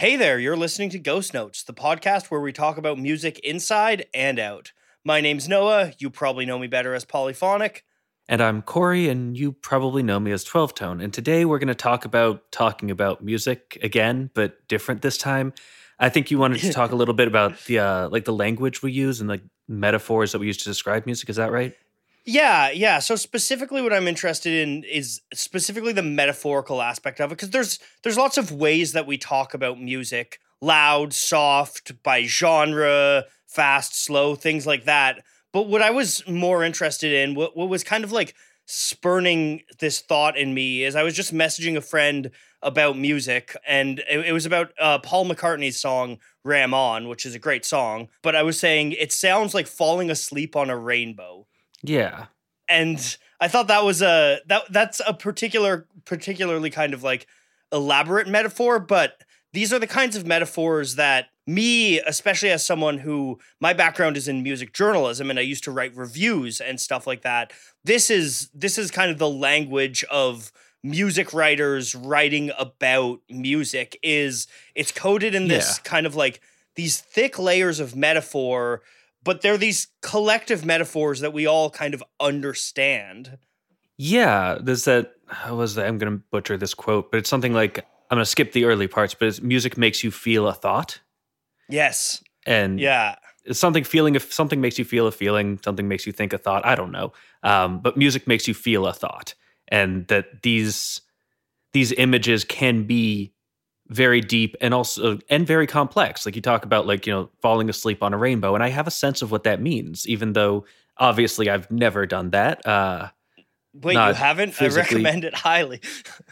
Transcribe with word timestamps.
Hey 0.00 0.16
there, 0.16 0.38
you're 0.38 0.56
listening 0.56 0.88
to 0.90 0.98
Ghost 0.98 1.34
Notes, 1.34 1.62
the 1.62 1.74
podcast 1.74 2.30
where 2.30 2.40
we 2.40 2.54
talk 2.54 2.78
about 2.78 2.98
music 2.98 3.38
inside 3.40 4.06
and 4.14 4.38
out. 4.38 4.72
My 5.04 5.20
name's 5.20 5.46
Noah. 5.46 5.92
You 5.98 6.08
probably 6.08 6.46
know 6.46 6.58
me 6.58 6.68
better 6.68 6.94
as 6.94 7.04
Polyphonic. 7.04 7.84
And 8.26 8.40
I'm 8.40 8.62
Corey, 8.62 9.10
and 9.10 9.36
you 9.36 9.52
probably 9.52 10.02
know 10.02 10.18
me 10.18 10.32
as 10.32 10.42
12 10.42 10.74
Tone. 10.74 11.00
And 11.02 11.12
today 11.12 11.44
we're 11.44 11.58
going 11.58 11.68
to 11.68 11.74
talk 11.74 12.06
about 12.06 12.50
talking 12.50 12.90
about 12.90 13.22
music 13.22 13.78
again, 13.82 14.30
but 14.32 14.66
different 14.68 15.02
this 15.02 15.18
time. 15.18 15.52
I 15.98 16.08
think 16.08 16.30
you 16.30 16.38
wanted 16.38 16.62
to 16.62 16.72
talk 16.72 16.92
a 16.92 16.96
little 16.96 17.12
bit 17.12 17.28
about 17.28 17.62
the 17.66 17.80
uh, 17.80 18.08
like 18.08 18.24
the 18.24 18.32
language 18.32 18.82
we 18.82 18.92
use 18.92 19.20
and 19.20 19.28
the 19.28 19.42
metaphors 19.68 20.32
that 20.32 20.38
we 20.38 20.46
use 20.46 20.56
to 20.56 20.64
describe 20.64 21.04
music. 21.04 21.28
Is 21.28 21.36
that 21.36 21.52
right? 21.52 21.74
Yeah, 22.32 22.70
yeah. 22.70 23.00
So 23.00 23.16
specifically, 23.16 23.82
what 23.82 23.92
I'm 23.92 24.06
interested 24.06 24.52
in 24.52 24.84
is 24.84 25.20
specifically 25.34 25.92
the 25.92 26.02
metaphorical 26.02 26.80
aspect 26.80 27.20
of 27.20 27.32
it, 27.32 27.34
because 27.34 27.50
there's 27.50 27.80
there's 28.04 28.16
lots 28.16 28.38
of 28.38 28.52
ways 28.52 28.92
that 28.92 29.04
we 29.06 29.18
talk 29.18 29.52
about 29.52 29.80
music: 29.80 30.38
loud, 30.60 31.12
soft, 31.12 32.00
by 32.04 32.22
genre, 32.24 33.24
fast, 33.48 34.00
slow, 34.04 34.36
things 34.36 34.64
like 34.64 34.84
that. 34.84 35.24
But 35.52 35.66
what 35.66 35.82
I 35.82 35.90
was 35.90 36.22
more 36.28 36.62
interested 36.62 37.12
in, 37.12 37.34
what 37.34 37.56
what 37.56 37.68
was 37.68 37.82
kind 37.82 38.04
of 38.04 38.12
like 38.12 38.34
spurning 38.64 39.62
this 39.80 40.00
thought 40.00 40.36
in 40.36 40.54
me, 40.54 40.84
is 40.84 40.94
I 40.94 41.02
was 41.02 41.16
just 41.16 41.34
messaging 41.34 41.76
a 41.76 41.80
friend 41.80 42.30
about 42.62 42.96
music, 42.96 43.56
and 43.66 43.98
it, 44.08 44.26
it 44.26 44.32
was 44.32 44.46
about 44.46 44.70
uh, 44.78 45.00
Paul 45.00 45.26
McCartney's 45.28 45.80
song 45.80 46.18
"Ram 46.44 46.74
On," 46.74 47.08
which 47.08 47.26
is 47.26 47.34
a 47.34 47.40
great 47.40 47.64
song. 47.64 48.08
But 48.22 48.36
I 48.36 48.44
was 48.44 48.56
saying 48.60 48.92
it 48.92 49.10
sounds 49.12 49.52
like 49.52 49.66
falling 49.66 50.12
asleep 50.12 50.54
on 50.54 50.70
a 50.70 50.78
rainbow 50.78 51.46
Yeah. 51.82 52.26
and 52.68 53.16
I 53.40 53.48
thought 53.48 53.68
that 53.68 53.84
was 53.84 54.02
a 54.02 54.40
that 54.46 54.64
that's 54.70 55.00
a 55.06 55.14
particular 55.14 55.86
particularly 56.04 56.70
kind 56.70 56.92
of 56.94 57.02
like 57.02 57.26
elaborate 57.72 58.28
metaphor, 58.28 58.78
but 58.78 59.22
these 59.52 59.72
are 59.72 59.78
the 59.78 59.86
kinds 59.86 60.14
of 60.16 60.26
metaphors 60.26 60.94
that 60.96 61.26
me, 61.46 61.98
especially 62.00 62.50
as 62.50 62.64
someone 62.64 62.98
who 62.98 63.38
my 63.60 63.72
background 63.72 64.16
is 64.16 64.28
in 64.28 64.42
music 64.42 64.72
journalism 64.72 65.30
and 65.30 65.38
I 65.38 65.42
used 65.42 65.64
to 65.64 65.70
write 65.72 65.96
reviews 65.96 66.60
and 66.60 66.78
stuff 66.80 67.06
like 67.06 67.22
that. 67.22 67.52
This 67.82 68.10
is 68.10 68.50
this 68.54 68.76
is 68.78 68.90
kind 68.90 69.10
of 69.10 69.18
the 69.18 69.28
language 69.30 70.04
of 70.10 70.52
music 70.82 71.32
writers 71.34 71.94
writing 71.94 72.50
about 72.58 73.20
music 73.28 73.98
is 74.02 74.46
it's 74.74 74.92
coded 74.92 75.34
in 75.34 75.48
this 75.48 75.78
Yeah. 75.78 75.82
kind 75.90 76.06
of 76.06 76.14
like 76.14 76.40
these 76.76 77.00
thick 77.00 77.38
layers 77.38 77.80
of 77.80 77.96
metaphor 77.96 78.82
but 79.22 79.42
they're 79.42 79.58
these 79.58 79.88
collective 80.02 80.64
metaphors 80.64 81.20
that 81.20 81.32
we 81.32 81.46
all 81.46 81.70
kind 81.70 81.94
of 81.94 82.02
understand. 82.20 83.38
Yeah. 83.96 84.58
There's 84.60 84.84
that. 84.84 85.12
How 85.28 85.54
was 85.56 85.74
that? 85.76 85.86
I'm 85.86 85.98
going 85.98 86.12
to 86.18 86.22
butcher 86.30 86.56
this 86.56 86.74
quote, 86.74 87.10
but 87.10 87.18
it's 87.18 87.30
something 87.30 87.52
like 87.54 87.78
I'm 88.10 88.16
going 88.16 88.22
to 88.24 88.26
skip 88.30 88.52
the 88.52 88.64
early 88.64 88.88
parts, 88.88 89.14
but 89.14 89.28
it's 89.28 89.40
music 89.40 89.76
makes 89.78 90.02
you 90.02 90.10
feel 90.10 90.48
a 90.48 90.54
thought. 90.54 91.00
Yes. 91.68 92.22
And 92.46 92.80
Yeah. 92.80 93.16
it's 93.44 93.58
something 93.60 93.84
feeling 93.84 94.14
if 94.16 94.32
something 94.32 94.60
makes 94.60 94.78
you 94.78 94.84
feel 94.84 95.06
a 95.06 95.12
feeling 95.12 95.58
something 95.64 95.86
makes 95.88 96.06
you 96.06 96.12
think 96.12 96.32
a 96.34 96.38
thought 96.38 96.64
i 96.66 96.74
don't 96.74 96.92
know 96.92 97.12
um, 97.42 97.80
but 97.80 97.96
music 97.96 98.26
makes 98.28 98.46
you 98.46 98.52
feel 98.54 98.86
a 98.86 98.92
thought 98.92 99.34
and 99.68 100.06
that 100.08 100.42
these 100.42 101.00
these 101.72 101.90
images 101.92 102.44
can 102.44 102.84
be 102.84 103.32
very 103.90 104.20
deep 104.20 104.54
and 104.60 104.72
also 104.72 105.18
and 105.28 105.46
very 105.46 105.66
complex 105.66 106.24
like 106.24 106.36
you 106.36 106.42
talk 106.42 106.64
about 106.64 106.86
like 106.86 107.06
you 107.06 107.12
know 107.12 107.28
falling 107.42 107.68
asleep 107.68 108.02
on 108.04 108.14
a 108.14 108.16
rainbow 108.16 108.54
and 108.54 108.62
i 108.62 108.68
have 108.68 108.86
a 108.86 108.90
sense 108.90 109.20
of 109.20 109.32
what 109.32 109.42
that 109.42 109.60
means 109.60 110.08
even 110.08 110.32
though 110.32 110.64
obviously 110.96 111.50
i've 111.50 111.68
never 111.70 112.06
done 112.06 112.30
that 112.30 112.64
uh, 112.66 113.08
Wait, 113.72 113.94
you 113.94 114.14
haven't? 114.14 114.52
physically. 114.52 115.00
I 115.00 115.10
recommend 115.10 115.24
it 115.24 115.34
highly. 115.34 115.80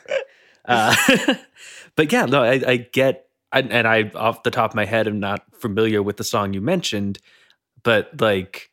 uh, 0.64 0.94
but 1.96 2.12
yeah 2.12 2.26
no 2.26 2.44
i, 2.44 2.62
I 2.64 2.76
get 2.76 3.28
I, 3.50 3.60
and 3.60 3.88
i 3.88 4.10
off 4.14 4.44
the 4.44 4.52
top 4.52 4.70
of 4.70 4.76
my 4.76 4.84
head 4.84 5.08
i'm 5.08 5.18
not 5.18 5.42
familiar 5.52 6.00
with 6.00 6.16
the 6.16 6.24
song 6.24 6.54
you 6.54 6.60
mentioned 6.60 7.18
but 7.82 8.20
like 8.20 8.70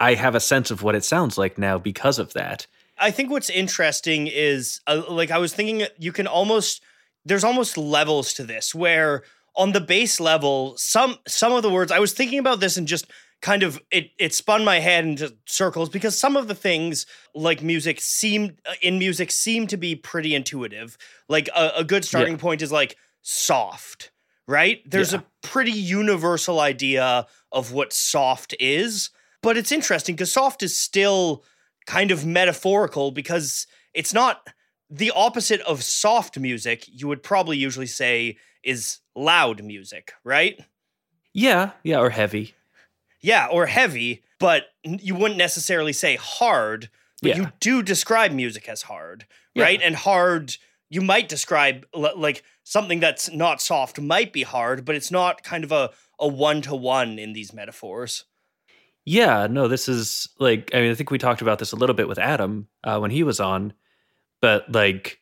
i 0.00 0.14
have 0.14 0.34
a 0.34 0.40
sense 0.40 0.72
of 0.72 0.82
what 0.82 0.96
it 0.96 1.04
sounds 1.04 1.38
like 1.38 1.58
now 1.58 1.78
because 1.78 2.18
of 2.18 2.32
that 2.32 2.66
I 2.98 3.10
think 3.10 3.30
what's 3.30 3.50
interesting 3.50 4.26
is 4.26 4.80
uh, 4.86 5.02
like 5.08 5.30
I 5.30 5.36
was 5.36 5.52
thinking 5.52 5.86
you 5.98 6.12
can 6.12 6.26
almost 6.26 6.82
there's 7.26 7.44
almost 7.44 7.76
levels 7.76 8.32
to 8.34 8.44
this 8.44 8.74
where 8.74 9.22
on 9.54 9.72
the 9.72 9.80
base 9.80 10.20
level 10.20 10.74
some 10.76 11.16
some 11.26 11.52
of 11.52 11.62
the 11.62 11.70
words 11.70 11.90
I 11.92 11.98
was 11.98 12.12
thinking 12.12 12.38
about 12.38 12.60
this 12.60 12.76
and 12.76 12.86
just 12.86 13.06
kind 13.42 13.62
of 13.62 13.78
it 13.90 14.10
it 14.18 14.32
spun 14.34 14.64
my 14.64 14.78
head 14.80 15.04
into 15.04 15.36
circles 15.46 15.88
because 15.90 16.18
some 16.18 16.36
of 16.36 16.48
the 16.48 16.54
things 16.54 17.04
like 17.34 17.62
music 17.62 18.00
seem 18.00 18.56
uh, 18.64 18.74
in 18.80 18.98
music 18.98 19.30
seem 19.30 19.66
to 19.66 19.76
be 19.76 19.94
pretty 19.94 20.34
intuitive. 20.34 20.96
Like 21.28 21.48
a, 21.54 21.72
a 21.78 21.84
good 21.84 22.04
starting 22.04 22.38
point 22.38 22.62
is 22.62 22.72
like 22.72 22.96
soft, 23.22 24.10
right? 24.48 24.80
There's 24.90 25.12
Yeah. 25.12 25.20
a 25.20 25.46
pretty 25.46 25.72
universal 25.72 26.60
idea 26.60 27.26
of 27.52 27.72
what 27.72 27.92
soft 27.92 28.54
is, 28.60 29.10
but 29.42 29.56
it's 29.56 29.72
interesting 29.72 30.14
because 30.14 30.32
soft 30.32 30.62
is 30.62 30.78
still 30.78 31.44
kind 31.86 32.10
of 32.10 32.24
metaphorical 32.24 33.10
because 33.10 33.66
it's 33.94 34.14
not 34.14 34.48
the 34.90 35.10
opposite 35.14 35.60
of 35.62 35.82
soft 35.82 36.38
music. 36.38 36.84
You 36.86 37.08
would 37.08 37.22
probably 37.22 37.56
usually 37.58 37.86
say 37.86 38.36
is 38.62 38.98
loud 39.14 39.62
music, 39.62 40.12
right? 40.24 40.58
yeah 41.32 41.72
yeah 41.82 41.98
or 41.98 42.10
heavy 42.10 42.54
Yeah, 43.20 43.46
or 43.50 43.66
heavy, 43.66 44.22
but 44.38 44.64
you 44.84 45.14
wouldn't 45.14 45.38
necessarily 45.38 45.92
say 45.92 46.16
hard, 46.16 46.88
but 47.22 47.30
Yeah. 47.30 47.36
you 47.36 47.52
do 47.60 47.82
describe 47.82 48.32
music 48.32 48.68
as 48.68 48.82
hard, 48.82 49.26
Yeah. 49.54 49.64
right? 49.64 49.80
And 49.82 49.96
hard, 49.96 50.56
you 50.88 51.00
might 51.02 51.28
describe 51.28 51.86
like 51.94 52.42
something 52.64 53.00
that's 53.00 53.30
not 53.32 53.60
soft 53.60 54.00
might 54.00 54.32
be 54.32 54.44
hard, 54.44 54.84
but 54.84 54.94
it's 54.94 55.10
not 55.10 55.42
kind 55.42 55.64
of 55.64 55.72
a 55.72 55.90
a 56.18 56.26
one 56.28 56.62
to 56.62 56.74
one 56.74 57.18
in 57.18 57.32
these 57.34 57.52
metaphors. 57.52 58.24
yeah 59.04 59.46
no 59.48 59.68
this 59.68 59.88
is 59.88 60.28
like 60.38 60.70
i 60.74 60.80
mean 60.80 60.90
i 60.90 60.94
think 60.94 61.10
we 61.10 61.18
talked 61.18 61.42
about 61.42 61.58
this 61.58 61.72
a 61.72 61.76
little 61.76 61.94
bit 61.94 62.08
with 62.08 62.18
adam 62.18 62.66
uh, 62.84 62.98
when 62.98 63.10
he 63.10 63.22
was 63.22 63.38
on 63.38 63.72
but 64.40 64.70
like 64.72 65.20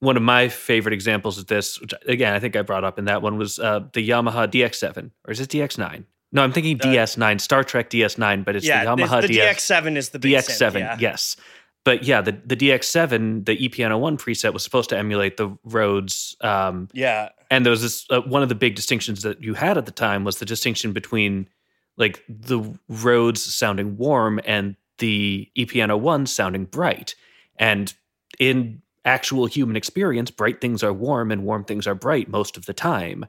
one 0.00 0.16
of 0.16 0.22
my 0.22 0.48
favorite 0.48 0.92
examples 0.92 1.38
of 1.38 1.46
this 1.46 1.80
which 1.80 1.92
again 2.06 2.32
i 2.34 2.38
think 2.40 2.54
i 2.56 2.62
brought 2.62 2.84
up 2.84 2.98
in 2.98 3.04
that 3.06 3.22
one 3.22 3.36
was 3.38 3.58
uh, 3.58 3.80
the 3.92 4.08
yamaha 4.08 4.46
dx7 4.48 5.10
or 5.26 5.30
is 5.32 5.40
it 5.40 5.48
dx9 5.50 6.04
no 6.32 6.42
i'm 6.42 6.52
thinking 6.52 6.78
Uh, 6.80 6.84
ds9 6.84 7.40
star 7.40 7.64
trek 7.64 7.90
ds9 7.90 8.44
but 8.44 8.56
it's 8.56 8.66
yeah, 8.66 8.84
the 8.84 8.90
yamaha 9.02 9.20
the 9.22 9.28
DX, 9.28 9.54
DX7 9.56 9.96
is 9.96 10.10
the 10.10 10.18
big 10.18 10.32
DX7, 10.34 10.70
synth, 10.72 10.78
yeah. 10.78 10.96
yes. 11.00 11.36
But 11.84 12.02
yeah, 12.02 12.20
the, 12.20 12.32
the 12.44 12.56
DX7, 12.56 13.46
the 13.46 13.52
E 13.52 13.66
ePiano 13.68 13.98
1 13.98 14.18
preset 14.18 14.52
was 14.52 14.62
supposed 14.62 14.90
to 14.90 14.98
emulate 14.98 15.38
the 15.38 15.56
Rhodes. 15.64 16.36
Um, 16.42 16.88
Yeah. 16.92 17.30
and 17.50 17.64
there 17.64 17.70
was 17.70 17.80
this, 17.80 18.04
uh, 18.10 18.20
one 18.22 18.42
of 18.42 18.50
the 18.50 18.54
big 18.54 18.74
distinctions 18.74 19.22
that 19.22 19.42
you 19.42 19.54
had 19.54 19.78
at 19.78 19.86
the 19.86 19.92
time 19.92 20.22
was 20.22 20.38
the 20.38 20.44
distinction 20.44 20.92
between 20.92 21.48
like 21.96 22.22
the 22.28 22.60
Rhodes 22.90 23.42
sounding 23.42 23.96
warm 23.96 24.38
and 24.44 24.76
the 24.98 25.50
E 25.54 25.64
ePiano 25.64 25.98
1 25.98 26.26
sounding 26.26 26.66
bright. 26.66 27.14
And 27.58 27.94
in 28.38 28.82
actual 29.04 29.46
human 29.46 29.76
experience, 29.76 30.30
bright 30.30 30.60
things 30.60 30.82
are 30.82 30.92
warm 30.92 31.30
and 31.30 31.44
warm 31.44 31.64
things 31.64 31.86
are 31.86 31.94
bright 31.94 32.28
most 32.28 32.56
of 32.56 32.66
the 32.66 32.74
time. 32.74 33.26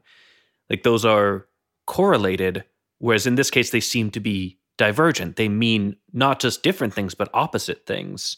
Like 0.70 0.84
those 0.84 1.06
are 1.06 1.48
correlated, 1.86 2.64
whereas 3.00 3.26
in 3.26 3.36
this 3.36 3.50
case, 3.50 3.72
they 3.72 3.80
seem 3.80 4.12
to 4.12 4.20
be 4.20 4.58
divergent. 4.78 5.36
They 5.36 5.50
mean 5.50 5.96
not 6.14 6.40
just 6.40 6.64
different 6.64 6.94
things, 6.94 7.16
but 7.16 7.30
opposite 7.34 7.86
things. 7.86 8.38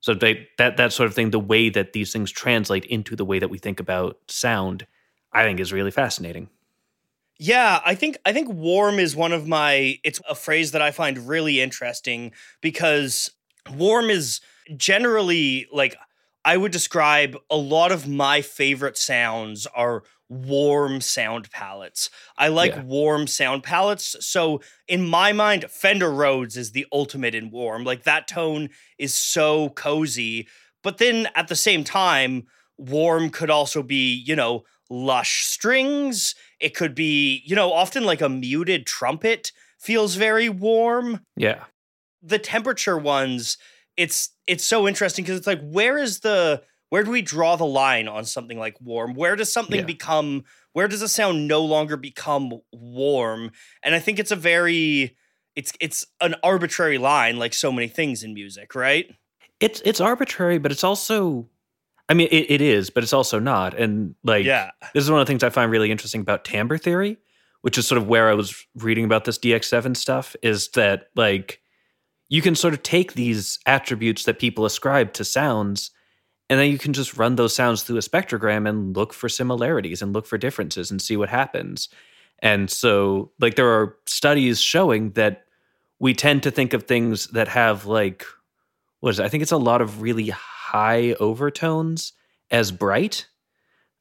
So 0.00 0.14
they 0.14 0.48
that 0.58 0.76
that 0.76 0.92
sort 0.92 1.08
of 1.08 1.14
thing, 1.14 1.30
the 1.30 1.38
way 1.38 1.68
that 1.68 1.92
these 1.92 2.12
things 2.12 2.30
translate 2.30 2.84
into 2.86 3.14
the 3.14 3.24
way 3.24 3.38
that 3.38 3.48
we 3.48 3.58
think 3.58 3.80
about 3.80 4.18
sound, 4.28 4.86
I 5.32 5.44
think 5.44 5.60
is 5.60 5.72
really 5.72 5.90
fascinating. 5.90 6.48
Yeah, 7.38 7.80
I 7.84 7.94
think 7.94 8.18
I 8.24 8.32
think 8.32 8.48
warm 8.48 8.98
is 8.98 9.16
one 9.16 9.32
of 9.32 9.46
my 9.46 9.98
it's 10.04 10.20
a 10.28 10.34
phrase 10.34 10.72
that 10.72 10.82
I 10.82 10.90
find 10.90 11.28
really 11.28 11.60
interesting 11.60 12.32
because 12.60 13.30
warm 13.74 14.10
is 14.10 14.40
generally 14.76 15.66
like 15.72 15.96
I 16.44 16.56
would 16.56 16.72
describe 16.72 17.36
a 17.50 17.56
lot 17.56 17.92
of 17.92 18.08
my 18.08 18.42
favorite 18.42 18.98
sounds 18.98 19.66
are 19.66 20.02
warm 20.28 21.00
sound 21.00 21.50
palettes. 21.50 22.08
I 22.38 22.48
like 22.48 22.72
Yeah. 22.72 22.82
warm 22.82 23.26
sound 23.26 23.62
palettes. 23.62 24.16
So 24.20 24.60
in 24.88 25.06
my 25.06 25.32
mind, 25.32 25.66
Fender 25.70 26.10
Rhodes 26.10 26.56
is 26.56 26.72
the 26.72 26.86
ultimate 26.92 27.34
in 27.34 27.50
warm. 27.50 27.84
Like 27.84 28.04
that 28.04 28.26
tone 28.28 28.70
is 28.98 29.14
so 29.14 29.68
cozy. 29.70 30.48
But 30.82 30.98
then 30.98 31.28
at 31.34 31.48
the 31.48 31.56
same 31.56 31.84
time, 31.84 32.46
warm 32.78 33.30
could 33.30 33.50
also 33.50 33.82
be, 33.82 34.14
you 34.14 34.34
know, 34.34 34.62
lush 34.90 35.44
strings. 35.44 36.34
It 36.60 36.74
could 36.74 36.94
be, 36.94 37.42
you 37.44 37.54
know, 37.54 37.72
often 37.72 38.04
like 38.04 38.20
a 38.22 38.28
muted 38.28 38.86
trumpet 38.86 39.52
feels 39.78 40.14
very 40.14 40.48
warm 40.48 41.20
Yeah. 41.36 41.64
the 42.22 42.38
temperature 42.38 42.96
ones 42.98 43.58
it's 44.02 44.30
it's 44.46 44.64
so 44.64 44.86
interesting 44.88 45.24
because 45.24 45.38
it's 45.38 45.46
like 45.46 45.60
where 45.78 45.96
is 45.98 46.20
the 46.20 46.62
where 46.90 47.04
do 47.04 47.10
we 47.10 47.22
draw 47.22 47.56
the 47.56 47.64
line 47.82 48.08
on 48.08 48.24
something 48.24 48.58
like 48.58 48.76
warm 48.80 49.14
where 49.14 49.36
does 49.36 49.52
something 49.52 49.80
Yeah. 49.80 49.84
become 49.96 50.44
where 50.72 50.88
does 50.88 51.02
a 51.02 51.08
sound 51.08 51.46
no 51.48 51.60
longer 51.74 51.96
become 51.96 52.52
warm 52.72 53.50
and 53.82 53.94
i 53.94 54.00
think 54.00 54.18
it's 54.18 54.30
a 54.30 54.36
very 54.52 55.16
it's 55.54 55.72
it's 55.80 56.04
an 56.20 56.34
arbitrary 56.42 56.98
line 56.98 57.38
like 57.38 57.54
so 57.54 57.70
many 57.70 57.88
things 57.88 58.22
in 58.22 58.34
music 58.34 58.74
right 58.74 59.06
It's 59.60 59.80
it's 59.84 60.00
arbitrary, 60.00 60.58
but 60.58 60.72
it's 60.72 60.84
also 60.84 61.48
I 62.08 62.14
mean, 62.14 62.28
it, 62.32 62.46
it 62.50 62.60
is, 62.60 62.90
but 62.90 63.02
it's 63.04 63.12
also 63.12 63.38
not. 63.38 63.78
And 63.78 64.16
like, 64.24 64.44
Yeah. 64.44 64.70
this 64.92 65.04
is 65.04 65.10
one 65.10 65.20
of 65.20 65.26
the 65.26 65.30
things 65.30 65.42
I 65.44 65.50
find 65.50 65.70
really 65.70 65.90
interesting 65.90 66.20
about 66.20 66.44
timbre 66.44 66.76
theory, 66.76 67.16
which 67.62 67.78
is 67.78 67.86
sort 67.86 67.96
of 68.02 68.06
where 68.08 68.28
I 68.28 68.34
was 68.34 68.48
reading 68.74 69.04
about 69.04 69.24
this 69.24 69.38
DX7 69.38 69.96
stuff, 69.96 70.34
is 70.42 70.68
that 70.74 71.08
like 71.14 71.61
you 72.32 72.40
can 72.40 72.54
sort 72.54 72.72
of 72.72 72.82
take 72.82 73.12
these 73.12 73.58
attributes 73.66 74.24
that 74.24 74.38
people 74.38 74.64
ascribe 74.64 75.12
to 75.12 75.24
sounds, 75.24 75.90
and 76.48 76.58
then 76.58 76.70
you 76.70 76.78
can 76.78 76.94
just 76.94 77.18
run 77.18 77.36
those 77.36 77.54
sounds 77.54 77.82
through 77.82 77.98
a 77.98 78.00
spectrogram 78.00 78.66
and 78.66 78.96
look 78.96 79.12
for 79.12 79.28
similarities 79.28 80.00
and 80.00 80.14
look 80.14 80.24
for 80.24 80.38
differences 80.38 80.90
and 80.90 81.02
see 81.02 81.14
what 81.16 81.28
happens. 81.28 81.90
And 82.38 82.70
so, 82.70 83.32
like, 83.38 83.56
there 83.56 83.68
are 83.68 83.98
studies 84.06 84.62
showing 84.62 85.10
that 85.10 85.44
we 85.98 86.14
tend 86.14 86.42
to 86.44 86.50
think 86.50 86.72
of 86.72 86.84
things 86.84 87.26
that 87.28 87.48
have 87.48 87.84
like 87.84 88.24
what 89.00 89.10
is 89.10 89.18
it? 89.18 89.24
I 89.24 89.28
think 89.28 89.42
it's 89.42 89.52
a 89.52 89.56
lot 89.56 89.82
of 89.82 90.00
really 90.00 90.28
high 90.28 91.14
overtones 91.20 92.12
as 92.50 92.72
bright. 92.72 93.26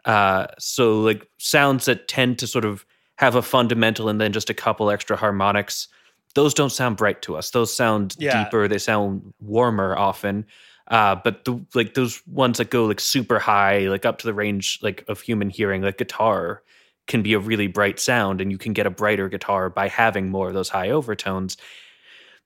Uh, 0.05 0.45
so 0.57 1.01
like 1.01 1.27
sounds 1.37 1.85
that 1.85 2.07
tend 2.07 2.39
to 2.39 2.47
sort 2.47 2.65
of 2.65 2.85
have 3.17 3.35
a 3.35 3.41
fundamental 3.41 4.09
and 4.09 4.21
then 4.21 4.31
just 4.31 4.49
a 4.49 4.53
couple 4.53 4.89
extra 4.89 5.17
harmonics. 5.17 5.87
Those 6.35 6.53
don't 6.53 6.71
sound 6.71 6.97
bright 6.97 7.21
to 7.23 7.35
us. 7.35 7.51
Those 7.51 7.73
sound 7.73 8.15
Yeah. 8.19 8.43
deeper. 8.43 8.67
They 8.67 8.77
sound 8.77 9.33
warmer 9.39 9.97
often. 9.97 10.45
Uh, 10.87 11.15
but 11.23 11.45
the 11.45 11.63
like 11.73 11.93
those 11.93 12.21
ones 12.27 12.57
that 12.57 12.69
go 12.69 12.85
like 12.85 12.99
super 12.99 13.39
high, 13.39 13.79
like 13.87 14.05
up 14.05 14.17
to 14.19 14.27
the 14.27 14.33
range 14.33 14.79
like 14.81 15.05
of 15.07 15.21
human 15.21 15.49
hearing, 15.49 15.81
like 15.81 15.97
guitar, 15.97 16.63
can 17.07 17.21
be 17.21 17.33
a 17.33 17.39
really 17.39 17.67
bright 17.67 17.99
sound, 17.99 18.41
and 18.41 18.51
you 18.51 18.57
can 18.57 18.73
get 18.73 18.85
a 18.85 18.89
brighter 18.89 19.29
guitar 19.29 19.69
by 19.69 19.87
having 19.87 20.29
more 20.29 20.47
of 20.49 20.53
those 20.53 20.69
high 20.69 20.89
overtones. 20.89 21.57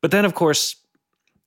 But 0.01 0.11
then, 0.11 0.25
of 0.25 0.35
course, 0.35 0.75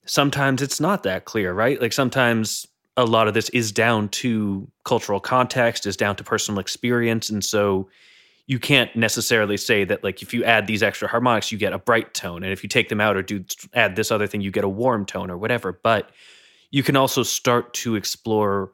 sometimes 0.06 0.62
it's 0.62 0.81
not 0.81 1.02
that 1.05 1.25
clear, 1.25 1.52
right? 1.52 1.81
Like 1.81 1.93
sometimes 1.93 2.67
a 2.96 3.05
lot 3.05 3.29
of 3.29 3.35
this 3.35 3.49
is 3.50 3.70
down 3.70 4.08
to 4.08 4.69
cultural 4.85 5.20
context, 5.20 5.87
is 5.87 5.96
down 5.96 6.17
to 6.17 6.25
personal 6.25 6.58
experience. 6.58 7.31
And 7.31 7.44
so 7.44 7.88
you 8.49 8.59
can't 8.59 8.95
necessarily 8.97 9.59
say 9.59 9.85
that, 9.85 10.03
like, 10.03 10.23
if 10.23 10.33
you 10.33 10.43
add 10.43 10.67
these 10.67 10.83
extra 10.83 11.06
harmonics, 11.06 11.53
you 11.53 11.59
get 11.59 11.75
a 11.75 11.79
bright 11.79 12.15
tone. 12.15 12.43
And 12.43 12.50
if 12.50 12.62
you 12.62 12.69
take 12.69 12.89
them 12.89 12.99
out 13.00 13.15
or 13.15 13.23
do 13.23 13.45
add 13.75 13.95
this 13.95 14.11
other 14.11 14.27
thing, 14.27 14.41
you 14.41 14.50
get 14.50 14.65
a 14.65 14.69
warm 14.69 15.05
tone 15.05 15.31
or 15.31 15.37
whatever. 15.37 15.79
But 15.85 16.11
you 16.71 16.83
can 16.83 16.97
also 16.97 17.23
start 17.23 17.75
to 17.75 17.95
explore 17.95 18.73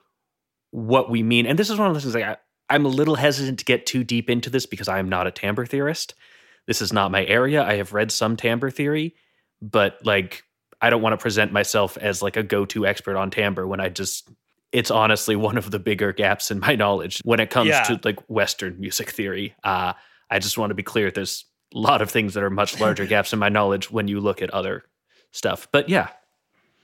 what 0.70 1.10
we 1.10 1.24
mean. 1.24 1.44
And 1.44 1.58
this 1.58 1.70
is 1.70 1.78
one 1.78 1.88
of 1.88 1.94
the 1.94 2.00
things 2.00 2.14
like 2.14 2.22
I, 2.22 2.36
I'm 2.70 2.86
a 2.86 2.88
little 2.88 3.16
hesitant 3.16 3.58
to 3.58 3.64
get 3.64 3.84
too 3.84 4.04
deep 4.04 4.30
into 4.30 4.48
this 4.48 4.64
because 4.64 4.86
I 4.86 5.00
am 5.00 5.08
not 5.08 5.26
a 5.26 5.32
timbre 5.32 5.66
theorist. 5.66 6.14
This 6.68 6.80
is 6.80 6.92
not 6.92 7.10
my 7.10 7.24
area. 7.26 7.64
I 7.64 7.74
have 7.74 7.92
read 7.92 8.12
some 8.12 8.36
timbre 8.36 8.70
theory, 8.70 9.16
but 9.60 9.98
like 10.04 10.44
I 10.80 10.88
don't 10.88 11.02
want 11.02 11.14
to 11.14 11.22
present 11.22 11.52
myself 11.52 11.98
as 11.98 12.22
like 12.22 12.36
a 12.36 12.44
go-to 12.44 12.86
expert 12.86 13.16
on 13.16 13.32
timbre 13.32 13.66
when 13.66 13.80
I 13.80 13.88
just 13.88 14.30
it's 14.74 14.90
honestly 14.90 15.36
one 15.36 15.56
of 15.56 15.70
the 15.70 15.78
bigger 15.78 16.12
gaps 16.12 16.50
in 16.50 16.58
my 16.58 16.74
knowledge 16.82 17.20
when 17.24 17.40
it 17.40 17.48
comes 17.48 17.68
Yeah. 17.68 17.84
to 17.84 18.00
like 18.04 18.18
Western 18.28 18.78
music 18.78 19.10
theory. 19.10 19.54
Uh, 19.64 19.94
I 20.30 20.38
just 20.40 20.58
want 20.58 20.70
to 20.70 20.74
be 20.74 20.82
clear. 20.82 21.10
There's 21.10 21.44
a 21.74 21.78
lot 21.78 22.02
of 22.02 22.10
things 22.10 22.34
that 22.34 22.42
are 22.42 22.50
much 22.50 22.78
larger 22.80 23.06
gaps 23.14 23.32
in 23.32 23.38
my 23.38 23.48
knowledge 23.48 23.90
when 23.90 24.08
you 24.08 24.20
look 24.20 24.42
at 24.42 24.50
other 24.50 24.84
stuff. 25.30 25.68
But 25.72 25.88
yeah, 25.88 26.08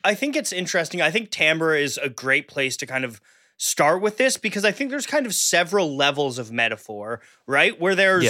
I 0.05 0.15
think 0.15 0.37
it's 0.37 0.53
interesting. 0.53 1.03
I 1.03 1.11
think 1.11 1.31
timbre 1.31 1.75
is 1.75 1.99
a 1.99 2.09
great 2.09 2.49
place 2.49 2.77
to 2.79 2.87
kind 2.87 3.05
of 3.05 3.21
start 3.57 4.01
with 4.01 4.17
this 4.17 4.37
because 4.39 4.65
I 4.65 4.71
think 4.73 4.91
there's 4.91 5.07
kind 5.07 5.27
of 5.27 5.35
several 5.35 5.95
levels 5.97 6.39
of 6.39 6.51
metaphor, 6.51 7.21
right? 7.47 7.79
Where 7.79 7.95
there's 7.95 8.25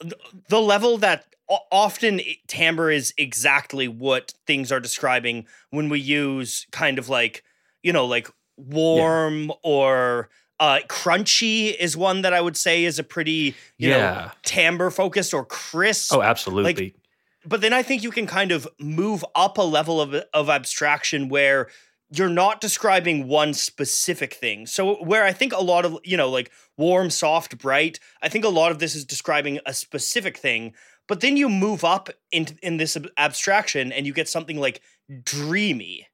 Yeah. 0.00 0.08
th- 0.10 0.14
the 0.48 0.60
level 0.60 0.96
that 0.98 1.26
often 1.70 2.20
timbre 2.46 2.90
is 2.90 3.12
exactly 3.18 3.86
what 3.88 4.32
things 4.46 4.72
are 4.72 4.80
describing 4.80 5.46
when 5.70 5.88
we 5.90 6.00
use 6.00 6.66
kind 6.72 6.98
of 6.98 7.08
like, 7.10 7.42
you 7.82 7.92
know, 7.92 8.06
like 8.06 8.30
warm 8.56 9.52
or 9.62 10.28
uh 10.60 10.78
crunchy 10.88 11.74
is 11.76 11.96
one 11.96 12.22
that 12.22 12.32
I 12.32 12.40
would 12.40 12.56
say 12.56 12.84
is 12.84 12.98
a 12.98 13.04
pretty, 13.04 13.54
you 13.78 13.90
know, 13.90 13.98
yeah. 13.98 14.30
timbre 14.44 14.90
focused 14.90 15.34
or 15.34 15.44
crisp 15.44 16.12
Oh, 16.14 16.22
absolutely. 16.22 16.94
but 17.44 17.60
then 17.60 17.72
I 17.72 17.82
think 17.82 18.02
you 18.02 18.10
can 18.10 18.26
kind 18.26 18.52
of 18.52 18.68
move 18.78 19.24
up 19.34 19.58
a 19.58 19.62
level 19.62 20.00
of 20.00 20.14
of 20.32 20.48
abstraction 20.48 21.28
where 21.28 21.68
you're 22.10 22.28
not 22.28 22.60
describing 22.60 23.26
one 23.26 23.52
specific 23.54 24.34
thing. 24.34 24.66
So 24.66 25.02
where 25.02 25.24
I 25.24 25.32
think 25.32 25.52
a 25.52 25.60
lot 25.60 25.84
of 25.84 25.98
you 26.04 26.16
know 26.16 26.30
like 26.30 26.52
warm, 26.78 27.10
soft, 27.10 27.58
bright, 27.58 27.98
I 28.22 28.28
think 28.28 28.44
a 28.44 28.48
lot 28.48 28.70
of 28.70 28.78
this 28.78 28.94
is 28.94 29.04
describing 29.04 29.58
a 29.66 29.74
specific 29.74 30.36
thing. 30.36 30.74
But 31.08 31.20
then 31.20 31.36
you 31.36 31.48
move 31.48 31.82
up 31.84 32.08
in 32.30 32.46
in 32.62 32.76
this 32.76 32.96
abstraction 33.18 33.90
and 33.92 34.06
you 34.06 34.12
get 34.12 34.28
something 34.28 34.58
like 34.60 34.80
dreamy. 35.24 36.06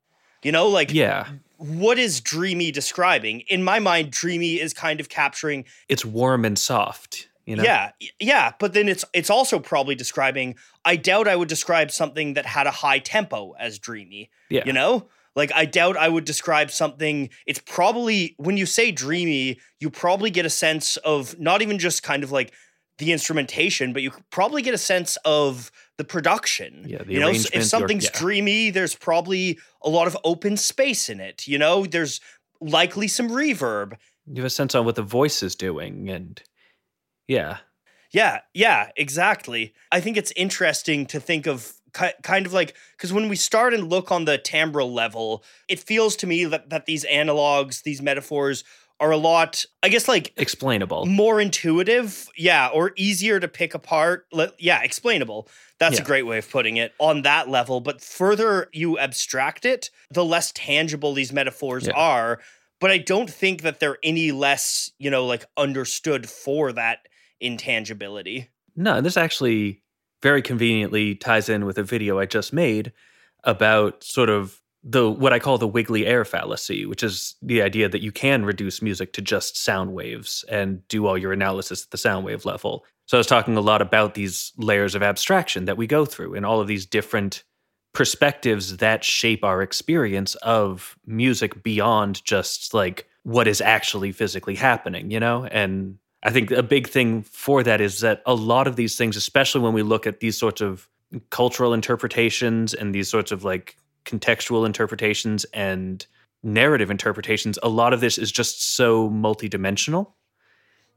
You 0.42 0.52
know, 0.52 0.68
like 0.68 0.90
yeah. 0.92 1.26
What 1.60 1.98
is 1.98 2.20
dreamy 2.20 2.70
describing? 2.70 3.40
In 3.40 3.62
my 3.62 3.78
mind, 3.78 4.10
dreamy 4.10 4.58
is 4.58 4.72
kind 4.72 4.98
of 4.98 5.08
capturing 5.08 5.66
It's 5.88 6.04
warm 6.04 6.44
and 6.44 6.58
soft. 6.58 7.28
You 7.46 7.56
know? 7.56 7.62
yeah, 7.64 7.90
yeah, 8.20 8.52
but 8.58 8.74
then 8.74 8.88
it's 8.88 9.04
it's 9.12 9.28
also 9.28 9.58
probably 9.58 9.94
describing. 9.94 10.56
I 10.84 10.96
doubt 10.96 11.26
I 11.26 11.36
would 11.36 11.48
describe 11.48 11.90
something 11.90 12.34
that 12.34 12.46
had 12.46 12.66
a 12.66 12.70
high 12.70 13.00
tempo 13.00 13.54
as 13.58 13.78
dreamy. 13.78 14.30
Yeah. 14.48 14.62
You 14.64 14.72
know, 14.72 15.08
like 15.34 15.50
I 15.54 15.64
doubt 15.64 15.96
I 15.96 16.08
would 16.08 16.24
describe 16.24 16.70
something. 16.70 17.28
It's 17.46 17.58
probably 17.58 18.34
when 18.38 18.56
you 18.56 18.66
say 18.66 18.92
dreamy, 18.92 19.58
you 19.80 19.90
probably 19.90 20.30
get 20.30 20.46
a 20.46 20.50
sense 20.50 20.96
of 20.98 21.38
not 21.38 21.60
even 21.60 21.78
just 21.78 22.02
kind 22.02 22.22
of 22.22 22.30
like 22.30 22.52
the 22.98 23.12
instrumentation, 23.12 23.92
but 23.92 24.02
you 24.02 24.12
probably 24.30 24.62
get 24.62 24.74
a 24.74 24.78
sense 24.78 25.18
of 25.24 25.72
the 26.00 26.04
production. 26.04 26.86
Yeah, 26.88 27.02
the 27.02 27.12
you 27.12 27.20
know, 27.20 27.28
if 27.28 27.54
or- 27.54 27.60
something's 27.60 28.04
yeah. 28.04 28.18
dreamy, 28.18 28.70
there's 28.70 28.94
probably 28.94 29.58
a 29.82 29.90
lot 29.90 30.06
of 30.06 30.16
open 30.24 30.56
space 30.56 31.10
in 31.10 31.20
it. 31.20 31.46
You 31.46 31.58
know, 31.58 31.84
there's 31.84 32.22
likely 32.58 33.06
some 33.06 33.28
reverb. 33.28 33.98
You 34.26 34.36
have 34.36 34.46
a 34.46 34.50
sense 34.50 34.74
on 34.74 34.86
what 34.86 34.94
the 34.94 35.02
voice 35.02 35.42
is 35.42 35.54
doing. 35.54 36.08
And 36.08 36.42
yeah. 37.28 37.58
Yeah, 38.12 38.40
yeah, 38.54 38.90
exactly. 38.96 39.74
I 39.92 40.00
think 40.00 40.16
it's 40.16 40.32
interesting 40.36 41.04
to 41.06 41.20
think 41.20 41.46
of 41.46 41.74
kind 41.92 42.46
of 42.46 42.54
like 42.54 42.74
because 42.96 43.12
when 43.12 43.28
we 43.28 43.36
start 43.36 43.74
and 43.74 43.90
look 43.90 44.10
on 44.10 44.24
the 44.24 44.38
timbral 44.38 44.90
level, 44.90 45.44
it 45.68 45.80
feels 45.80 46.16
to 46.16 46.26
me 46.26 46.46
that, 46.46 46.70
that 46.70 46.86
these 46.86 47.04
analogs, 47.04 47.82
these 47.82 48.00
metaphors 48.00 48.64
are 49.00 49.10
a 49.10 49.16
lot, 49.16 49.64
I 49.82 49.88
guess, 49.88 50.06
like 50.06 50.32
Explainable. 50.36 51.06
more 51.06 51.40
intuitive, 51.40 52.28
yeah, 52.36 52.68
or 52.72 52.92
easier 52.96 53.40
to 53.40 53.48
pick 53.48 53.74
apart. 53.74 54.26
Yeah, 54.58 54.82
explainable. 54.82 55.48
That's 55.78 55.98
a 55.98 56.02
great 56.04 56.24
way 56.26 56.36
of 56.38 56.50
putting 56.50 56.76
it 56.76 56.92
on 56.98 57.22
that 57.22 57.48
level. 57.48 57.80
But 57.80 58.02
further 58.02 58.68
you 58.72 58.98
abstract 58.98 59.64
it, 59.64 59.90
the 60.10 60.24
less 60.24 60.52
tangible 60.52 61.14
these 61.14 61.32
metaphors 61.32 61.86
Yeah. 61.86 61.94
are. 61.94 62.40
But 62.80 62.90
I 62.90 62.98
don't 62.98 63.30
think 63.30 63.62
that 63.62 63.80
they're 63.80 63.98
any 64.02 64.32
less, 64.32 64.90
you 64.98 65.10
know, 65.10 65.24
like 65.26 65.46
understood 65.56 66.28
for 66.28 66.72
that 66.72 67.00
intangibility. 67.40 68.48
No, 68.76 68.96
and 68.96 69.06
this 69.06 69.16
actually 69.16 69.82
very 70.22 70.42
conveniently 70.42 71.14
ties 71.14 71.48
in 71.48 71.64
with 71.64 71.78
a 71.78 71.82
video 71.82 72.18
I 72.18 72.26
just 72.26 72.52
made 72.52 72.92
about 73.44 74.04
sort 74.04 74.28
of 74.30 74.59
the 74.82 75.10
what 75.10 75.32
I 75.32 75.38
call 75.38 75.58
the 75.58 75.68
wiggly 75.68 76.06
air 76.06 76.24
fallacy, 76.24 76.86
which 76.86 77.02
is 77.02 77.34
the 77.42 77.62
idea 77.62 77.88
that 77.88 78.02
you 78.02 78.12
can 78.12 78.44
reduce 78.44 78.80
music 78.80 79.12
to 79.14 79.20
just 79.22 79.56
sound 79.56 79.92
waves 79.92 80.44
and 80.48 80.86
do 80.88 81.06
all 81.06 81.18
your 81.18 81.32
analysis 81.32 81.84
at 81.84 81.90
the 81.90 81.98
sound 81.98 82.24
wave 82.24 82.44
level. 82.44 82.84
So 83.06 83.16
I 83.16 83.20
was 83.20 83.26
talking 83.26 83.56
a 83.56 83.60
lot 83.60 83.82
about 83.82 84.14
these 84.14 84.52
layers 84.56 84.94
of 84.94 85.02
abstraction 85.02 85.66
that 85.66 85.76
we 85.76 85.86
go 85.86 86.04
through 86.04 86.34
and 86.34 86.46
all 86.46 86.60
of 86.60 86.68
these 86.68 86.86
different 86.86 87.44
perspectives 87.92 88.76
that 88.78 89.04
shape 89.04 89.44
our 89.44 89.62
experience 89.62 90.34
of 90.36 90.96
music 91.06 91.62
beyond 91.62 92.24
just 92.24 92.72
like 92.72 93.06
what 93.24 93.48
is 93.48 93.60
actually 93.60 94.12
physically 94.12 94.54
happening, 94.54 95.10
you 95.10 95.20
know? 95.20 95.44
And 95.44 95.98
I 96.22 96.30
think 96.30 96.50
a 96.52 96.62
big 96.62 96.88
thing 96.88 97.22
for 97.22 97.62
that 97.64 97.80
is 97.80 98.00
that 98.00 98.22
a 98.26 98.34
lot 98.34 98.66
of 98.66 98.76
these 98.76 98.96
things, 98.96 99.16
especially 99.16 99.60
when 99.60 99.72
we 99.74 99.82
look 99.82 100.06
at 100.06 100.20
these 100.20 100.38
sorts 100.38 100.60
of 100.60 100.88
cultural 101.30 101.74
interpretations 101.74 102.72
and 102.72 102.94
these 102.94 103.08
sorts 103.08 103.32
of 103.32 103.42
like 103.42 103.76
contextual 104.10 104.66
interpretations 104.66 105.44
and 105.52 106.06
narrative 106.42 106.90
interpretations, 106.90 107.58
a 107.62 107.68
lot 107.68 107.92
of 107.92 108.00
this 108.00 108.18
is 108.18 108.32
just 108.32 108.74
so 108.74 109.08
multidimensional. 109.10 110.12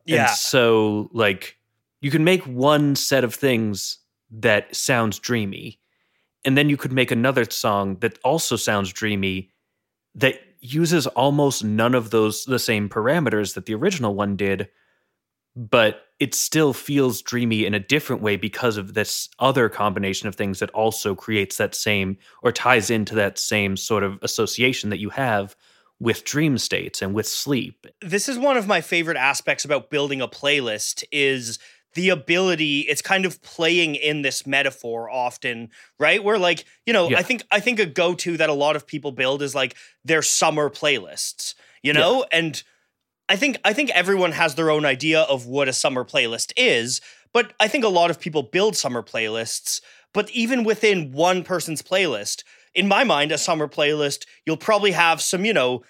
Yeah. 0.06 0.28
And 0.28 0.30
so, 0.32 1.10
like, 1.14 1.58
you 2.02 2.12
can 2.12 2.24
make 2.24 2.44
one 2.44 2.96
set 2.96 3.24
of 3.24 3.34
things 3.34 4.00
that 4.32 4.76
sounds 4.76 5.20
dreamy, 5.20 5.80
and 6.44 6.58
then 6.58 6.70
you 6.70 6.76
could 6.76 6.92
make 6.92 7.12
another 7.12 7.50
song 7.50 7.98
that 8.00 8.18
also 8.24 8.56
sounds 8.56 8.92
dreamy 8.92 9.52
that 10.16 10.40
uses 10.60 11.08
almost 11.08 11.64
none 11.64 11.94
of 11.96 12.10
those 12.10 12.46
the 12.46 12.60
same 12.60 12.90
parameters 12.90 13.54
that 13.54 13.66
the 13.66 13.76
original 13.76 14.16
one 14.16 14.36
did, 14.36 14.70
but 15.56 16.08
it 16.24 16.34
still 16.34 16.72
feels 16.72 17.22
dreamy 17.22 17.66
in 17.66 17.74
a 17.74 17.80
different 17.82 18.22
way 18.22 18.38
because 18.38 18.78
of 18.78 18.94
this 18.94 19.28
other 19.40 19.68
combination 19.68 20.26
of 20.30 20.36
things 20.36 20.60
that 20.60 20.70
also 20.70 21.14
creates 21.14 21.58
that 21.58 21.76
same 21.76 22.18
or 22.42 22.50
ties 22.50 22.90
into 22.90 23.14
that 23.14 23.38
same 23.38 23.76
sort 23.76 24.04
of 24.04 24.18
association 24.22 24.90
that 24.90 25.00
you 25.00 25.10
have 25.10 25.54
with 26.00 26.24
dream 26.24 26.58
states 26.58 27.02
and 27.02 27.14
with 27.14 27.28
sleep. 27.28 27.86
this 28.02 28.30
is 28.30 28.40
one 28.40 28.56
of 28.56 28.66
my 28.68 28.80
favorite 28.80 29.18
aspects 29.18 29.66
about 29.66 29.90
building 29.90 30.22
a 30.22 30.28
playlist 30.30 31.04
is 31.12 31.60
the 31.94 32.08
ability 32.08 32.80
it's 32.92 33.02
kind 33.02 33.26
of 33.26 33.42
playing 33.42 33.96
in 33.96 34.22
this 34.22 34.48
metaphor 34.48 35.10
often 35.10 35.70
right 36.00 36.24
where 36.24 36.40
like 36.40 36.64
you 36.86 36.94
know 36.94 37.10
Yeah. 37.10 37.20
i 37.20 37.22
think 37.22 37.44
i 37.52 37.60
think 37.60 37.80
a 37.80 37.86
go-to 37.86 38.38
that 38.38 38.50
a 38.50 38.54
lot 38.54 38.78
of 38.78 38.88
people 38.88 39.12
build 39.12 39.42
is 39.42 39.54
like 39.54 39.76
their 40.06 40.22
summer 40.22 40.70
playlists 40.70 41.54
you 41.84 41.92
know? 41.92 42.26
And 42.32 42.64
I 43.30 43.36
think 43.36 43.58
I 43.64 43.74
think 43.74 43.90
everyone 43.92 44.34
has 44.34 44.56
their 44.56 44.70
own 44.70 44.86
idea 44.86 45.22
of 45.22 45.46
what 45.46 45.68
a 45.68 45.74
summer 45.74 46.04
playlist 46.04 46.52
is, 46.58 47.02
but 47.34 47.54
I 47.60 47.68
think 47.68 47.84
a 47.84 47.90
lot 47.90 48.12
of 48.12 48.20
people 48.20 48.44
build 48.44 48.76
summer 48.76 49.02
playlists, 49.02 49.82
but 50.14 50.30
even 50.32 50.64
within 50.64 51.12
one 51.12 51.44
person's 51.44 51.82
playlist, 51.82 52.44
in 52.76 52.88
my 52.88 53.04
mind, 53.04 53.32
a 53.32 53.38
summer 53.38 53.68
playlist, 53.68 54.26
you'll 54.46 54.58
probably 54.58 54.92
have 54.92 55.22
some, 55.22 55.46
you 55.46 55.54
know, 55.54 55.84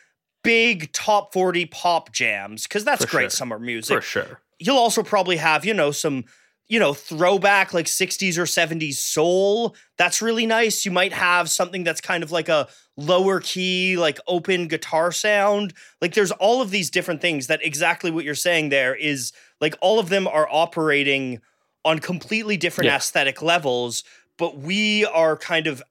big 0.44 0.92
top 0.94 1.34
40 1.34 1.66
pop 1.68 2.12
jams, 2.12 2.64
because 2.64 2.84
that's 2.86 3.06
For 3.06 3.12
great 3.12 3.24
sure. 3.24 3.30
summer 3.32 3.60
music 3.60 3.98
For 3.98 4.02
sure. 4.02 4.42
you'll 4.60 4.78
also 4.78 5.02
probably 5.02 5.38
have, 5.38 5.66
you 5.66 5.74
know, 5.74 5.92
some, 5.92 6.26
you 6.74 6.80
know, 6.80 6.92
throwback 6.92 7.72
like 7.72 7.86
60s 7.86 8.36
or 8.36 8.46
70s 8.46 8.96
soul. 8.96 9.76
That's 10.00 10.24
really 10.24 10.48
nice. 10.48 10.86
You 10.86 10.90
might 10.92 11.14
have 11.14 11.48
something 11.48 11.84
that's 11.84 12.02
kind 12.02 12.24
of 12.24 12.32
like 12.32 12.50
a 12.50 12.68
lower 12.98 13.40
key, 13.42 13.96
like 13.96 14.20
open 14.28 14.68
guitar 14.68 15.12
sound. 15.12 15.76
Like 16.02 16.16
there's 16.16 16.32
all 16.32 16.64
of 16.64 16.72
these 16.72 16.90
different 16.90 17.22
things 17.22 17.46
that 17.46 17.64
exactly 17.64 18.10
what 18.10 18.26
you're 18.26 18.34
saying 18.34 18.70
there 18.70 18.96
is 18.96 19.34
like 19.62 19.76
all 19.82 20.00
of 20.00 20.10
them 20.10 20.28
are 20.28 20.48
operating 20.50 21.42
on 21.86 22.00
completely 22.00 22.58
different 22.58 22.88
Yeah. 22.88 22.96
aesthetic 22.96 23.44
levels, 23.44 24.04
but 24.40 24.58
we 24.58 25.06
are 25.06 25.38
kind 25.38 25.68
of 25.68 25.84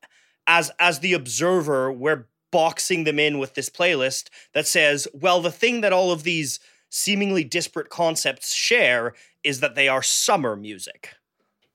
as 0.49 0.73
as 0.81 0.99
the 0.99 1.13
observer, 1.13 1.93
we're 1.93 2.27
boxing 2.51 3.05
them 3.05 3.21
in 3.21 3.39
with 3.39 3.55
this 3.55 3.71
playlist 3.71 4.31
that 4.53 4.67
says, 4.67 5.07
well, 5.15 5.41
the 5.41 5.53
thing 5.53 5.81
that 5.83 5.93
all 5.93 6.11
of 6.11 6.25
these 6.25 6.59
seemingly 6.93 7.43
disparate 7.43 7.89
concepts 7.89 8.55
share 8.55 9.15
is 9.43 9.61
that 9.61 9.75
they 9.75 9.89
are 9.89 10.03
summer 10.03 10.55
music. 10.55 11.15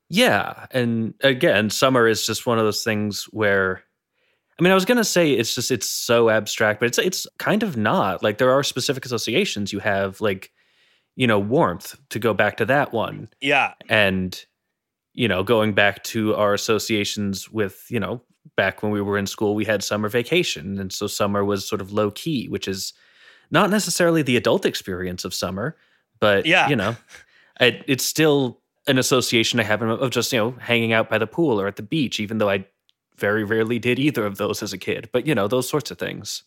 Yeah, 0.09 0.67
and 0.71 1.15
again, 1.21 1.69
summer 1.69 2.07
is 2.07 2.25
just 2.25 2.45
one 2.45 2.57
of 2.59 2.63
those 2.63 2.83
things 2.83 3.25
where 3.31 3.83
I 4.59 4.63
mean, 4.63 4.71
I 4.71 4.75
was 4.75 4.85
going 4.85 4.97
to 4.97 5.03
say 5.03 5.33
it's 5.33 5.53
just 5.53 5.69
it's 5.69 5.89
so 5.89 6.29
abstract, 6.29 6.79
but 6.79 6.87
it's 6.87 6.97
it's 6.97 7.27
kind 7.39 7.61
of 7.63 7.75
not. 7.75 8.23
Like 8.23 8.37
there 8.37 8.51
are 8.51 8.63
specific 8.63 9.05
associations 9.05 9.73
you 9.73 9.79
have 9.79 10.21
like 10.21 10.51
you 11.15 11.25
know, 11.25 11.39
warmth 11.39 11.95
to 12.09 12.19
go 12.19 12.31
back 12.31 12.57
to 12.57 12.65
that 12.65 12.93
one 12.93 13.27
Yeah. 13.41 13.73
and 13.89 14.45
you 15.15 15.27
know, 15.27 15.43
going 15.43 15.73
back 15.73 16.03
to 16.03 16.35
our 16.35 16.53
associations 16.53 17.49
with, 17.49 17.85
you 17.89 17.99
know, 17.99 18.21
back 18.55 18.83
when 18.83 18.91
we 18.91 19.01
were 19.01 19.17
in 19.17 19.25
school, 19.25 19.55
we 19.55 19.65
had 19.65 19.83
summer 19.83 20.09
vacation 20.09 20.79
and 20.79 20.93
so 20.93 21.07
summer 21.07 21.43
was 21.43 21.67
sort 21.67 21.81
of 21.81 21.91
low 21.91 22.11
key, 22.11 22.47
which 22.49 22.67
is 22.67 22.93
not 23.51 23.69
necessarily 23.69 24.21
the 24.21 24.35
adult 24.37 24.65
experience 24.65 25.25
of 25.25 25.33
summer, 25.33 25.75
but 26.19 26.45
Yeah. 26.45 26.67
you 26.69 26.75
know, 26.75 26.95
it, 27.59 27.83
it's 27.87 28.05
still 28.05 28.59
an 28.87 28.97
association 28.97 29.59
I 29.59 29.63
have 29.63 29.81
of 29.81 30.09
just 30.11 30.31
you 30.31 30.39
know 30.39 30.51
hanging 30.59 30.93
out 30.93 31.09
by 31.09 31.17
the 31.17 31.27
pool 31.27 31.59
or 31.59 31.67
at 31.67 31.75
the 31.75 31.83
beach, 31.83 32.19
even 32.19 32.37
though 32.37 32.49
I 32.49 32.65
very 33.17 33.43
rarely 33.43 33.79
did 33.79 33.99
either 33.99 34.25
of 34.25 34.37
those 34.37 34.61
as 34.63 34.73
a 34.73 34.77
kid. 34.77 35.09
But 35.11 35.25
you 35.27 35.35
know 35.35 35.47
those 35.47 35.67
sorts 35.69 35.91
of 35.91 35.97
things. 35.97 36.43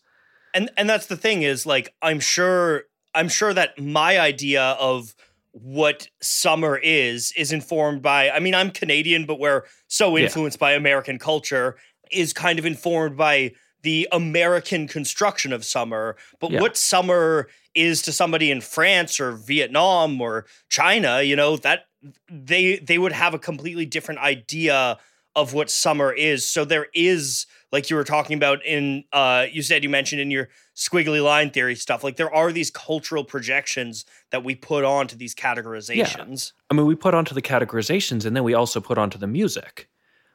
and 0.53 0.69
and 0.77 0.89
that's 0.89 1.05
the 1.07 1.15
thing 1.17 1.43
is 1.43 1.65
like 1.65 1.93
i'm 2.01 2.19
sure 2.19 2.83
i'm 3.15 3.29
sure 3.29 3.53
that 3.53 3.79
my 3.79 4.19
idea 4.19 4.61
of 4.79 5.15
what 5.53 6.09
summer 6.21 6.77
is 6.77 7.31
is 7.37 7.51
informed 7.53 8.01
by 8.01 8.29
i 8.31 8.39
mean 8.39 8.53
i'm 8.55 8.69
canadian 8.71 9.25
but 9.25 9.39
we're 9.39 9.63
so 9.87 10.17
Yeah. 10.17 10.23
influenced 10.25 10.59
by 10.59 10.73
american 10.73 11.17
culture 11.19 11.77
is 12.11 12.33
kind 12.33 12.59
of 12.59 12.65
informed 12.65 13.15
by 13.15 13.51
the 13.83 14.07
american 14.11 14.87
construction 14.87 15.51
of 15.53 15.63
summer 15.65 16.15
but 16.39 16.51
Yeah. 16.51 16.61
what 16.61 16.77
summer 16.77 17.47
is 17.75 18.01
to 18.03 18.11
somebody 18.11 18.51
in 18.51 18.61
france 18.61 19.19
or 19.19 19.31
vietnam 19.33 20.19
or 20.21 20.45
china 20.69 21.21
you 21.21 21.35
know 21.35 21.57
that 21.57 21.85
they 22.29 22.77
they 22.79 22.97
would 22.97 23.11
have 23.11 23.33
a 23.33 23.39
completely 23.39 23.85
different 23.85 24.19
idea 24.19 24.97
of 25.35 25.53
what 25.53 25.69
summer 25.69 26.11
is 26.11 26.45
so 26.45 26.65
there 26.65 26.87
is 26.93 27.45
like 27.71 27.89
you 27.89 27.95
were 27.95 28.03
talking 28.03 28.35
about 28.35 28.63
in 28.65 29.03
uh 29.13 29.45
you 29.51 29.61
said 29.61 29.81
you 29.83 29.89
mentioned 29.89 30.19
in 30.19 30.29
your 30.29 30.49
squiggly 30.75 31.23
line 31.23 31.49
theory 31.49 31.75
stuff 31.75 32.03
like 32.03 32.17
there 32.17 32.33
are 32.33 32.51
these 32.51 32.69
cultural 32.71 33.23
projections 33.23 34.03
that 34.31 34.43
we 34.43 34.55
put 34.55 34.83
onto 34.83 35.15
these 35.15 35.33
categorizations 35.33 36.51
Yeah. 36.53 36.65
I 36.69 36.73
mean, 36.73 36.85
we 36.85 36.95
put 36.95 37.13
onto 37.13 37.33
the 37.35 37.41
categorizations 37.41 38.25
and 38.25 38.35
then 38.35 38.43
we 38.43 38.53
also 38.53 38.79
put 38.81 38.97
onto 38.97 39.17
the 39.17 39.27
music, 39.27 39.89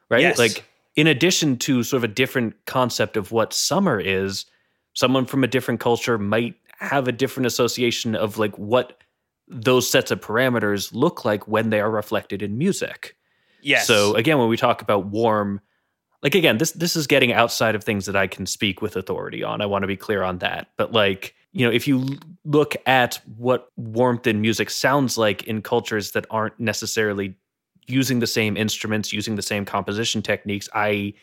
right? 0.09 0.21
Yes. 0.21 0.37
Like, 0.37 0.63
in 0.97 1.07
addition 1.07 1.57
to 1.57 1.83
sort 1.83 1.99
of 1.99 2.03
a 2.03 2.13
different 2.13 2.55
concept 2.65 3.15
of 3.15 3.31
what 3.31 3.53
summer 3.53 3.99
is, 3.99 4.45
someone 4.93 5.25
from 5.25 5.43
a 5.43 5.47
different 5.47 5.79
culture 5.79 6.17
might 6.17 6.55
have 6.79 7.07
a 7.07 7.11
different 7.11 7.45
association 7.45 8.15
of 8.15 8.37
like 8.37 8.57
what 8.57 9.03
those 9.47 9.89
sets 9.89 10.11
of 10.11 10.19
parameters 10.19 10.91
look 10.93 11.23
like 11.23 11.47
when 11.47 11.69
they 11.69 11.79
are 11.79 11.89
reflected 11.89 12.41
in 12.41 12.57
music. 12.57 13.15
yes 13.61 13.87
So 13.87 14.15
again, 14.15 14.39
when 14.39 14.49
we 14.49 14.57
talk 14.57 14.81
about 14.81 15.05
warm, 15.05 15.61
like 16.23 16.33
again, 16.33 16.57
this 16.57 16.71
this 16.71 16.95
is 16.95 17.05
getting 17.05 17.31
outside 17.31 17.75
of 17.75 17.83
things 17.83 18.07
that 18.07 18.15
I 18.15 18.25
can 18.25 18.47
speak 18.47 18.81
with 18.81 18.95
authority 18.95 19.43
on. 19.43 19.61
I 19.61 19.67
want 19.67 19.83
to 19.83 19.87
be 19.87 19.95
clear 19.95 20.23
on 20.23 20.39
that. 20.39 20.69
But 20.77 20.91
like, 20.91 21.35
you 21.53 21.65
know, 21.65 21.71
if 21.71 21.87
you 21.87 22.07
look 22.43 22.75
at 22.87 23.21
what 23.37 23.69
warmth 23.77 24.25
in 24.25 24.41
music 24.41 24.71
sounds 24.71 25.15
like 25.15 25.43
in 25.43 25.61
cultures 25.61 26.11
that 26.13 26.25
aren't 26.31 26.59
necessarily 26.59 27.35
using 27.87 28.19
the 28.19 28.27
same 28.27 28.57
instruments, 28.57 29.13
using 29.13 29.35
the 29.35 29.41
same 29.41 29.65
composition 29.65 30.21
techniques, 30.21 30.69
I 30.73 31.13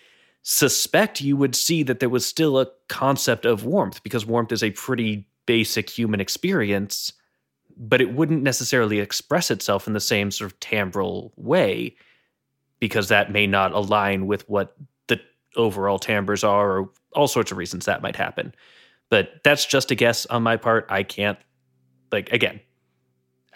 suspect 0.42 1.20
you 1.20 1.36
would 1.36 1.54
see 1.54 1.82
that 1.82 2.00
there 2.00 2.08
was 2.08 2.26
still 2.26 2.58
a 2.58 2.66
concept 2.88 3.46
of 3.46 3.64
warmth 3.64 4.02
because 4.02 4.26
warmth 4.26 4.52
is 4.52 4.62
a 4.62 4.70
pretty 4.70 5.26
basic 5.46 5.88
human 5.88 6.20
experience, 6.20 7.12
but 7.76 8.00
it 8.00 8.12
wouldn't 8.14 8.42
necessarily 8.42 9.00
express 9.00 9.50
itself 9.50 9.86
in 9.86 9.92
the 9.92 10.00
same 10.00 10.30
sort 10.30 10.50
of 10.50 10.60
timbral 10.60 11.32
way 11.36 11.94
because 12.80 13.08
that 13.08 13.32
may 13.32 13.46
not 13.46 13.72
align 13.72 14.26
with 14.26 14.48
what 14.48 14.76
the 15.06 15.20
overall 15.56 15.98
timbres 15.98 16.44
are 16.44 16.78
or 16.78 16.90
all 17.12 17.28
sorts 17.28 17.50
of 17.50 17.58
reasons 17.58 17.86
that 17.86 18.02
might 18.02 18.16
happen. 18.16 18.54
But 19.10 19.40
that's 19.44 19.64
just 19.64 19.90
a 19.90 19.94
guess 19.94 20.26
on 20.26 20.42
my 20.42 20.56
part. 20.56 20.86
I 20.88 21.02
can't 21.02 21.38
like 22.10 22.32
again 22.32 22.60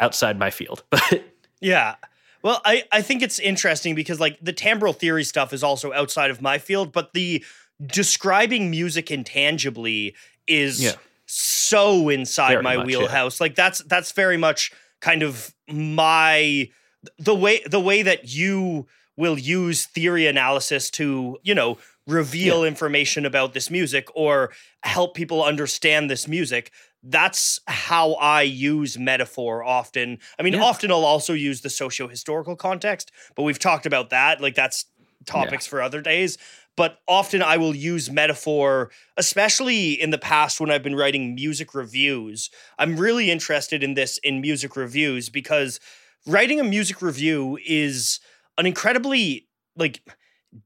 outside 0.00 0.38
my 0.38 0.50
field. 0.50 0.82
But 0.90 1.24
Yeah. 1.60 1.96
Well, 2.42 2.60
I, 2.64 2.84
I 2.92 3.02
think 3.02 3.22
it's 3.22 3.38
interesting 3.38 3.94
because 3.94 4.20
like 4.20 4.38
the 4.40 4.52
timbral 4.52 4.94
theory 4.96 5.24
stuff 5.24 5.52
is 5.52 5.62
also 5.62 5.92
outside 5.92 6.30
of 6.30 6.40
my 6.40 6.58
field, 6.58 6.92
but 6.92 7.12
the 7.12 7.44
describing 7.84 8.70
music 8.70 9.10
intangibly 9.10 10.14
is 10.46 10.82
Yeah. 10.82 10.92
so 11.26 12.08
inside 12.08 12.52
Very 12.52 12.62
my 12.62 12.76
much, 12.76 12.88
yeah. 12.88 12.98
wheelhouse. 12.98 13.40
Like 13.40 13.54
that's 13.54 13.80
that's 13.84 14.12
very 14.12 14.36
much 14.36 14.72
kind 15.00 15.22
of 15.22 15.54
my 15.68 16.70
the 17.18 17.34
way 17.34 17.62
the 17.66 17.80
way 17.80 18.02
that 18.02 18.28
you 18.32 18.86
will 19.16 19.38
use 19.38 19.86
theory 19.86 20.26
analysis 20.26 20.90
to, 20.90 21.38
you 21.42 21.54
know, 21.54 21.76
reveal 22.06 22.64
information 22.64 23.26
about 23.26 23.52
this 23.52 23.68
music 23.70 24.08
or 24.14 24.50
help 24.82 25.14
people 25.14 25.42
understand 25.44 26.08
this 26.08 26.26
music 26.28 26.70
that's 27.02 27.60
how 27.66 28.12
I 28.14 28.42
use 28.42 28.98
metaphor 28.98 29.62
often. 29.62 30.18
I 30.38 30.42
mean, 30.42 30.54
Yeah. 30.54 30.62
often 30.62 30.90
I'll 30.90 31.04
also 31.04 31.32
use 31.32 31.60
the 31.60 31.70
socio 31.70 32.08
historical 32.08 32.56
context, 32.56 33.12
but 33.36 33.44
we've 33.44 33.58
talked 33.58 33.86
about 33.86 34.10
that. 34.10 34.40
Like, 34.40 34.54
that's 34.54 34.86
topics 35.26 35.66
for 35.66 35.80
other 35.82 36.00
days. 36.00 36.38
But 36.76 37.00
often 37.08 37.42
I 37.42 37.56
will 37.56 37.74
use 37.74 38.08
metaphor, 38.10 38.90
especially 39.16 40.00
in 40.00 40.10
the 40.10 40.18
past 40.18 40.60
when 40.60 40.70
I've 40.70 40.82
been 40.82 40.94
writing 40.94 41.34
music 41.34 41.74
reviews. 41.74 42.50
I'm 42.78 42.96
really 42.96 43.30
interested 43.30 43.82
in 43.82 43.94
this 43.94 44.18
in 44.18 44.40
music 44.40 44.76
reviews 44.76 45.28
because 45.28 45.80
writing 46.26 46.60
a 46.60 46.64
music 46.64 47.02
review 47.02 47.58
is 47.66 48.20
an 48.58 48.66
incredibly, 48.66 49.48
like, 49.76 50.02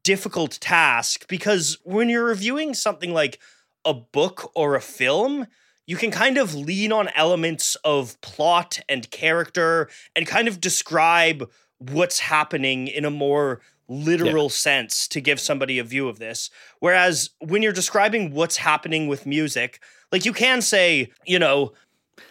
difficult 0.04 0.58
task 0.60 1.26
because 1.28 1.78
when 1.84 2.08
you're 2.08 2.24
reviewing 2.24 2.74
something 2.74 3.12
like 3.12 3.40
a 3.84 3.94
book 3.94 4.52
or 4.54 4.76
a 4.76 4.80
film, 4.80 5.46
you 5.86 5.96
can 5.96 6.10
kind 6.10 6.38
of 6.38 6.54
lean 6.54 6.92
on 6.92 7.08
elements 7.14 7.76
of 7.84 8.20
plot 8.20 8.80
and 8.88 9.10
character 9.10 9.88
and 10.14 10.26
kind 10.26 10.48
of 10.48 10.60
describe 10.60 11.50
what's 11.78 12.20
happening 12.20 12.86
in 12.88 13.04
a 13.04 13.10
more 13.10 13.60
literal 13.88 14.48
sense 14.48 15.08
to 15.08 15.20
give 15.20 15.40
somebody 15.40 15.78
a 15.78 15.84
view 15.84 16.08
of 16.08 16.18
this. 16.18 16.50
Whereas 16.78 17.30
when 17.40 17.62
you're 17.62 17.72
describing 17.72 18.32
what's 18.32 18.56
happening 18.56 19.08
with 19.08 19.26
music, 19.26 19.82
like 20.10 20.24
you 20.24 20.32
can 20.32 20.62
say, 20.62 21.10
you 21.26 21.38
know, 21.38 21.72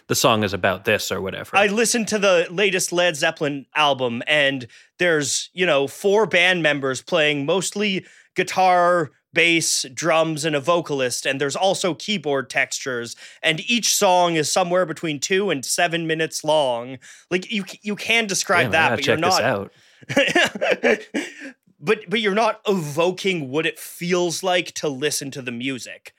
the 0.08 0.14
song 0.14 0.42
is 0.42 0.52
about 0.52 0.84
this 0.84 1.12
or 1.12 1.20
whatever. 1.20 1.56
I 1.56 1.66
listened 1.66 2.08
to 2.08 2.18
the 2.18 2.46
latest 2.50 2.92
Led 2.92 3.16
Zeppelin 3.16 3.66
album, 3.74 4.22
and 4.26 4.66
there's, 4.98 5.50
you 5.52 5.66
know, 5.66 5.86
four 5.86 6.26
band 6.26 6.62
members 6.62 7.02
playing 7.02 7.46
mostly 7.46 8.06
guitar, 8.34 9.10
bass, 9.32 9.86
drums, 9.94 10.44
and 10.44 10.54
a 10.54 10.60
vocalist, 10.60 11.26
and 11.26 11.40
there's 11.40 11.56
also 11.56 11.94
keyboard 11.94 12.50
textures, 12.50 13.16
and 13.42 13.60
each 13.70 13.94
song 13.94 14.36
is 14.36 14.50
somewhere 14.52 14.86
between 14.86 15.18
two 15.20 15.50
and 15.50 15.64
seven 15.64 16.06
minutes 16.06 16.44
long. 16.44 16.98
Like 17.30 17.50
you, 17.50 17.64
you 17.82 17.96
can 17.96 18.26
describe 18.26 18.72
Damn, 18.72 18.72
that, 18.72 18.90
but 18.96 19.06
you're 19.06 19.16
not. 19.16 19.42
out. 19.42 19.72
but 21.80 22.00
but 22.08 22.20
you're 22.20 22.34
not 22.34 22.60
evoking 22.66 23.48
what 23.50 23.66
it 23.66 23.78
feels 23.78 24.42
like 24.42 24.72
to 24.72 24.88
listen 24.88 25.30
to 25.32 25.42
the 25.42 25.52
music. 25.52 26.14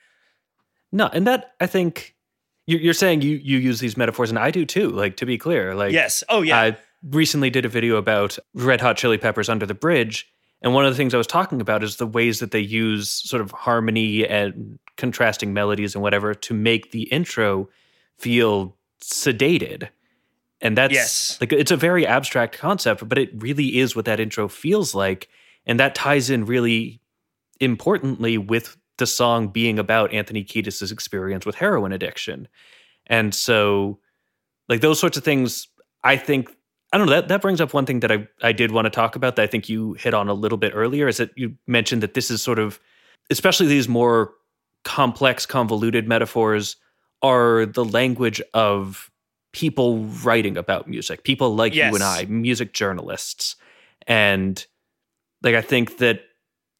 No, 0.92 1.08
and 1.12 1.26
that 1.26 1.54
I 1.60 1.66
think 1.66 2.14
you- 2.66 2.78
you're 2.78 2.94
saying 2.94 3.22
you 3.22 3.36
you 3.36 3.58
use 3.58 3.80
these 3.80 3.96
metaphors, 3.96 4.30
and 4.30 4.38
I 4.38 4.50
do 4.50 4.64
too. 4.64 4.88
Like 4.90 5.16
to 5.18 5.26
be 5.26 5.38
clear, 5.38 5.74
like 5.74 5.92
yes. 5.92 6.22
Oh 6.28 6.42
yeah. 6.42 6.58
I 6.58 6.76
recently 7.02 7.50
did 7.50 7.64
a 7.64 7.68
video 7.68 7.96
about 7.96 8.38
Red 8.54 8.80
Hot 8.80 8.96
Chili 8.96 9.18
Peppers 9.18 9.48
Under 9.48 9.66
the 9.66 9.74
Bridge. 9.74 10.26
And 10.64 10.72
one 10.72 10.86
of 10.86 10.92
the 10.92 10.96
things 10.96 11.12
I 11.12 11.18
was 11.18 11.26
talking 11.26 11.60
about 11.60 11.84
is 11.84 11.96
the 11.96 12.06
ways 12.06 12.40
that 12.40 12.50
they 12.50 12.58
use 12.58 13.10
sort 13.10 13.42
of 13.42 13.50
harmony 13.50 14.26
and 14.26 14.78
contrasting 14.96 15.52
melodies 15.52 15.94
and 15.94 16.02
whatever 16.02 16.32
to 16.34 16.54
make 16.54 16.90
the 16.90 17.02
intro 17.02 17.68
feel 18.18 18.74
sedated. 19.02 19.90
And 20.62 20.78
that's 20.78 20.94
Yes. 20.94 21.38
like 21.38 21.52
it's 21.52 21.70
a 21.70 21.76
very 21.76 22.06
abstract 22.06 22.56
concept, 22.56 23.06
but 23.06 23.18
it 23.18 23.30
really 23.34 23.76
is 23.78 23.94
what 23.94 24.06
that 24.06 24.18
intro 24.18 24.48
feels 24.48 24.94
like. 24.94 25.28
And 25.66 25.78
that 25.78 25.94
ties 25.94 26.30
in 26.30 26.46
really 26.46 27.02
importantly 27.60 28.38
with 28.38 28.78
the 28.96 29.06
song 29.06 29.48
being 29.48 29.78
about 29.78 30.14
Anthony 30.14 30.44
Kiedis' 30.44 30.90
experience 30.90 31.44
with 31.44 31.56
heroin 31.56 31.92
addiction. 31.92 32.48
And 33.06 33.34
so 33.34 33.98
like 34.70 34.80
those 34.80 34.98
sorts 34.98 35.18
of 35.18 35.24
things, 35.24 35.68
I 36.02 36.16
think 36.16 36.56
I 36.94 36.98
don't 36.98 37.08
know, 37.08 37.14
that 37.14 37.26
that 37.26 37.42
brings 37.42 37.60
up 37.60 37.74
one 37.74 37.86
thing 37.86 38.00
that 38.00 38.12
I 38.12 38.28
I 38.40 38.52
did 38.52 38.70
want 38.70 38.86
to 38.86 38.90
talk 38.90 39.16
about 39.16 39.34
that 39.34 39.42
I 39.42 39.46
think 39.48 39.68
you 39.68 39.94
hit 39.94 40.14
on 40.14 40.28
a 40.28 40.34
little 40.34 40.58
bit 40.58 40.72
earlier 40.76 41.08
is 41.08 41.16
that 41.16 41.36
you 41.36 41.56
mentioned 41.66 42.04
that 42.04 42.14
this 42.14 42.30
is 42.30 42.40
sort 42.40 42.60
of 42.60 42.78
especially 43.30 43.66
these 43.66 43.88
more 43.88 44.32
complex 44.84 45.44
convoluted 45.44 46.06
metaphors 46.06 46.76
are 47.20 47.66
the 47.66 47.84
language 47.84 48.40
of 48.52 49.10
people 49.52 50.04
writing 50.04 50.56
about 50.56 50.86
music, 50.86 51.24
people 51.24 51.56
like 51.56 51.74
you 51.74 51.82
and 51.82 52.02
I, 52.02 52.26
music 52.26 52.72
journalists. 52.72 53.56
And 54.06 54.64
like 55.42 55.56
I 55.56 55.62
think 55.62 55.98
that 55.98 56.20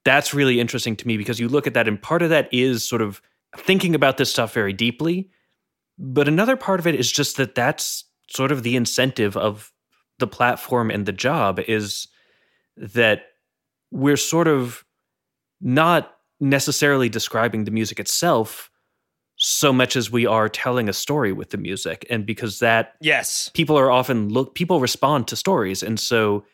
that's 0.05 0.33
really 0.33 0.61
interesting 0.61 0.95
to 0.95 1.09
me 1.09 1.17
because 1.17 1.41
you 1.41 1.49
look 1.49 1.67
at 1.67 1.75
that 1.75 1.89
and 1.89 2.01
part 2.01 2.23
of 2.23 2.31
that 2.31 2.49
is 2.53 2.87
sort 2.89 3.03
of 3.03 3.21
thinking 3.57 3.97
about 3.97 4.19
this 4.19 4.31
stuff 4.31 4.53
very 4.53 4.73
deeply 4.73 5.31
but 5.99 6.29
another 6.29 6.57
part 6.57 6.81
of 6.81 6.87
it 6.87 6.95
is 6.95 7.11
just 7.11 7.37
that 7.37 7.55
that's 7.55 8.05
sort 8.29 8.51
of 8.51 8.63
the 8.63 8.77
incentive 8.77 9.37
of 9.37 9.73
the 10.19 10.27
platform 10.27 10.91
and 10.91 11.07
the 11.07 11.13
job 11.13 11.61
is 11.61 12.09
that 12.77 13.27
we're 13.91 14.17
sort 14.17 14.49
of 14.49 14.85
not 15.61 16.17
necessarily 16.41 17.09
describing 17.09 17.65
the 17.65 17.71
music 17.71 17.99
itself 18.01 18.71
so 19.37 19.73
much 19.73 19.97
as 19.97 20.11
we 20.11 20.27
are 20.27 20.49
telling 20.49 20.89
a 20.89 20.93
story 20.93 21.33
with 21.33 21.51
the 21.51 21.57
music 21.57 22.07
and 22.09 22.25
because 22.27 22.61
that 22.61 22.95
Yes. 23.01 23.51
people 23.55 23.77
are 23.79 23.91
often 23.91 24.29
look 24.29 24.55
people 24.55 24.81
respond 24.81 25.27
to 25.29 25.37
stories 25.37 25.83
and 25.83 25.99
so 25.99 26.45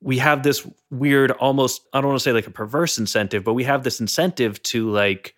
we 0.00 0.18
have 0.18 0.42
this 0.42 0.66
weird 0.90 1.30
almost 1.32 1.82
i 1.92 2.00
don't 2.00 2.08
want 2.10 2.18
to 2.20 2.22
say 2.22 2.32
like 2.32 2.46
a 2.46 2.50
perverse 2.50 2.98
incentive 2.98 3.42
but 3.42 3.54
we 3.54 3.64
have 3.64 3.82
this 3.82 4.00
incentive 4.00 4.62
to 4.62 4.88
like 4.90 5.34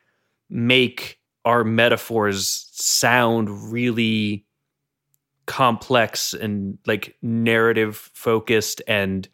make 0.50 1.18
our 1.44 1.64
metaphors 1.64 2.68
sound 2.72 3.72
really 3.72 4.44
complex 5.48 6.34
and 6.34 6.78
like 6.86 7.16
narrative 7.22 7.96
focused 7.96 8.82
and 8.86 9.26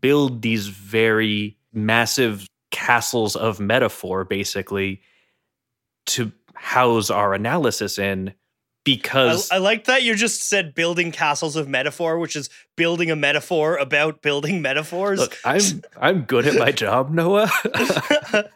build 0.00 0.42
these 0.42 0.68
very 0.68 1.56
massive 1.72 2.46
castles 2.70 3.34
of 3.34 3.58
metaphor 3.58 4.24
basically 4.24 5.00
to 6.04 6.30
house 6.54 7.08
our 7.10 7.32
analysis 7.32 7.98
in 7.98 8.28
I, 8.28 8.34
because 8.84 9.50
I 9.50 9.56
like 9.56 9.84
that 9.84 10.02
you 10.02 10.14
just 10.14 10.42
said 10.42 10.74
building 10.74 11.10
castles 11.10 11.56
of 11.56 11.66
metaphor, 11.66 12.18
which 12.18 12.36
is 12.36 12.50
building 12.76 13.10
a 13.10 13.16
metaphor 13.16 13.76
about 13.78 14.20
building 14.20 14.60
metaphors. 14.60 15.18
Look, 15.18 15.38
I'm 15.46 15.82
I'm 15.98 16.22
good 16.22 16.46
at 16.46 16.56
my 16.56 16.72
job, 16.84 17.10
Noah. 17.10 17.50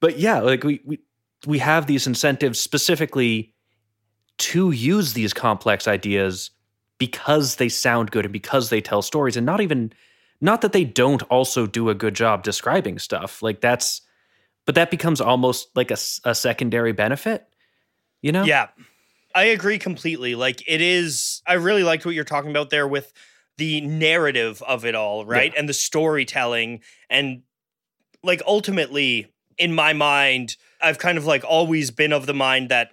but 0.00 0.18
yeah, 0.18 0.40
like 0.40 0.64
we 0.64 0.82
we 0.84 0.98
we 1.46 1.60
have 1.60 1.86
these 1.86 2.06
incentives 2.06 2.60
specifically 2.60 3.53
to 4.38 4.70
use 4.70 5.12
these 5.12 5.32
complex 5.32 5.86
ideas 5.86 6.50
because 6.98 7.56
they 7.56 7.68
sound 7.68 8.10
good 8.10 8.24
and 8.24 8.32
because 8.32 8.70
they 8.70 8.80
tell 8.80 9.02
stories 9.02 9.36
and 9.36 9.46
not 9.46 9.60
even 9.60 9.92
not 10.40 10.60
that 10.60 10.72
they 10.72 10.84
don't 10.84 11.22
also 11.24 11.66
do 11.66 11.88
a 11.88 11.94
good 11.94 12.14
job 12.14 12.42
describing 12.42 12.98
stuff. 12.98 13.42
Like 13.42 13.60
that's 13.60 14.02
but 14.66 14.74
that 14.76 14.90
becomes 14.90 15.20
almost 15.20 15.68
like 15.74 15.90
a, 15.90 15.98
a 16.24 16.34
secondary 16.34 16.92
benefit, 16.92 17.46
you 18.22 18.32
know? 18.32 18.44
Yeah. 18.44 18.68
I 19.34 19.44
agree 19.44 19.78
completely. 19.78 20.34
Like 20.34 20.62
it 20.66 20.80
is 20.80 21.42
I 21.46 21.54
really 21.54 21.82
liked 21.82 22.06
what 22.06 22.14
you're 22.14 22.24
talking 22.24 22.50
about 22.50 22.70
there 22.70 22.88
with 22.88 23.12
the 23.56 23.80
narrative 23.82 24.62
of 24.62 24.84
it 24.84 24.94
all, 24.94 25.24
right? 25.24 25.52
And 25.56 25.68
the 25.68 25.74
storytelling 25.74 26.80
and 27.10 27.42
like 28.22 28.42
ultimately 28.46 29.32
in 29.58 29.74
my 29.74 29.92
mind, 29.92 30.56
I've 30.80 30.98
kind 30.98 31.18
of 31.18 31.24
like 31.24 31.44
always 31.44 31.90
been 31.90 32.12
of 32.12 32.26
the 32.26 32.34
mind 32.34 32.68
that 32.70 32.90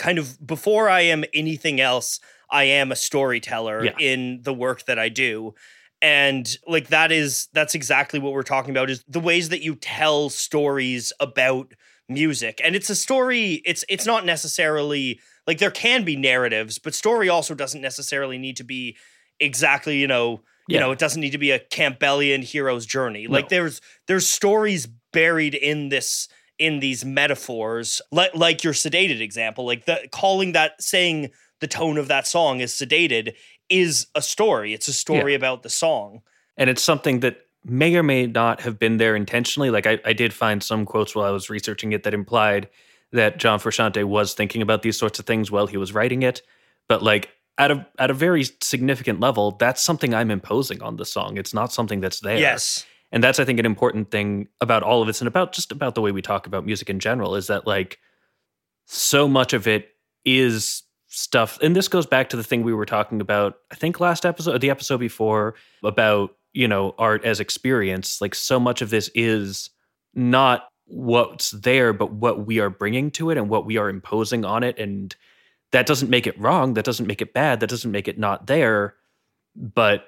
kind 0.00 0.18
of 0.18 0.44
before 0.44 0.88
I 0.88 1.02
am 1.02 1.24
anything 1.34 1.80
else, 1.80 2.18
I 2.50 2.64
am 2.64 2.90
a 2.90 2.96
storyteller 2.96 3.84
Yeah. 3.84 3.92
in 4.00 4.40
the 4.42 4.54
work 4.54 4.86
that 4.86 4.98
I 4.98 5.08
do. 5.10 5.54
And 6.02 6.48
like 6.66 6.88
that 6.88 7.12
is 7.12 7.48
that's 7.52 7.74
exactly 7.74 8.18
what 8.18 8.32
we're 8.32 8.42
talking 8.42 8.70
about 8.70 8.88
is 8.88 9.04
the 9.06 9.20
ways 9.20 9.50
that 9.50 9.62
you 9.62 9.74
tell 9.76 10.30
stories 10.30 11.12
about 11.20 11.74
music. 12.08 12.60
And 12.64 12.74
it's 12.74 12.88
a 12.88 12.96
story, 12.96 13.60
it's 13.66 13.84
it's 13.88 14.06
not 14.06 14.24
necessarily 14.24 15.20
like 15.46 15.58
there 15.58 15.70
can 15.70 16.02
be 16.04 16.16
narratives, 16.16 16.78
but 16.78 16.94
story 16.94 17.28
also 17.28 17.54
doesn't 17.54 17.82
necessarily 17.82 18.38
need 18.38 18.56
to 18.56 18.64
be 18.64 18.96
exactly, 19.38 19.98
you 19.98 20.06
know, 20.06 20.40
you 20.68 20.78
know, 20.80 20.92
it 20.92 20.98
doesn't 20.98 21.20
need 21.20 21.32
to 21.32 21.38
be 21.38 21.50
a 21.50 21.58
Campbellian 21.58 22.42
hero's 22.44 22.86
journey. 22.86 23.26
Like 23.26 23.48
there's 23.50 23.80
there's 24.06 24.26
stories 24.26 24.88
buried 25.12 25.54
in 25.54 25.90
this 25.90 26.28
in 26.60 26.78
these 26.78 27.04
metaphors, 27.04 28.00
like 28.12 28.34
like 28.34 28.62
your 28.62 28.72
sedated 28.74 29.20
example, 29.20 29.66
like 29.66 29.86
the 29.86 30.06
calling 30.12 30.52
that 30.52 30.80
saying 30.80 31.30
the 31.60 31.66
tone 31.66 31.98
of 31.98 32.06
that 32.08 32.26
song 32.26 32.60
is 32.60 32.72
sedated 32.72 33.34
is 33.68 34.06
a 34.14 34.22
story. 34.22 34.72
It's 34.74 34.86
a 34.88 34.92
story 34.92 35.34
about 35.34 35.62
the 35.62 35.70
song. 35.70 36.22
and 36.56 36.68
it's 36.70 36.82
something 36.82 37.20
that 37.20 37.38
may 37.64 37.94
or 37.96 38.02
may 38.02 38.26
not 38.26 38.60
have 38.60 38.78
been 38.78 38.98
there 38.98 39.16
intentionally. 39.16 39.70
Like 39.70 39.86
I, 39.86 39.98
I 40.04 40.12
did 40.12 40.32
find 40.32 40.62
some 40.62 40.84
quotes 40.84 41.14
while 41.14 41.26
I 41.26 41.30
was 41.30 41.50
researching 41.50 41.92
it 41.92 42.02
that 42.04 42.14
implied 42.14 42.68
that 43.12 43.38
John 43.38 43.58
Frusciante 43.58 44.04
was 44.04 44.34
thinking 44.34 44.62
about 44.62 44.82
these 44.82 44.98
sorts 44.98 45.18
of 45.18 45.26
things 45.26 45.50
while 45.50 45.66
he 45.66 45.76
was 45.76 45.92
writing 45.92 46.22
it. 46.22 46.42
But 46.88 47.02
like 47.02 47.30
at 47.58 47.70
a 47.70 47.86
at 47.98 48.10
a 48.10 48.14
very 48.14 48.44
significant 48.62 49.20
level, 49.20 49.52
that's 49.52 49.82
something 49.82 50.14
I'm 50.14 50.30
imposing 50.30 50.82
on 50.82 50.96
the 50.96 51.04
song. 51.04 51.36
It's 51.38 51.52
not 51.54 51.72
something 51.72 52.00
that's 52.00 52.20
there. 52.20 52.38
Yes. 52.38 52.84
And 53.12 53.22
that's 53.22 53.40
I 53.40 53.44
think 53.44 53.58
an 53.58 53.66
important 53.66 54.10
thing 54.10 54.48
about 54.60 54.82
all 54.82 55.00
of 55.00 55.06
this 55.06 55.20
and 55.20 55.28
about 55.28 55.52
just 55.52 55.72
about 55.72 55.94
the 55.94 56.00
way 56.00 56.12
we 56.12 56.22
talk 56.22 56.46
about 56.46 56.64
music 56.64 56.88
in 56.88 57.00
general 57.00 57.34
is 57.34 57.48
that 57.48 57.66
like 57.66 57.98
so 58.86 59.26
much 59.28 59.52
of 59.52 59.66
it 59.66 59.88
is 60.24 60.82
stuff 61.08 61.58
and 61.60 61.74
this 61.74 61.88
goes 61.88 62.06
back 62.06 62.28
to 62.28 62.36
the 62.36 62.44
thing 62.44 62.62
we 62.62 62.72
were 62.72 62.86
talking 62.86 63.20
about 63.20 63.56
I 63.72 63.74
think 63.74 63.98
last 63.98 64.24
episode 64.24 64.60
the 64.60 64.70
episode 64.70 64.98
before 64.98 65.56
about 65.82 66.36
you 66.52 66.68
know 66.68 66.94
art 66.98 67.24
as 67.24 67.40
experience. 67.40 68.20
Like 68.20 68.34
so 68.34 68.60
much 68.60 68.82
of 68.82 68.90
this 68.90 69.10
is 69.14 69.70
not 70.14 70.68
what's 70.86 71.52
there 71.52 71.92
but 71.92 72.12
what 72.12 72.46
we 72.46 72.58
are 72.58 72.70
bringing 72.70 73.12
to 73.12 73.30
it 73.30 73.38
and 73.38 73.48
what 73.48 73.64
we 73.66 73.76
are 73.76 73.88
imposing 73.88 74.44
on 74.44 74.62
it. 74.62 74.78
And 74.78 75.14
that 75.72 75.86
doesn't 75.86 76.10
make 76.10 76.26
it 76.26 76.38
wrong. 76.38 76.74
That 76.74 76.84
doesn't 76.84 77.06
make 77.06 77.22
it 77.22 77.32
bad. 77.32 77.60
That 77.60 77.70
doesn't 77.70 77.90
make 77.90 78.08
it 78.08 78.18
not 78.18 78.46
there. 78.46 78.94
But 79.54 80.06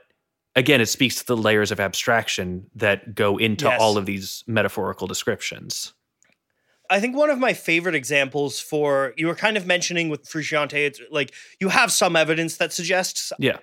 again 0.57 0.81
it 0.81 0.87
speaks 0.87 1.17
to 1.17 1.27
the 1.27 1.37
layers 1.37 1.71
of 1.71 1.81
abstraction 1.81 2.67
that 2.75 3.15
go 3.15 3.39
into 3.39 3.65
Yes. 3.67 3.81
all 3.81 3.97
of 3.99 4.07
these 4.07 4.45
metaphorical 4.47 5.07
descriptions 5.07 5.95
I 6.91 7.01
think 7.01 7.17
one 7.17 7.31
of 7.31 7.39
my 7.39 7.55
favorite 7.55 7.95
examples 7.95 8.61
for 8.61 9.15
you 9.17 9.27
were 9.27 9.35
kind 9.35 9.57
of 9.57 9.67
mentioning 9.67 10.11
with 10.11 10.25
Frusciante, 10.29 10.75
it's 10.75 11.01
like 11.11 11.33
you 11.59 11.71
have 11.71 11.91
some 11.91 12.17
evidence 12.17 12.59
that 12.59 12.73
suggests 12.73 13.33
yeah 13.39 13.59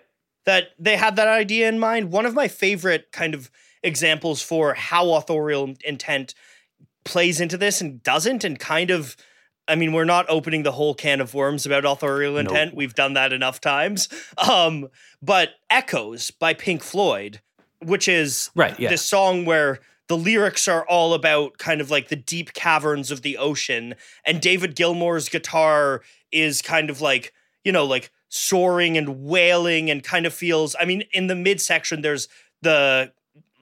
that 0.45 0.69
they 0.79 0.95
had 0.95 1.15
that 1.17 1.27
idea 1.27 1.67
in 1.69 1.77
mind. 1.77 2.11
One 2.11 2.25
of 2.25 2.33
my 2.33 2.47
favorite 2.47 3.11
kind 3.11 3.35
of 3.35 3.51
examples 3.83 4.41
for 4.41 4.73
how 4.73 5.11
authorial 5.13 5.75
intent 5.85 6.33
plays 7.03 7.39
into 7.39 7.55
this 7.57 7.81
and 7.81 8.01
doesn't, 8.01 8.43
and 8.43 8.57
kind 8.57 8.89
of, 8.89 9.15
I 9.69 9.75
mean, 9.75 9.93
we're 9.93 10.05
not 10.05 10.25
opening 10.29 10.63
the 10.63 10.71
whole 10.71 10.93
can 10.93 11.21
of 11.21 11.33
worms 11.33 11.65
about 11.65 11.85
authorial 11.85 12.37
intent. 12.37 12.75
We've 12.75 12.95
done 12.95 13.13
that 13.13 13.31
enough 13.31 13.61
times. 13.61 14.09
Um, 14.37 14.89
but 15.21 15.51
Echoes 15.69 16.31
by 16.31 16.53
Pink 16.53 16.81
Floyd, 16.81 17.41
which 17.81 18.07
is 18.07 18.49
right 18.55 18.79
yeah 18.79 18.89
this 18.89 19.05
song 19.05 19.45
where 19.45 19.79
the 20.07 20.17
lyrics 20.17 20.67
are 20.67 20.85
all 20.87 21.13
about 21.13 21.57
kind 21.57 21.81
of 21.81 21.91
like 21.91 22.09
the 22.09 22.15
deep 22.15 22.53
caverns 22.53 23.11
of 23.11 23.21
the 23.21 23.37
ocean 23.37 23.95
and 24.25 24.41
david 24.41 24.75
gilmour's 24.75 25.29
guitar 25.29 26.01
is 26.31 26.61
kind 26.61 26.89
of 26.89 27.01
like 27.01 27.33
you 27.63 27.71
know 27.71 27.85
like 27.85 28.11
soaring 28.27 28.97
and 28.97 29.23
wailing 29.23 29.89
and 29.89 30.03
kind 30.03 30.25
of 30.25 30.33
feels 30.33 30.75
i 30.79 30.85
mean 30.85 31.03
in 31.13 31.27
the 31.27 31.35
midsection 31.35 32.01
there's 32.01 32.27
the 32.61 33.11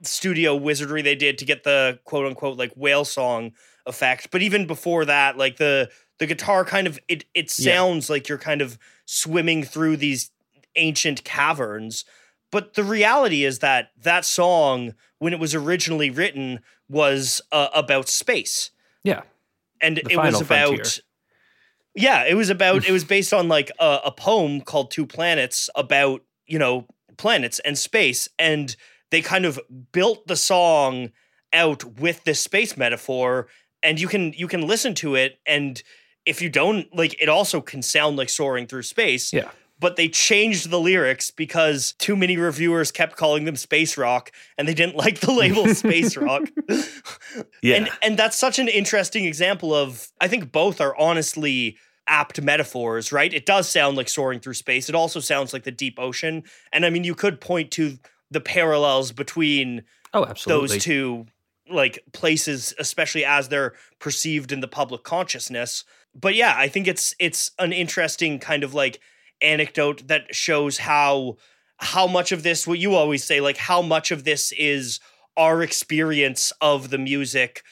studio 0.02 0.54
wizardry 0.54 1.02
they 1.02 1.14
did 1.14 1.38
to 1.38 1.44
get 1.44 1.64
the 1.64 1.98
quote 2.04 2.26
unquote 2.26 2.58
like 2.58 2.72
whale 2.74 3.04
song 3.04 3.52
effect 3.88 4.30
but 4.30 4.42
even 4.42 4.66
before 4.66 5.04
that 5.04 5.36
like 5.38 5.56
the 5.56 5.90
the 6.18 6.26
guitar 6.26 6.64
kind 6.64 6.86
of 6.86 6.98
it 7.08 7.24
it 7.34 7.52
Yeah. 7.58 7.74
sounds 7.74 8.08
like 8.10 8.28
you're 8.28 8.38
kind 8.38 8.60
of 8.60 8.78
swimming 9.06 9.64
through 9.64 9.96
these 9.96 10.30
ancient 10.76 11.24
caverns 11.24 12.04
but 12.52 12.74
the 12.74 12.84
reality 12.84 13.44
is 13.44 13.58
that 13.60 13.90
that 14.02 14.24
song 14.24 14.94
when 15.18 15.32
it 15.32 15.38
was 15.40 15.54
originally 15.54 16.10
written 16.10 16.60
was 16.88 17.40
uh, 17.52 17.68
about 17.74 18.08
space 18.08 18.70
yeah 19.04 19.22
and 19.80 19.96
The 19.96 20.12
it 20.12 20.16
was 20.16 20.40
about 20.40 20.68
frontier. 20.76 21.04
yeah 21.94 22.24
it 22.24 22.34
was 22.34 22.50
about 22.50 22.86
it 22.86 22.92
was 22.92 23.04
based 23.16 23.32
on 23.32 23.48
like 23.48 23.70
a, 23.80 24.00
a 24.06 24.12
poem 24.12 24.60
called 24.60 24.90
two 24.90 25.06
planets 25.06 25.70
about 25.74 26.22
you 26.46 26.58
know 26.58 26.86
planets 27.16 27.58
and 27.60 27.76
space 27.78 28.28
and 28.38 28.76
they 29.10 29.22
kind 29.22 29.44
of 29.46 29.58
built 29.92 30.26
the 30.26 30.36
song 30.36 31.10
out 31.52 31.82
with 31.98 32.22
this 32.24 32.40
space 32.40 32.76
metaphor 32.76 33.48
and 33.82 34.00
you 34.00 34.08
can 34.08 34.32
you 34.34 34.48
can 34.48 34.66
listen 34.66 34.94
to 34.94 35.14
it 35.14 35.38
and 35.46 35.82
if 36.26 36.42
you 36.42 36.48
don't 36.50 36.86
like 36.94 37.16
it 37.22 37.28
also 37.28 37.60
can 37.60 37.82
sound 37.82 38.16
like 38.16 38.28
soaring 38.28 38.66
through 38.66 38.82
space 38.82 39.32
Yeah. 39.32 39.50
but 39.80 39.96
they 39.96 40.08
changed 40.08 40.70
the 40.70 40.78
lyrics 40.80 41.30
because 41.30 41.92
too 41.98 42.16
many 42.16 42.36
reviewers 42.36 42.90
kept 42.90 43.16
calling 43.16 43.44
them 43.44 43.56
space 43.56 43.96
rock 43.96 44.30
and 44.56 44.66
they 44.68 44.74
didn't 44.74 44.96
like 45.04 45.20
the 45.20 45.32
label 45.32 45.66
space 45.74 46.16
rock 46.16 46.42
Yeah. 47.62 47.76
and 47.76 47.88
and 48.02 48.18
that's 48.18 48.36
such 48.36 48.58
an 48.58 48.68
interesting 48.68 49.24
example 49.24 49.74
of 49.74 50.08
i 50.20 50.28
think 50.28 50.50
both 50.52 50.80
are 50.80 50.96
honestly 50.96 51.76
apt 52.08 52.40
metaphors 52.40 53.12
right 53.12 53.32
it 53.34 53.44
does 53.46 53.68
sound 53.68 53.96
like 53.96 54.08
soaring 54.08 54.40
through 54.40 54.54
space 54.54 54.88
it 54.88 54.94
also 54.94 55.20
sounds 55.20 55.52
like 55.52 55.64
the 55.64 55.70
deep 55.70 55.98
ocean 55.98 56.42
and 56.72 56.86
i 56.86 56.90
mean 56.90 57.04
you 57.04 57.14
could 57.14 57.40
point 57.40 57.70
to 57.70 57.98
the 58.30 58.40
parallels 58.40 59.12
between 59.12 59.82
oh, 60.14 60.24
absolutely. 60.24 60.68
those 60.68 60.84
two 60.84 61.26
like 61.70 61.98
places 62.12 62.74
especially 62.78 63.24
as 63.24 63.48
they're 63.48 63.74
perceived 63.98 64.52
in 64.52 64.60
the 64.60 64.68
public 64.68 65.02
consciousness. 65.02 65.84
But 66.14 66.34
yeah 66.34 66.54
i 66.56 66.68
think 66.68 66.88
it's 66.88 67.14
it's 67.20 67.52
an 67.58 67.72
interesting 67.72 68.38
kind 68.38 68.64
of 68.64 68.74
like 68.74 68.98
anecdote 69.40 70.08
that 70.08 70.34
shows 70.34 70.78
how 70.78 71.36
how 71.76 72.06
much 72.06 72.32
of 72.32 72.42
this 72.42 72.66
what 72.66 72.78
you 72.78 72.94
always 72.94 73.22
say 73.22 73.40
like 73.40 73.56
how 73.56 73.82
much 73.82 74.10
of 74.10 74.24
this 74.24 74.50
is 74.52 74.98
our 75.36 75.62
experience 75.62 76.52
of 76.60 76.90
the 76.90 76.98
music 76.98 77.62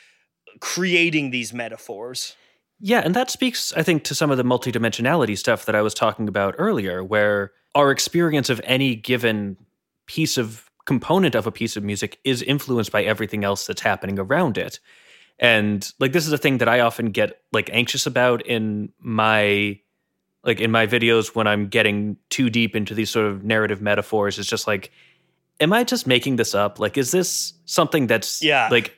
creating 0.61 1.31
these 1.31 1.53
metaphors. 1.53 2.35
Yeah, 2.79 3.01
and 3.01 3.15
that 3.15 3.31
speaks, 3.31 3.73
I 3.75 3.83
think, 3.83 4.05
to 4.05 4.15
some 4.15 4.31
of 4.31 4.37
the 4.37 4.45
multidimensionality 4.45 5.37
stuff 5.37 5.65
that 5.67 5.75
I 5.75 5.83
was 5.83 5.95
talking 5.95 6.29
about 6.29 6.55
earlier, 6.59 7.03
where 7.03 7.53
our 7.75 7.91
experience 7.91 8.51
of 8.51 8.61
any 8.65 8.95
given 8.95 9.57
piece 10.07 10.39
of 10.39 10.66
component 10.87 11.35
of 11.35 11.47
a 11.47 11.53
piece 11.53 11.77
of 11.77 11.85
music 11.85 12.19
is 12.25 12.41
influenced 12.43 12.93
by 12.93 13.03
everything 13.05 13.45
else 13.45 13.67
that's 13.67 13.83
happening 13.83 14.19
around 14.19 14.57
it. 14.57 14.81
And 15.39 15.87
like 16.01 16.13
this 16.13 16.27
is 16.27 16.33
a 16.33 16.39
thing 16.39 16.59
that 16.59 16.69
I 16.69 16.81
often 16.81 17.11
get 17.11 17.43
like 17.53 17.69
anxious 17.73 18.07
about 18.07 18.47
in 18.47 18.93
my 18.99 19.79
like 20.45 20.61
in 20.61 20.71
my 20.71 20.87
videos 20.87 21.35
when 21.35 21.47
I'm 21.47 21.67
getting 21.69 22.17
too 22.31 22.49
deep 22.49 22.75
into 22.77 22.95
these 22.95 23.11
sort 23.11 23.27
of 23.27 23.45
narrative 23.45 23.83
metaphors. 23.83 24.39
It's 24.39 24.49
just 24.49 24.67
like, 24.67 24.93
am 25.61 25.73
I 25.73 25.85
just 25.85 26.07
making 26.07 26.37
this 26.37 26.55
up? 26.55 26.79
Like, 26.79 26.97
is 26.97 27.11
this 27.11 27.53
something 27.67 28.07
that's 28.07 28.43
Yeah. 28.43 28.69
like 28.71 28.97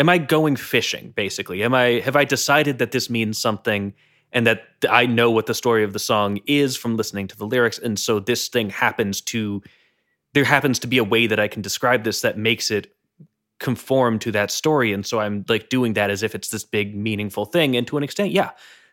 am 0.00 0.08
I 0.08 0.18
going 0.18 0.56
fishing 0.56 1.12
basically? 1.14 1.62
Am 1.62 1.74
I 1.74 2.00
have 2.00 2.16
I 2.16 2.24
decided 2.24 2.78
that 2.78 2.90
this 2.92 3.08
means 3.10 3.38
something 3.38 3.92
and 4.32 4.46
that 4.46 4.62
I 4.90 5.06
know 5.06 5.30
what 5.30 5.46
the 5.46 5.54
story 5.54 5.84
of 5.84 5.92
the 5.92 5.98
song 5.98 6.40
is 6.46 6.76
from 6.76 6.96
listening 6.96 7.28
to 7.28 7.36
the 7.36 7.46
lyrics 7.46 7.78
and 7.78 7.98
so 7.98 8.18
this 8.18 8.48
thing 8.48 8.70
happens 8.70 9.20
to 9.22 9.62
there 10.38 10.44
happens 10.44 10.78
to 10.78 10.86
be 10.86 10.98
a 10.98 11.02
way 11.02 11.26
that 11.26 11.40
I 11.40 11.48
can 11.48 11.62
describe 11.62 12.04
this 12.04 12.20
that 12.20 12.38
makes 12.38 12.70
it 12.70 12.94
conform 13.58 14.20
to 14.20 14.30
that 14.30 14.52
story. 14.52 14.92
And 14.92 15.04
so 15.04 15.18
I'm 15.18 15.44
like 15.48 15.68
doing 15.68 15.94
that 15.94 16.10
as 16.10 16.22
if 16.22 16.32
it's 16.32 16.50
this 16.50 16.62
big 16.62 16.94
meaningful 16.94 17.44
thing. 17.44 17.76
And 17.76 17.88
to 17.88 17.96
an 17.96 18.04
extent 18.04 18.30
yeah 18.30 18.50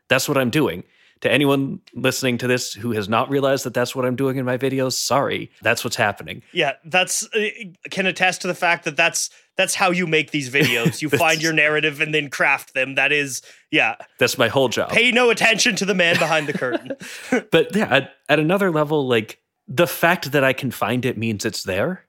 that's 0.07 0.27
what 0.27 0.39
I'm 0.39 0.49
doing. 0.49 0.83
To 1.21 1.31
anyone 1.31 1.81
listening 1.93 2.39
to 2.39 2.47
this 2.47 2.73
who 2.73 2.93
has 2.93 3.07
not 3.07 3.29
realized 3.29 3.63
that 3.65 3.75
that's 3.75 3.95
what 3.95 4.05
I'm 4.05 4.15
doing 4.15 4.37
in 4.37 4.45
my 4.45 4.57
videos 4.57 4.93
sorry 4.93 5.51
that's 5.61 5.83
what's 5.83 5.97
happening. 5.97 6.41
Yeah 6.51 6.73
that's 6.83 7.27
uh, 7.35 7.47
can 7.91 8.07
attest 8.07 8.41
to 8.41 8.47
the 8.47 8.55
fact 8.55 8.85
that 8.85 8.97
that's 8.97 9.29
that's 9.55 9.75
how 9.75 9.91
you 9.91 10.07
make 10.07 10.31
these 10.31 10.49
videos. 10.49 10.99
You 10.99 11.09
find 11.25 11.43
your 11.43 11.53
narrative 11.53 12.01
and 12.01 12.11
then 12.11 12.31
craft 12.31 12.73
them. 12.73 12.95
That 12.95 13.11
is 13.11 13.43
yeah. 13.69 13.97
That's 14.17 14.39
my 14.39 14.47
whole 14.47 14.69
job. 14.69 14.89
Pay 14.89 15.11
no 15.11 15.29
attention 15.29 15.75
to 15.75 15.85
the 15.85 15.93
man 15.93 16.17
behind 16.17 16.47
the 16.47 16.53
curtain. 16.53 16.93
But 17.51 17.75
yeah, 17.75 17.97
at, 17.97 18.13
at 18.29 18.39
another 18.39 18.71
level, 18.71 19.07
like 19.07 19.39
the 19.67 19.87
fact 19.87 20.31
that 20.31 20.43
I 20.43 20.53
can 20.53 20.71
find 20.71 21.05
it 21.05 21.17
means 21.17 21.45
it's 21.45 21.63
there. 21.63 22.05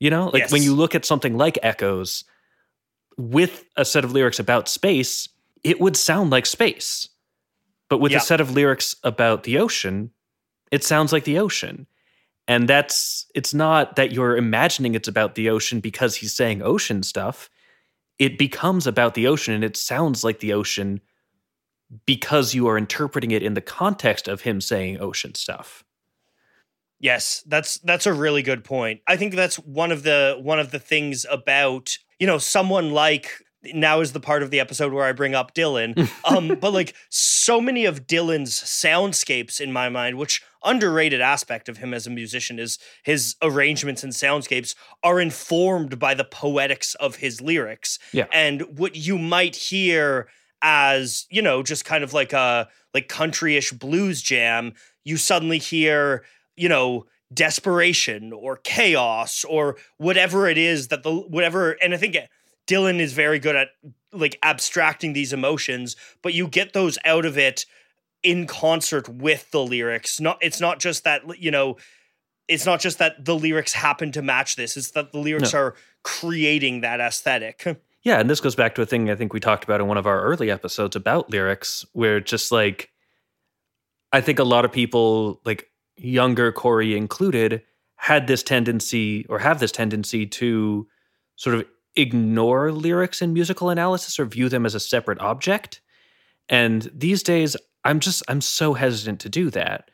You 0.00 0.10
know, 0.10 0.30
like 0.30 0.50
when 0.50 0.62
you 0.62 0.74
look 0.74 0.94
at 0.94 1.04
something 1.04 1.36
like 1.36 1.58
Echoes 1.62 2.24
with 3.16 3.64
a 3.76 3.84
set 3.84 4.04
of 4.04 4.12
lyrics 4.12 4.40
about 4.40 4.68
space, 4.68 5.28
it 5.62 5.80
would 5.80 5.96
sound 5.96 6.30
like 6.30 6.46
space. 6.46 7.08
But 7.88 7.98
with 7.98 8.10
Yeah. 8.12 8.18
a 8.18 8.22
set 8.22 8.40
of 8.40 8.50
lyrics 8.50 8.96
about 9.04 9.44
the 9.44 9.58
ocean, 9.58 10.10
it 10.72 10.82
sounds 10.82 11.12
like 11.12 11.24
the 11.24 11.38
ocean. 11.38 11.86
And 12.48 12.68
that's 12.68 13.26
it's 13.34 13.54
not 13.54 13.94
that 13.96 14.10
you're 14.12 14.36
imagining 14.36 14.94
it's 14.96 15.06
about 15.06 15.36
the 15.36 15.48
ocean 15.50 15.78
because 15.78 16.16
he's 16.16 16.34
saying 16.34 16.62
ocean 16.62 17.04
stuff. 17.04 17.48
It 18.18 18.38
becomes 18.38 18.86
about 18.88 19.14
the 19.14 19.28
ocean 19.28 19.54
and 19.54 19.62
it 19.62 19.76
sounds 19.76 20.24
like 20.24 20.40
the 20.40 20.52
ocean 20.52 21.00
because 22.06 22.54
you 22.54 22.66
are 22.66 22.78
interpreting 22.78 23.30
it 23.30 23.42
in 23.42 23.54
the 23.54 23.60
context 23.60 24.26
of 24.26 24.40
him 24.40 24.60
saying 24.60 25.00
ocean 25.00 25.34
stuff. 25.34 25.84
Yes, 27.02 27.42
that's 27.48 27.78
that's 27.78 28.06
a 28.06 28.12
really 28.12 28.42
good 28.42 28.62
point. 28.62 29.00
I 29.08 29.16
think 29.16 29.34
that's 29.34 29.56
one 29.56 29.90
of 29.90 30.04
the 30.04 30.38
one 30.40 30.60
of 30.60 30.70
the 30.70 30.78
things 30.78 31.26
about, 31.28 31.98
you 32.20 32.28
know, 32.28 32.38
someone 32.38 32.92
like 32.92 33.28
now 33.74 34.00
is 34.00 34.12
the 34.12 34.20
part 34.20 34.42
of 34.42 34.50
the 34.50 34.60
episode 34.60 34.92
where 34.92 35.04
I 35.04 35.10
bring 35.10 35.34
up 35.34 35.52
Dylan. 35.52 36.08
um 36.24 36.56
but 36.60 36.72
like 36.72 36.94
so 37.10 37.60
many 37.60 37.84
of 37.86 38.06
Dylan's 38.06 38.54
soundscapes 38.54 39.60
in 39.60 39.72
my 39.72 39.88
mind, 39.88 40.16
which 40.16 40.42
underrated 40.64 41.20
aspect 41.20 41.68
of 41.68 41.78
him 41.78 41.92
as 41.92 42.06
a 42.06 42.10
musician 42.10 42.60
is 42.60 42.78
his 43.02 43.34
arrangements 43.42 44.04
and 44.04 44.12
soundscapes 44.12 44.76
are 45.02 45.20
informed 45.20 45.98
by 45.98 46.14
the 46.14 46.24
poetics 46.24 46.94
of 46.94 47.16
his 47.16 47.40
lyrics. 47.40 47.98
Yeah. 48.12 48.26
And 48.32 48.78
what 48.78 48.94
you 48.94 49.18
might 49.18 49.56
hear 49.56 50.28
as, 50.62 51.26
you 51.30 51.42
know, 51.42 51.64
just 51.64 51.84
kind 51.84 52.04
of 52.04 52.12
like 52.12 52.32
a 52.32 52.68
like 52.94 53.08
countryish 53.08 53.76
blues 53.76 54.22
jam, 54.22 54.74
you 55.02 55.16
suddenly 55.16 55.58
hear 55.58 56.22
you 56.62 56.68
know 56.68 57.04
desperation 57.34 58.32
or 58.32 58.56
chaos 58.56 59.44
or 59.44 59.76
whatever 59.98 60.46
it 60.48 60.58
is 60.58 60.88
that 60.88 61.02
the 61.02 61.12
whatever 61.12 61.72
and 61.82 61.92
i 61.94 61.96
think 61.96 62.14
eh, 62.14 62.26
dylan 62.66 63.00
is 63.00 63.12
very 63.14 63.38
good 63.38 63.56
at 63.56 63.68
like 64.12 64.38
abstracting 64.42 65.12
these 65.12 65.32
emotions 65.32 65.96
but 66.22 66.34
you 66.34 66.46
get 66.46 66.72
those 66.72 66.98
out 67.04 67.24
of 67.24 67.36
it 67.36 67.64
in 68.22 68.46
concert 68.46 69.08
with 69.08 69.50
the 69.50 69.62
lyrics 69.64 70.20
not 70.20 70.36
it's 70.40 70.60
not 70.60 70.78
just 70.78 71.04
that 71.04 71.22
you 71.38 71.50
know 71.50 71.76
it's 72.48 72.66
not 72.66 72.80
just 72.80 72.98
that 72.98 73.24
the 73.24 73.34
lyrics 73.34 73.72
happen 73.72 74.12
to 74.12 74.20
match 74.22 74.56
this 74.56 74.76
it's 74.76 74.90
that 74.92 75.10
the 75.12 75.18
lyrics 75.18 75.52
No. 75.54 75.58
are 75.58 75.74
creating 76.04 76.82
that 76.82 77.00
aesthetic 77.00 77.64
Yeah, 78.04 78.18
and 78.18 78.28
this 78.28 78.40
goes 78.40 78.56
back 78.56 78.74
to 78.74 78.82
a 78.82 78.84
thing 78.86 79.10
I 79.10 79.14
think 79.14 79.32
we 79.32 79.38
talked 79.38 79.62
about 79.62 79.80
in 79.80 79.86
one 79.86 79.96
of 79.96 80.08
our 80.08 80.20
early 80.22 80.50
episodes 80.50 80.96
about 80.96 81.30
lyrics, 81.30 81.86
where 81.92 82.18
just 82.18 82.50
like 82.50 82.90
I 84.12 84.20
think 84.20 84.40
a 84.40 84.44
lot 84.44 84.64
of 84.64 84.72
people, 84.72 85.40
like 85.44 85.70
younger 86.02 86.52
Corey 86.52 86.96
included, 86.96 87.62
had 87.96 88.26
this 88.26 88.42
tendency 88.42 89.24
or 89.28 89.38
have 89.38 89.60
this 89.60 89.72
tendency 89.72 90.26
to 90.26 90.86
sort 91.36 91.56
of 91.56 91.64
ignore 91.96 92.72
lyrics 92.72 93.22
in 93.22 93.32
musical 93.32 93.70
analysis 93.70 94.18
or 94.18 94.24
view 94.24 94.48
them 94.48 94.66
as 94.66 94.74
a 94.74 94.80
separate 94.80 95.20
object. 95.20 95.80
And 96.48 96.90
these 96.94 97.22
days, 97.22 97.56
I'm 97.84 98.00
just 98.00 98.22
I'm 98.28 98.40
so 98.40 98.74
hesitant 98.74 99.20
to 99.20 99.28
do 99.28 99.50
that 99.50 99.90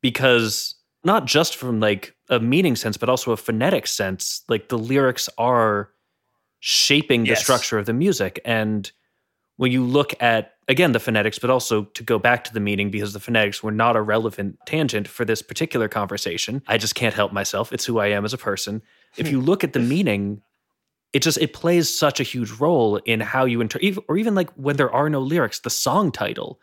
because 0.00 0.74
not 1.04 1.26
just 1.26 1.56
from 1.56 1.80
like 1.80 2.14
a 2.28 2.38
meaning 2.40 2.76
sense, 2.76 2.96
but 2.96 3.08
also 3.08 3.32
a 3.32 3.36
phonetic 3.36 3.86
sense, 3.86 4.42
like 4.48 4.68
the 4.68 4.78
lyrics 4.78 5.28
are 5.38 5.90
shaping 6.60 7.22
the 7.22 7.30
Yes. 7.30 7.40
structure 7.42 7.78
of 7.78 7.86
the 7.86 7.92
music. 7.92 8.40
And 8.44 8.90
when 9.56 9.72
you 9.72 9.84
look 9.84 10.14
at 10.22 10.51
again 10.68 10.92
the 10.92 11.00
phonetics, 11.00 11.38
but 11.38 11.50
also 11.50 11.84
to 11.84 12.02
go 12.02 12.18
back 12.18 12.44
to 12.44 12.52
the 12.52 12.60
meaning 12.60 12.90
because 12.90 13.12
the 13.12 13.20
phonetics 13.20 13.62
were 13.62 13.72
not 13.72 13.96
a 13.96 14.02
relevant 14.02 14.58
tangent 14.66 15.08
for 15.08 15.24
this 15.24 15.42
particular 15.42 15.88
conversation. 15.88 16.62
I 16.66 16.78
just 16.78 16.94
can't 16.94 17.14
help 17.14 17.32
myself. 17.32 17.72
It's 17.72 17.84
who 17.84 17.98
I 17.98 18.08
am 18.08 18.24
as 18.24 18.32
a 18.32 18.38
person. 18.38 18.82
If 19.16 19.30
you 19.30 19.40
look 19.40 19.64
at 19.64 19.72
the 19.72 19.80
meaning, 19.80 20.42
it 21.12 21.22
just 21.22 21.38
it 21.38 21.52
plays 21.52 21.94
such 21.94 22.20
a 22.20 22.22
huge 22.22 22.50
role 22.52 22.96
in 22.96 23.20
how 23.20 23.44
you 23.44 23.60
inter 23.60 23.78
or 24.08 24.16
even 24.16 24.34
like 24.34 24.50
when 24.54 24.76
there 24.76 24.92
are 24.92 25.10
no 25.10 25.20
lyrics, 25.20 25.60
the 25.60 25.70
song 25.70 26.10
title 26.10 26.60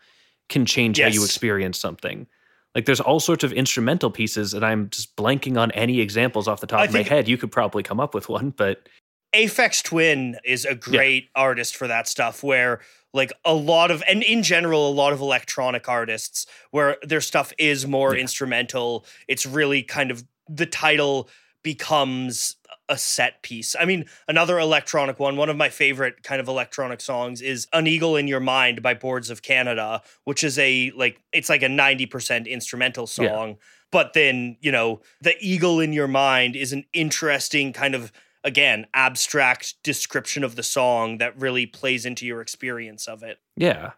can 0.48 0.66
change 0.66 1.00
how 1.00 1.08
you 1.08 1.24
experience 1.24 1.78
something. 1.78 2.26
Like 2.74 2.86
there's 2.86 3.00
all 3.00 3.20
sorts 3.20 3.44
of 3.44 3.52
instrumental 3.52 4.10
pieces, 4.10 4.54
and 4.54 4.64
I'm 4.64 4.90
just 4.90 5.16
blanking 5.16 5.58
on 5.58 5.70
any 5.72 6.00
examples 6.00 6.46
off 6.46 6.60
the 6.60 6.66
top 6.66 6.80
I 6.80 6.84
of 6.84 6.92
my 6.92 7.02
head. 7.02 7.28
You 7.28 7.36
could 7.36 7.50
probably 7.50 7.82
come 7.82 7.98
up 7.98 8.14
with 8.14 8.28
one, 8.28 8.50
but 8.50 8.88
Aphex 9.34 9.82
Twin 9.82 10.36
is 10.44 10.64
a 10.64 10.74
great 10.74 11.28
artist 11.34 11.76
for 11.76 11.86
that 11.86 12.08
stuff 12.08 12.42
where 12.42 12.80
like 13.12 13.32
a 13.44 13.54
lot 13.54 13.90
of 13.90 14.02
and 14.08 14.22
in 14.22 14.42
general 14.42 14.88
a 14.88 14.92
lot 14.92 15.12
of 15.12 15.20
electronic 15.20 15.88
artists 15.88 16.46
where 16.70 16.96
their 17.02 17.20
stuff 17.20 17.52
is 17.58 17.86
more 17.86 18.14
Yeah. 18.14 18.20
instrumental 18.22 19.04
it's 19.28 19.44
really 19.46 19.82
kind 19.82 20.10
of 20.10 20.24
the 20.48 20.66
title 20.66 21.28
becomes 21.62 22.56
a 22.88 22.98
set 22.98 23.40
piece. 23.42 23.76
I 23.78 23.84
mean, 23.84 24.06
another 24.26 24.58
electronic 24.58 25.20
one, 25.20 25.36
one 25.36 25.48
of 25.48 25.56
my 25.56 25.68
favorite 25.68 26.24
kind 26.24 26.40
of 26.40 26.48
electronic 26.48 27.00
songs 27.00 27.40
is 27.40 27.68
An 27.72 27.86
Eagle 27.86 28.16
in 28.16 28.26
Your 28.26 28.40
Mind 28.40 28.82
by 28.82 28.94
Boards 28.94 29.30
of 29.30 29.42
Canada, 29.42 30.02
which 30.24 30.42
is 30.42 30.58
a 30.58 30.90
like 30.96 31.20
it's 31.32 31.48
like 31.48 31.62
a 31.62 31.68
90% 31.68 32.48
instrumental 32.48 33.02
Yeah. 33.18 33.28
song. 33.28 33.58
But 33.92 34.12
then, 34.14 34.56
you 34.60 34.72
know, 34.72 35.02
the 35.20 35.36
eagle 35.40 35.78
in 35.78 35.92
your 35.92 36.08
mind 36.08 36.56
is 36.56 36.72
an 36.72 36.84
interesting 36.92 37.72
kind 37.72 37.94
of 37.94 38.10
again 38.44 38.86
abstract 38.94 39.74
description 39.82 40.44
of 40.44 40.56
the 40.56 40.62
song 40.62 41.18
that 41.18 41.38
really 41.38 41.66
plays 41.66 42.06
into 42.06 42.26
your 42.26 42.40
experience 42.40 43.06
of 43.06 43.22
it. 43.22 43.38
Yeah. 43.56 43.92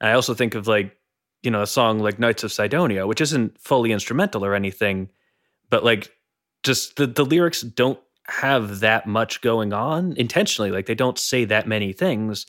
And 0.00 0.10
I 0.10 0.12
also 0.12 0.34
think 0.34 0.54
of 0.54 0.66
like, 0.66 0.96
you 1.42 1.50
know, 1.50 1.62
a 1.62 1.66
song 1.66 1.98
like 1.98 2.18
Knights 2.18 2.44
of 2.44 2.52
Cydonia, 2.52 3.06
which 3.06 3.20
isn't 3.20 3.58
fully 3.58 3.92
instrumental 3.92 4.44
or 4.44 4.54
anything, 4.54 5.08
but 5.70 5.84
like 5.84 6.12
just 6.62 6.96
the, 6.96 7.06
the 7.06 7.24
lyrics 7.24 7.62
don't 7.62 7.98
have 8.28 8.80
that 8.80 9.06
much 9.06 9.40
going 9.40 9.72
on 9.72 10.14
intentionally. 10.16 10.70
Like 10.70 10.86
they 10.86 10.94
don't 10.94 11.18
say 11.18 11.44
that 11.44 11.68
many 11.68 11.92
things, 11.92 12.46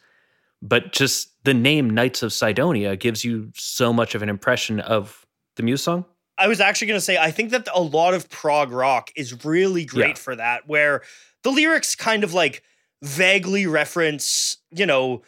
but 0.62 0.92
just 0.92 1.44
the 1.44 1.54
name 1.54 1.90
Knights 1.90 2.24
of 2.24 2.34
Cydonia 2.34 2.96
gives 2.96 3.24
you 3.24 3.52
so 3.56 3.94
much 3.94 4.16
of 4.16 4.22
an 4.22 4.30
impression 4.30 4.80
of 4.80 5.26
the 5.56 5.64
Muse 5.64 5.84
song. 5.84 6.06
I 6.38 6.48
was 6.48 6.60
actually 6.60 6.88
going 6.88 6.98
to 7.00 7.02
say, 7.06 7.18
I 7.18 7.32
think 7.32 7.52
that 7.52 7.68
a 7.74 7.82
lot 7.82 8.14
of 8.14 8.30
prog 8.30 8.72
rock 8.72 9.12
is 9.16 9.44
really 9.46 9.86
great 9.86 10.10
Yeah. 10.10 10.14
for 10.16 10.36
that, 10.36 10.68
where 10.68 11.02
the 11.44 11.52
lyrics 11.52 11.96
kind 11.96 12.24
of 12.24 12.34
like 12.34 12.64
vaguely 13.02 13.66
reference, 13.66 14.58
you 14.72 14.86
know, 14.86 15.24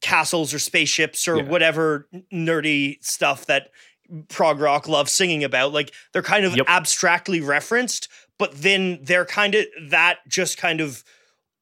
castles 0.00 0.52
or 0.52 0.58
spaceships 0.58 1.26
or 1.28 1.38
Yeah. 1.38 1.42
whatever 1.44 2.08
nerdy 2.32 3.02
stuff 3.04 3.46
that 3.46 3.70
prog 4.28 4.58
rock 4.60 4.88
loves 4.88 5.12
singing 5.12 5.44
about. 5.44 5.72
Like 5.72 5.92
they're 6.12 6.22
kind 6.22 6.44
of 6.44 6.56
Yep. 6.56 6.66
abstractly 6.68 7.40
referenced, 7.40 8.08
but 8.38 8.62
then 8.62 8.98
they're 9.02 9.24
kind 9.26 9.54
of 9.54 9.66
that 9.90 10.18
just 10.28 10.56
kind 10.58 10.80
of 10.80 11.04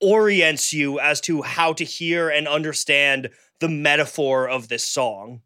orients 0.00 0.72
you 0.72 1.00
as 1.00 1.20
to 1.22 1.42
how 1.42 1.72
to 1.72 1.85
hear 1.85 2.28
and 2.28 2.46
understand 2.46 3.30
the 3.61 3.68
metaphor 3.68 4.48
of 4.48 4.68
this 4.68 4.85
song. 4.85 5.40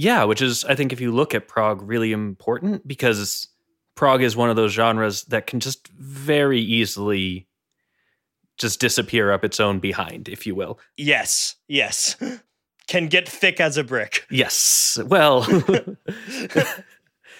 Yeah, 0.00 0.24
which 0.24 0.40
is, 0.40 0.64
I 0.64 0.74
think, 0.74 0.94
if 0.94 1.00
you 1.02 1.12
look 1.12 1.34
at 1.34 1.46
prog, 1.46 1.82
really 1.82 2.10
important 2.12 2.88
because 2.88 3.48
prog 3.96 4.22
is 4.22 4.34
one 4.34 4.48
of 4.48 4.56
those 4.56 4.72
genres 4.72 5.24
that 5.24 5.46
can 5.46 5.60
just 5.60 5.88
very 5.88 6.58
easily 6.58 7.46
just 8.56 8.80
disappear 8.80 9.30
up 9.30 9.44
its 9.44 9.60
own 9.60 9.78
behind, 9.78 10.26
if 10.30 10.46
you 10.46 10.54
will. 10.54 10.78
Yes, 10.96 11.56
yes. 11.68 12.16
Can 12.88 13.08
get 13.08 13.28
thick 13.28 13.60
as 13.60 13.76
a 13.76 13.84
brick. 13.84 14.24
Yes. 14.30 14.98
Well, 15.04 15.42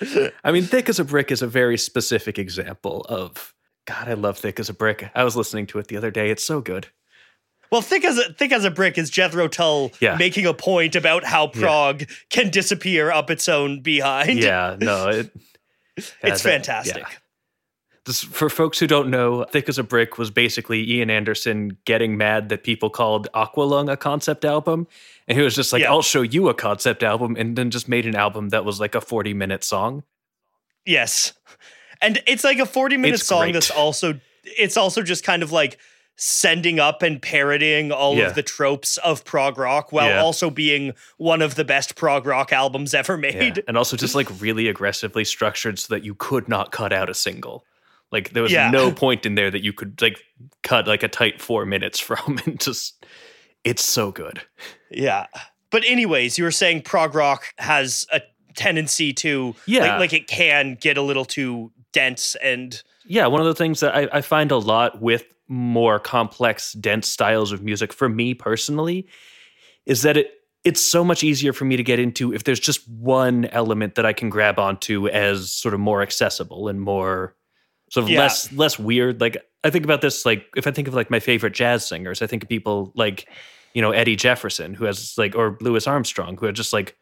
I 0.44 0.52
mean, 0.52 0.64
Thick 0.64 0.90
as 0.90 0.98
a 0.98 1.04
Brick 1.04 1.30
is 1.30 1.40
a 1.40 1.46
very 1.46 1.78
specific 1.78 2.38
example 2.38 3.06
of. 3.08 3.54
God, 3.86 4.08
I 4.08 4.14
love 4.14 4.38
Thick 4.38 4.60
as 4.60 4.68
a 4.68 4.74
Brick. 4.74 5.10
I 5.14 5.24
was 5.24 5.34
listening 5.34 5.66
to 5.68 5.78
it 5.78 5.88
the 5.88 5.96
other 5.96 6.10
day. 6.10 6.30
It's 6.30 6.44
so 6.44 6.60
good. 6.60 6.88
Well, 7.70 7.82
thick 7.82 8.04
as 8.04 8.18
a 8.18 8.32
thick 8.32 8.52
as 8.52 8.64
a 8.64 8.70
brick 8.70 8.98
is 8.98 9.10
Jethro 9.10 9.46
Tull 9.48 9.92
Yeah. 10.00 10.16
making 10.16 10.46
a 10.46 10.54
point 10.54 10.96
about 10.96 11.24
how 11.24 11.50
Yeah. 11.54 11.60
Prog 11.60 12.04
can 12.30 12.50
disappear 12.50 13.10
up 13.10 13.30
its 13.30 13.48
own 13.48 13.80
behind. 13.80 14.40
Yeah, 14.40 14.76
no, 14.80 15.08
it, 15.10 15.30
it's 15.96 16.12
yeah, 16.22 16.30
that- 16.30 16.40
fantastic. 16.40 16.96
yeah. 16.98 17.08
This, 18.06 18.22
for 18.24 18.48
folks 18.48 18.78
who 18.78 18.86
don't 18.86 19.10
know, 19.10 19.44
Thick 19.44 19.68
as 19.68 19.78
a 19.78 19.82
Brick 19.82 20.16
was 20.16 20.30
basically 20.30 20.90
Ian 20.90 21.10
Anderson 21.10 21.76
getting 21.84 22.16
mad 22.16 22.48
that 22.48 22.64
people 22.64 22.88
called 22.88 23.28
Aqualung 23.34 23.92
a 23.92 23.96
concept 23.96 24.46
album. 24.46 24.86
And 25.28 25.36
he 25.36 25.44
was 25.44 25.54
just 25.54 25.70
like, 25.70 25.82
Yeah. 25.82 25.90
I'll 25.90 26.00
show 26.00 26.22
you 26.22 26.48
a 26.48 26.54
concept 26.54 27.02
album. 27.02 27.36
And 27.38 27.56
then 27.56 27.70
just 27.70 27.88
made 27.88 28.06
an 28.06 28.16
album 28.16 28.48
that 28.48 28.64
was 28.64 28.80
like 28.80 28.94
a 28.94 29.02
40 29.02 29.34
minute 29.34 29.62
song. 29.62 30.02
Yes, 30.86 31.34
and 32.00 32.22
it's 32.26 32.42
like 32.42 32.58
a 32.58 32.64
forty-minute 32.64 33.16
It's 33.16 33.26
song 33.26 33.42
great. 33.42 33.52
that's 33.52 33.70
also 33.70 34.18
it's 34.44 34.78
also 34.78 35.02
just 35.02 35.22
kind 35.22 35.42
of 35.42 35.52
like 35.52 35.78
sending 36.22 36.78
up 36.78 37.02
and 37.02 37.22
parodying 37.22 37.90
all 37.90 38.14
Yeah. 38.14 38.26
of 38.26 38.34
the 38.34 38.42
tropes 38.42 38.98
of 38.98 39.24
prog 39.24 39.56
rock 39.56 39.90
while 39.90 40.10
Yeah. 40.10 40.20
also 40.20 40.50
being 40.50 40.92
one 41.16 41.40
of 41.40 41.54
the 41.54 41.64
best 41.64 41.94
prog 41.96 42.26
rock 42.26 42.52
albums 42.52 42.92
ever 42.92 43.14
Yeah. 43.14 43.38
made. 43.38 43.64
And 43.66 43.78
also 43.78 43.96
just 43.96 44.14
like 44.14 44.28
really 44.38 44.68
aggressively 44.68 45.24
structured 45.24 45.78
so 45.78 45.94
that 45.94 46.04
you 46.04 46.14
could 46.14 46.46
not 46.46 46.72
cut 46.72 46.92
out 46.92 47.08
a 47.08 47.14
single. 47.14 47.64
Like 48.12 48.34
there 48.34 48.42
was 48.42 48.52
Yeah. 48.52 48.70
no 48.70 48.92
point 48.92 49.24
in 49.24 49.34
there 49.34 49.50
that 49.50 49.62
you 49.64 49.72
could 49.72 50.02
like 50.02 50.20
cut 50.62 50.86
like 50.86 51.02
a 51.02 51.08
tight 51.08 51.40
four 51.40 51.64
minutes 51.64 51.98
from 52.06 52.38
and 52.44 52.60
just 52.60 53.02
it's 53.64 53.82
so 53.84 54.10
good. 54.12 54.42
Yeah. 54.90 55.26
But 55.70 55.84
anyways, 55.86 56.36
you 56.36 56.44
were 56.44 56.50
saying 56.50 56.82
prog 56.82 57.14
rock 57.14 57.54
has 57.56 58.06
a 58.12 58.20
tendency 58.54 59.14
to 59.14 59.54
Yeah. 59.64 59.92
like, 59.92 60.00
like 60.00 60.12
it 60.12 60.26
can 60.28 60.74
get 60.78 60.98
a 60.98 61.02
little 61.02 61.24
too 61.24 61.72
dense 61.92 62.34
and 62.42 62.82
Yeah, 63.06 63.26
one 63.26 63.40
of 63.40 63.46
the 63.46 63.54
things 63.54 63.80
that 63.80 63.96
I, 63.96 64.06
I 64.12 64.20
find 64.20 64.52
a 64.52 64.58
lot 64.58 65.00
with 65.00 65.24
more 65.50 65.98
complex, 65.98 66.72
dense 66.74 67.08
styles 67.08 67.50
of 67.52 67.62
music 67.62 67.92
for 67.92 68.08
me 68.08 68.32
personally 68.32 69.06
is 69.84 70.02
that 70.02 70.16
it 70.16 70.30
it's 70.62 70.80
so 70.84 71.02
much 71.02 71.24
easier 71.24 71.52
for 71.54 71.64
me 71.64 71.76
to 71.76 71.82
get 71.82 71.98
into 71.98 72.32
if 72.32 72.44
there's 72.44 72.60
just 72.60 72.86
one 72.88 73.46
element 73.46 73.94
that 73.96 74.04
I 74.06 74.12
can 74.12 74.28
grab 74.30 74.58
onto 74.58 75.08
as 75.08 75.50
sort 75.50 75.72
of 75.74 75.80
more 75.80 76.02
accessible 76.02 76.68
and 76.68 76.80
more 76.80 77.34
sort 77.90 78.04
of 78.04 78.10
Yeah. 78.10 78.20
less 78.20 78.52
less 78.52 78.78
weird. 78.78 79.20
Like 79.20 79.36
I 79.64 79.70
think 79.70 79.84
about 79.84 80.00
this 80.02 80.24
like 80.24 80.46
if 80.56 80.66
I 80.66 80.70
think 80.70 80.86
of 80.86 80.94
like 80.94 81.10
my 81.10 81.18
favorite 81.20 81.54
jazz 81.54 81.86
singers, 81.86 82.22
I 82.22 82.26
think 82.26 82.42
of 82.44 82.48
people 82.48 82.92
like 82.94 83.28
you 83.74 83.82
know 83.82 83.90
Eddie 83.90 84.16
Jefferson 84.16 84.74
who 84.74 84.84
has 84.84 85.14
like 85.18 85.34
or 85.34 85.56
Louis 85.60 85.86
Armstrong 85.86 86.36
who 86.36 86.46
are 86.46 86.52
just 86.52 86.72
like 86.72 86.96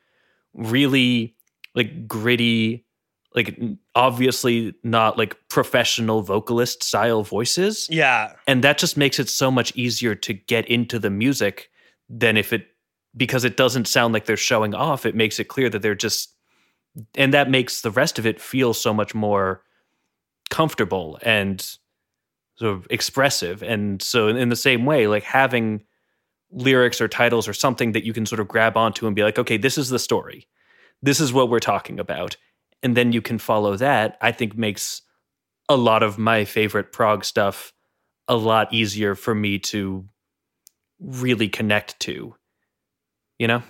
really 0.55 1.35
like 1.75 2.09
gritty 2.09 2.87
like 3.35 3.59
obviously 3.95 4.75
not 4.83 5.19
like 5.19 5.37
professional 5.49 6.23
vocalist 6.23 6.83
style 6.83 7.23
voices. 7.23 7.87
Yeah. 7.91 8.33
and 8.47 8.65
that 8.65 8.79
just 8.79 8.97
makes 8.97 9.19
it 9.19 9.29
so 9.29 9.51
much 9.51 9.75
easier 9.77 10.15
to 10.15 10.33
get 10.33 10.67
into 10.67 10.99
the 10.99 11.11
music 11.11 11.71
than 12.09 12.37
if 12.37 12.53
it 12.53 12.69
because 13.17 13.45
it 13.45 13.57
doesn't 13.57 13.89
sound 13.89 14.15
like 14.15 14.27
they're 14.27 14.37
showing 14.37 14.75
off 14.75 15.05
it 15.05 15.15
makes 15.15 15.39
it 15.39 15.45
clear 15.45 15.69
that 15.69 15.83
they're 15.83 15.95
just 15.95 16.35
and 17.15 17.35
that 17.35 17.51
makes 17.51 17.83
the 17.83 17.91
rest 17.91 18.19
of 18.19 18.27
it 18.27 18.41
feel 18.41 18.75
so 18.75 18.93
much 18.93 19.15
more 19.15 19.63
comfortable 20.51 21.19
and 21.23 21.77
sort 22.57 22.75
of 22.75 22.87
expressive. 22.91 23.63
And 23.63 24.03
so 24.03 24.29
in, 24.29 24.49
the 24.49 24.57
same 24.57 24.85
way 24.85 25.07
like 25.07 25.23
having 25.23 25.85
lyrics 26.51 27.01
or 27.01 27.07
titles 27.07 27.47
or 27.47 27.53
something 27.53 27.93
that 27.93 28.05
you 28.05 28.13
can 28.13 28.27
sort 28.27 28.41
of 28.41 28.49
grab 28.49 28.77
onto 28.77 29.07
and 29.07 29.15
be 29.15 29.23
like 29.23 29.39
okay 29.39 29.59
this 29.59 29.77
is 29.79 29.91
the 29.91 29.99
story. 29.99 30.49
This 31.03 31.21
is 31.21 31.33
what 31.33 31.51
we're 31.51 31.61
talking 31.61 32.01
about 32.01 32.37
and 32.83 32.97
then 32.97 33.13
you 33.13 33.23
can 33.23 33.39
follow 33.39 33.77
that 33.77 34.17
i 34.21 34.33
think 34.33 34.57
makes 34.57 35.03
a 35.69 35.77
lot 35.77 36.03
of 36.03 36.19
my 36.19 36.45
favorite 36.45 36.93
prog 36.93 37.25
stuff 37.25 37.73
a 38.29 38.37
lot 38.37 38.73
easier 38.73 39.15
for 39.15 39.35
me 39.35 39.59
to 39.59 40.05
really 41.01 41.49
connect 41.49 41.99
to 42.01 42.35
you 43.39 43.47
know 43.47 43.63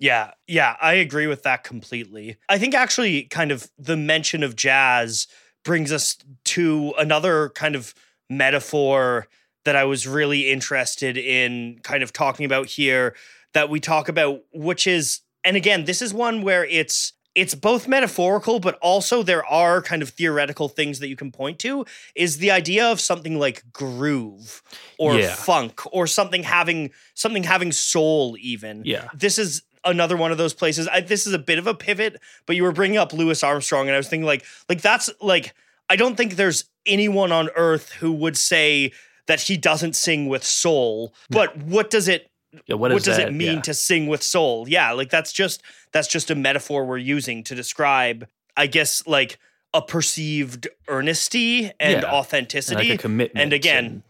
Yeah, 0.00 0.30
yeah, 0.46 0.76
I 0.80 0.94
agree 0.94 1.26
with 1.26 1.42
that 1.42 1.64
completely. 1.64 2.36
I 2.48 2.56
think 2.56 2.72
actually, 2.72 3.24
kind 3.24 3.50
of 3.50 3.68
the 3.76 3.96
mention 3.96 4.44
of 4.44 4.54
jazz 4.54 5.26
brings 5.64 5.90
us 5.90 6.16
to 6.44 6.94
another 6.98 7.48
kind 7.50 7.74
of 7.74 7.94
metaphor 8.30 9.26
that 9.64 9.74
I 9.74 9.84
was 9.84 10.06
really 10.06 10.50
interested 10.50 11.18
in 11.18 11.80
kind 11.82 12.04
of 12.04 12.12
talking 12.12 12.46
about 12.46 12.68
here 12.68 13.16
that 13.54 13.68
we 13.68 13.80
talk 13.80 14.08
about, 14.08 14.40
which 14.52 14.86
is, 14.86 15.20
and 15.42 15.56
again, 15.56 15.84
this 15.84 16.00
is 16.00 16.14
one 16.14 16.42
where 16.42 16.64
it's 16.64 17.12
it's 17.34 17.54
both 17.54 17.86
metaphorical, 17.86 18.58
but 18.58 18.76
also 18.82 19.22
there 19.22 19.44
are 19.46 19.80
kind 19.80 20.02
of 20.02 20.08
theoretical 20.10 20.68
things 20.68 20.98
that 20.98 21.08
you 21.08 21.16
can 21.16 21.30
point 21.30 21.58
to. 21.60 21.84
Is 22.14 22.38
the 22.38 22.50
idea 22.50 22.90
of 22.90 23.00
something 23.00 23.38
like 23.38 23.62
groove 23.72 24.62
or 24.98 25.16
Yeah. 25.18 25.34
funk 25.34 25.80
or 25.92 26.06
something 26.06 26.42
having 26.42 26.90
something 27.14 27.44
having 27.44 27.72
soul, 27.72 28.36
even 28.40 28.82
yeah 28.84 29.08
this 29.14 29.38
is 29.38 29.62
another 29.84 30.16
one 30.16 30.32
of 30.32 30.38
those 30.38 30.54
places. 30.54 30.88
I, 30.88 31.00
this 31.00 31.26
is 31.26 31.32
a 31.32 31.38
bit 31.38 31.58
of 31.58 31.66
a 31.66 31.74
pivot, 31.74 32.20
but 32.46 32.56
you 32.56 32.62
were 32.64 32.72
bringing 32.72 32.98
up 32.98 33.12
Louis 33.12 33.42
Armstrong, 33.44 33.86
and 33.86 33.94
I 33.94 33.98
was 33.98 34.08
thinking 34.08 34.26
like, 34.26 34.44
like 34.68 34.80
that's 34.80 35.08
like 35.20 35.54
I 35.88 35.96
don't 35.96 36.16
think 36.16 36.34
there's 36.36 36.64
anyone 36.84 37.32
on 37.32 37.48
earth 37.56 37.92
who 37.92 38.12
would 38.12 38.36
say 38.36 38.92
that 39.26 39.42
he 39.42 39.56
doesn't 39.56 39.94
sing 39.94 40.26
with 40.28 40.42
soul. 40.44 41.14
But 41.30 41.56
what 41.56 41.90
does 41.90 42.08
it? 42.08 42.30
Yeah 42.66 42.74
What, 42.76 42.92
what, 42.92 43.04
does 43.04 43.16
that? 43.16 43.28
it 43.28 43.32
mean 43.34 43.56
Yeah. 43.56 43.60
to 43.62 43.74
sing 43.74 44.06
with 44.06 44.22
soul? 44.22 44.66
Yeah, 44.68 44.92
like 44.92 45.10
that's 45.10 45.32
just 45.32 45.62
that's 45.92 46.08
just 46.08 46.30
a 46.30 46.34
metaphor 46.34 46.84
we're 46.84 46.98
using 46.98 47.42
to 47.44 47.54
describe, 47.54 48.26
I 48.56 48.66
guess, 48.66 49.06
like 49.06 49.38
a 49.74 49.82
perceived 49.82 50.66
earnesty 50.88 51.70
and 51.78 52.02
Yeah. 52.02 52.10
authenticity. 52.10 52.88
like 52.90 52.98
a 52.98 53.02
commitment 53.02 53.42
and 53.42 53.52
again, 53.52 54.02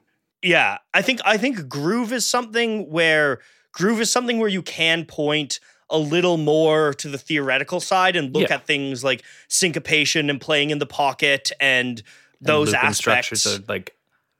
yeah, 0.42 0.78
I 0.94 1.02
think 1.02 1.20
I 1.24 1.36
think 1.36 1.68
groove 1.68 2.12
is 2.12 2.26
something 2.26 2.88
where 2.90 3.40
groove 3.72 4.00
is 4.00 4.10
something 4.10 4.38
where 4.38 4.48
you 4.48 4.62
can 4.62 5.04
point 5.04 5.58
a 5.90 5.98
little 5.98 6.36
more 6.36 6.92
to 6.94 7.08
the 7.08 7.18
theoretical 7.18 7.80
side 7.80 8.14
and 8.14 8.32
look 8.34 8.48
Yeah. 8.48 8.56
at 8.56 8.66
things 8.66 9.02
like 9.02 9.22
syncopation 9.48 10.30
and 10.30 10.40
playing 10.40 10.70
in 10.70 10.78
the 10.78 10.86
pocket 10.86 11.50
and 11.60 12.02
and 12.40 12.46
those 12.46 12.68
looping 12.68 12.80
aspects. 12.88 12.98
structures 13.40 13.46
are 13.46 13.64
like 13.68 13.96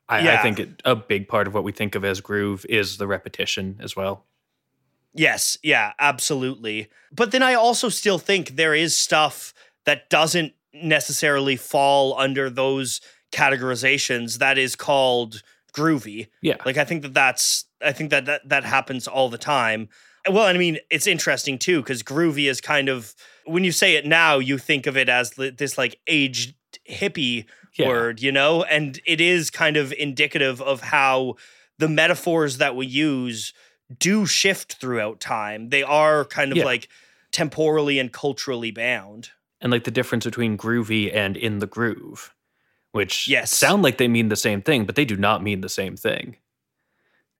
I, 0.09 0.39
I 0.39 0.43
think 0.43 0.59
it, 0.59 0.83
a 0.85 0.97
big 0.97 1.29
part 1.29 1.47
of 1.47 1.55
what 1.55 1.65
we 1.65 1.73
think 1.73 1.95
of 1.95 2.05
as 2.05 2.21
groove 2.21 2.65
is 2.69 2.97
the 2.97 3.07
repetition 3.07 3.79
as 3.83 3.95
well 3.95 4.25
Yes, 5.15 5.59
yeah, 5.63 5.93
absolutely. 5.99 6.89
But 7.11 7.33
then 7.33 7.43
I 7.43 7.55
also 7.55 7.89
still 7.89 8.19
think 8.19 8.51
there 8.51 8.75
is 8.75 8.97
stuff 8.97 9.55
that 9.85 10.11
doesn't 10.11 10.53
necessarily 10.73 11.57
fall 11.57 12.17
under 12.19 12.51
those 12.51 13.01
categorizations 13.33 14.39
that 14.39 14.59
is 14.59 14.77
called 14.77 15.43
groovy. 15.73 16.29
yeah 16.41 16.57
Like 16.65 16.77
I 16.77 16.85
think 16.85 17.03
that 17.03 17.15
that's 17.15 17.65
I 17.83 17.93
think 17.93 18.11
that 18.11 18.27
that, 18.27 18.49
that 18.49 18.65
happens 18.65 19.09
all 19.09 19.29
the 19.29 19.39
time. 19.39 19.89
Well, 20.29 20.45
I 20.45 20.53
mean, 20.53 20.79
it's 20.91 21.07
interesting 21.07 21.59
too 21.59 21.81
because 21.81 22.03
groovy 22.03 22.49
is 22.49 22.61
kind 22.61 22.89
of 22.89 23.15
when 23.45 23.65
you 23.65 23.73
say 23.73 23.97
it 23.97 24.07
now, 24.07 24.39
you 24.39 24.59
think 24.59 24.87
of 24.87 24.97
it 24.97 25.09
as 25.09 25.31
this 25.31 25.79
like 25.79 25.99
aged 26.07 26.55
hippie 26.89 27.47
yeah. 27.79 27.89
word, 27.89 28.21
you 28.21 28.33
know, 28.33 28.63
and 28.65 29.01
it 29.07 29.21
is 29.21 29.51
kind 29.51 29.77
of 29.77 29.93
indicative 29.93 30.61
of 30.61 30.81
how 30.81 31.37
the 31.79 31.89
metaphors 31.89 32.59
that 32.59 32.75
we 32.77 32.87
use 32.87 33.53
do 33.99 34.27
shift 34.27 34.75
throughout 34.75 35.21
time. 35.21 35.71
They 35.71 35.83
are 35.83 36.25
kind 36.25 36.53
of 36.53 36.59
Yeah. 36.59 36.65
like 36.65 36.89
temporally 37.33 37.99
and 37.99 38.13
culturally 38.13 38.71
bound. 38.71 39.31
and 39.61 39.73
like 39.73 39.83
the 39.85 39.91
difference 39.91 40.25
between 40.25 40.57
groovy 40.57 41.13
and 41.15 41.37
in 41.37 41.59
the 41.59 41.67
groove 41.67 42.33
which 42.93 43.27
Yes. 43.29 43.53
sound 43.53 43.83
like 43.83 43.99
they 43.99 44.07
mean 44.09 44.29
the 44.29 44.37
same 44.37 44.63
thing 44.63 44.85
but 44.87 44.95
they 44.95 45.05
do 45.05 45.17
not 45.17 45.43
mean 45.43 45.61
the 45.63 45.69
same 45.69 45.97
thing 45.97 46.37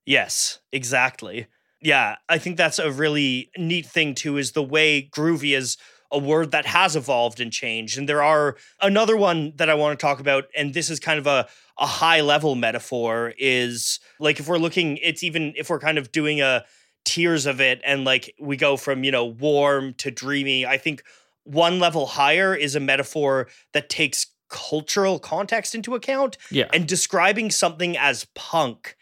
Yes, 0.05 0.59
exactly. 0.73 1.47
Yeah, 1.81 2.17
I 2.29 2.39
think 2.39 2.57
that's 2.57 2.79
a 2.79 2.91
really 2.91 3.51
neat 3.57 3.87
thing 3.87 4.15
too 4.15 4.37
is 4.37 4.53
the 4.53 4.63
way 4.63 5.03
groovy 5.13 5.57
is 5.57 5.77
a 6.11 6.19
word 6.19 6.53
that 6.53 6.67
has 6.67 6.97
evolved 6.97 7.41
and 7.41 7.53
changed. 7.53 7.99
And 7.99 8.09
there 8.09 8.23
are 8.23 8.57
another 8.81 9.17
one 9.17 9.53
that 9.57 9.69
I 9.69 9.75
want 9.75 9.99
to 9.99 10.03
talk 10.03 10.21
about, 10.21 10.45
and 10.57 10.73
this 10.73 10.89
is 10.91 10.99
kind 10.99 11.19
of 11.19 11.27
a, 11.27 11.47
a 11.79 11.87
high 11.87 12.21
level 12.23 12.55
metaphor, 12.55 13.35
is 13.39 14.01
like 14.19 14.41
if 14.41 14.49
we're 14.49 14.59
looking, 14.59 14.97
it's 14.99 15.23
even 15.23 15.53
if 15.57 15.69
we're 15.69 15.79
kind 15.81 15.99
of 15.99 16.11
doing 16.11 16.41
a 16.41 16.65
tiers 17.05 17.47
of 17.47 17.61
it 17.61 17.81
and 17.85 18.05
like 18.05 18.35
we 18.41 18.57
go 18.57 18.77
from, 18.77 19.05
you 19.05 19.11
know, 19.11 19.25
warm 19.27 19.95
to 19.95 20.11
dreamy, 20.11 20.67
I 20.67 20.79
think 20.79 21.03
one 21.45 21.79
level 21.79 22.07
higher 22.07 22.55
is 22.55 22.75
a 22.75 22.81
metaphor 22.81 23.49
that 23.73 23.89
takes 23.89 24.27
cultural 24.51 25.19
context 25.19 25.75
into 25.75 25.95
account. 25.95 26.39
Yeah. 26.51 26.69
And 26.73 26.87
describing 26.87 27.51
something 27.51 27.97
as 27.99 28.27
punk 28.35 28.97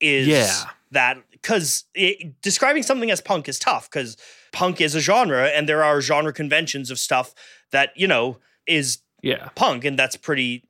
is 0.00 0.26
Yeah. 0.26 0.54
that 0.92 1.18
because 1.46 1.84
describing 2.42 2.82
something 2.82 3.08
as 3.08 3.20
punk 3.20 3.48
is 3.48 3.56
tough 3.56 3.88
because 3.88 4.16
punk 4.52 4.80
is 4.80 4.96
a 4.96 5.00
genre 5.00 5.46
and 5.46 5.68
there 5.68 5.84
are 5.84 6.00
genre 6.00 6.32
conventions 6.32 6.90
of 6.90 6.98
stuff 6.98 7.32
that, 7.70 7.90
you 7.94 8.08
know, 8.08 8.38
is 8.66 8.98
Yeah. 9.22 9.50
punk 9.54 9.84
and 9.84 9.96
that's 9.96 10.16
pretty 10.16 10.64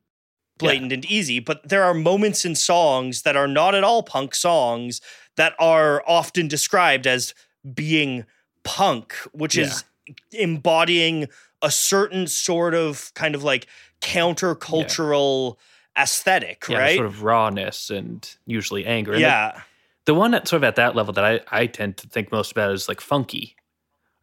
blatant 0.59 0.91
and 0.91 1.03
easy. 1.05 1.39
But 1.39 1.67
there 1.67 1.83
are 1.83 1.95
moments 1.95 2.45
in 2.45 2.53
songs 2.53 3.23
that 3.23 3.35
are 3.35 3.47
not 3.47 3.73
at 3.73 3.83
all 3.83 4.03
punk 4.03 4.35
songs 4.35 5.01
that 5.35 5.55
are 5.57 6.03
often 6.07 6.47
described 6.47 7.07
as 7.07 7.33
being 7.73 8.25
punk, 8.63 9.13
which 9.31 9.57
is 9.57 9.83
embodying 10.31 11.27
a 11.63 11.71
certain 11.71 12.27
sort 12.27 12.75
of 12.75 13.11
kind 13.15 13.33
of 13.33 13.43
like 13.43 13.65
countercultural 14.01 15.57
aesthetic, 15.97 16.65
Yeah, 16.69 16.77
right? 16.77 16.95
Sort 16.95 17.07
of 17.07 17.23
rawness 17.23 17.89
and 17.89 18.29
usually 18.45 18.85
anger. 18.85 19.13
And 19.13 19.21
yeah. 19.21 19.61
The, 20.07 20.15
one 20.15 20.31
that 20.31 20.47
sort 20.47 20.61
of 20.61 20.63
at 20.63 20.77
that 20.77 20.95
level 20.95 21.13
that 21.13 21.23
I, 21.23 21.41
I 21.51 21.67
tend 21.67 21.97
to 21.97 22.07
think 22.07 22.31
most 22.31 22.51
about 22.51 22.71
is 22.71 22.87
like 22.87 23.01
funky, 23.01 23.55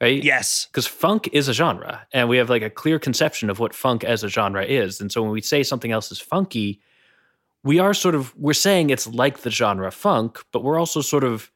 right? 0.00 0.24
Yes. 0.24 0.66
Because 0.70 0.86
funk 0.86 1.28
is 1.32 1.46
a 1.46 1.52
genre, 1.52 2.06
and 2.12 2.28
we 2.28 2.38
have 2.38 2.50
like 2.50 2.62
a 2.62 2.70
clear 2.70 2.98
conception 2.98 3.50
of 3.50 3.58
what 3.58 3.74
funk 3.74 4.02
as 4.02 4.24
a 4.24 4.28
genre 4.28 4.64
is. 4.64 5.00
And 5.00 5.12
so 5.12 5.22
when 5.22 5.30
we 5.30 5.40
say 5.42 5.62
something 5.62 5.92
else 5.92 6.10
is 6.10 6.18
funky, 6.18 6.80
we 7.62 7.78
are 7.78 7.94
sort 7.94 8.14
of 8.14 8.36
we're 8.36 8.52
saying 8.54 8.90
it's 8.90 9.06
like 9.06 9.38
the 9.38 9.50
genre 9.50 9.90
funk, 9.90 10.42
but 10.52 10.64
we're 10.64 10.78
also 10.78 11.00
sort 11.00 11.24
of 11.24 11.50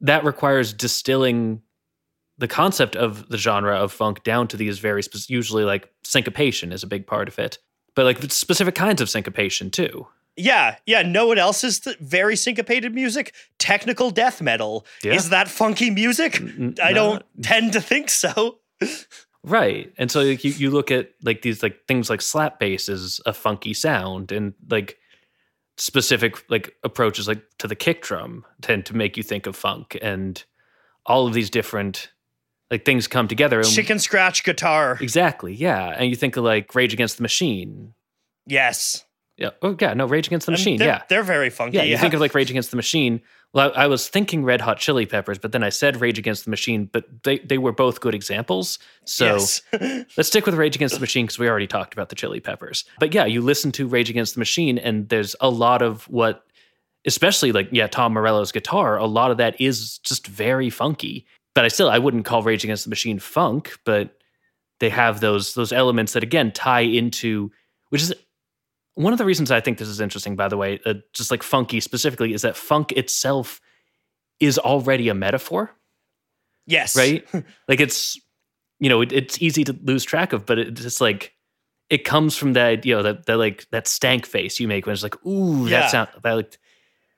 that 0.00 0.24
requires 0.24 0.72
distilling 0.72 1.62
the 2.38 2.48
concept 2.48 2.96
of 2.96 3.28
the 3.28 3.38
genre 3.38 3.76
of 3.76 3.92
funk 3.92 4.24
down 4.24 4.48
to 4.48 4.56
these 4.56 4.78
very 4.78 5.02
spec- 5.02 5.30
usually 5.30 5.64
like 5.64 5.92
syncopation 6.02 6.72
is 6.72 6.82
a 6.82 6.88
big 6.88 7.06
part 7.06 7.28
of 7.28 7.38
it, 7.38 7.58
but 7.94 8.04
like 8.04 8.20
specific 8.32 8.74
kinds 8.74 9.00
of 9.00 9.08
syncopation 9.08 9.70
too. 9.70 10.06
Yeah, 10.36 10.76
yeah. 10.86 11.02
No 11.02 11.26
one 11.28 11.38
else 11.38 11.62
is 11.64 11.80
th- 11.80 11.96
very 11.98 12.34
syncopated 12.36 12.94
music. 12.94 13.34
Technical 13.58 14.10
death 14.10 14.42
metal 14.42 14.84
Yeah. 15.02 15.14
is 15.14 15.30
that 15.30 15.48
funky 15.48 15.90
music? 15.90 16.40
N- 16.40 16.74
I 16.82 16.92
don't 16.92 17.22
tend 17.42 17.72
to 17.74 17.80
think 17.80 18.10
so. 18.10 18.58
Right. 19.44 19.92
And 19.98 20.10
so 20.10 20.20
like, 20.22 20.42
you, 20.42 20.50
you 20.52 20.70
look 20.70 20.90
at 20.90 21.10
like 21.22 21.42
these 21.42 21.62
like 21.62 21.86
things 21.86 22.08
like 22.10 22.22
slap 22.22 22.58
bass 22.58 22.88
is 22.88 23.20
a 23.26 23.32
funky 23.32 23.74
sound 23.74 24.32
and 24.32 24.54
like 24.70 24.98
specific 25.76 26.42
like 26.50 26.74
approaches 26.84 27.26
like 27.28 27.42
to 27.58 27.66
the 27.68 27.74
kick 27.74 28.02
drum 28.02 28.44
tend 28.62 28.86
to 28.86 28.96
make 28.96 29.16
you 29.16 29.22
think 29.22 29.46
of 29.46 29.56
funk 29.56 29.98
and 30.00 30.44
all 31.04 31.26
of 31.26 31.34
these 31.34 31.50
different 31.50 32.10
like 32.70 32.84
things 32.84 33.06
come 33.08 33.26
together 33.28 33.58
and 33.58 33.68
Chicken 33.68 33.98
scratch 33.98 34.44
guitar. 34.44 34.96
exactly 35.00 35.52
yeah 35.52 35.88
and 35.98 36.08
you 36.08 36.14
think 36.16 36.36
of 36.36 36.44
like 36.44 36.72
rage 36.74 36.92
against 36.94 37.16
the 37.16 37.22
machine 37.22 37.92
Yes. 38.46 39.04
Yeah 39.36 39.50
oh 39.62 39.76
yeah 39.80 39.94
no 39.94 40.06
rage 40.06 40.26
against 40.26 40.46
the 40.46 40.52
machine 40.52 40.78
they're, 40.78 40.88
yeah 40.88 41.02
They're 41.08 41.22
very 41.22 41.50
funky. 41.50 41.76
yeah, 41.76 41.82
you 41.82 41.96
think 41.98 42.14
of 42.14 42.20
like 42.20 42.34
Rage 42.34 42.50
Against 42.50 42.70
the 42.70 42.76
Machine. 42.76 43.20
Well, 43.52 43.72
I, 43.76 43.84
I 43.84 43.86
was 43.86 44.08
thinking 44.08 44.44
Red 44.44 44.60
Hot 44.60 44.78
Chili 44.78 45.06
Peppers, 45.06 45.38
but 45.38 45.52
then 45.52 45.62
I 45.62 45.68
said 45.68 46.00
Rage 46.00 46.18
Against 46.18 46.44
the 46.44 46.50
Machine, 46.50 46.88
but 46.92 47.04
they, 47.22 47.38
they 47.38 47.58
were 47.58 47.72
both 47.72 48.00
good 48.00 48.14
examples. 48.14 48.78
So 49.04 49.26
Yes. 49.36 49.62
let's 50.16 50.28
stick 50.28 50.46
with 50.46 50.54
Rage 50.54 50.74
Against 50.76 50.94
the 50.94 51.00
Machine 51.00 51.26
because 51.26 51.38
we 51.38 51.48
already 51.48 51.66
talked 51.68 51.94
about 51.94 52.08
the 52.08 52.16
Chili 52.16 52.40
Peppers. 52.40 52.84
But 52.98 53.14
yeah, 53.14 53.26
you 53.26 53.40
listen 53.40 53.70
to 53.72 53.86
Rage 53.86 54.10
Against 54.10 54.34
the 54.34 54.40
Machine, 54.40 54.78
and 54.78 55.08
there's 55.08 55.36
a 55.40 55.50
lot 55.50 55.82
of 55.82 56.04
what, 56.08 56.44
especially 57.06 57.52
like 57.52 57.68
yeah, 57.70 57.86
Tom 57.86 58.12
Morello's 58.14 58.50
guitar. 58.52 58.96
A 58.96 59.06
lot 59.06 59.30
of 59.30 59.36
that 59.38 59.60
is 59.60 59.98
just 59.98 60.26
very 60.26 60.70
funky. 60.70 61.26
But 61.54 61.64
I 61.64 61.68
still 61.68 61.88
I 61.88 61.98
wouldn't 61.98 62.24
call 62.24 62.42
Rage 62.42 62.64
Against 62.64 62.84
the 62.84 62.90
Machine 62.90 63.18
funk, 63.20 63.78
but 63.84 64.16
they 64.80 64.90
have 64.90 65.20
those 65.20 65.54
those 65.54 65.72
elements 65.72 66.12
that 66.14 66.22
again 66.24 66.50
tie 66.52 66.80
into 66.80 67.52
which 67.90 68.02
is 68.02 68.12
one 68.94 69.12
of 69.12 69.18
the 69.18 69.24
reasons 69.24 69.50
I 69.50 69.60
think 69.60 69.78
this 69.78 69.88
is 69.88 70.00
interesting, 70.00 70.36
by 70.36 70.48
the 70.48 70.56
way, 70.56 70.80
uh, 70.86 70.94
just 71.12 71.30
like 71.30 71.42
funky 71.42 71.80
specifically, 71.80 72.32
is 72.32 72.42
that 72.42 72.56
funk 72.56 72.92
itself 72.92 73.60
is 74.40 74.58
already 74.58 75.08
a 75.08 75.14
metaphor, 75.14 75.70
yes. 76.66 76.96
right? 76.96 77.26
like 77.68 77.80
it's, 77.80 78.18
you 78.78 78.88
know, 78.88 79.00
it, 79.00 79.12
it's 79.12 79.40
easy 79.42 79.64
to 79.64 79.76
lose 79.82 80.04
track 80.04 80.32
of, 80.32 80.46
but 80.46 80.58
it's 80.58 80.80
just 80.82 81.00
like 81.00 81.32
it 81.90 82.04
comes 82.04 82.36
from 82.36 82.54
that, 82.54 82.84
you 82.86 82.94
know, 82.94 83.02
that 83.02 83.26
that 83.26 83.36
like 83.36 83.66
that 83.70 83.86
stank 83.86 84.26
face 84.26 84.58
you 84.58 84.68
make 84.68 84.86
when 84.86 84.92
it's 84.92 85.02
like, 85.02 85.24
ooh, 85.26 85.66
Yeah. 85.66 85.80
that 85.80 85.90
sound 85.90 86.08
that 86.22 86.32
like 86.32 86.58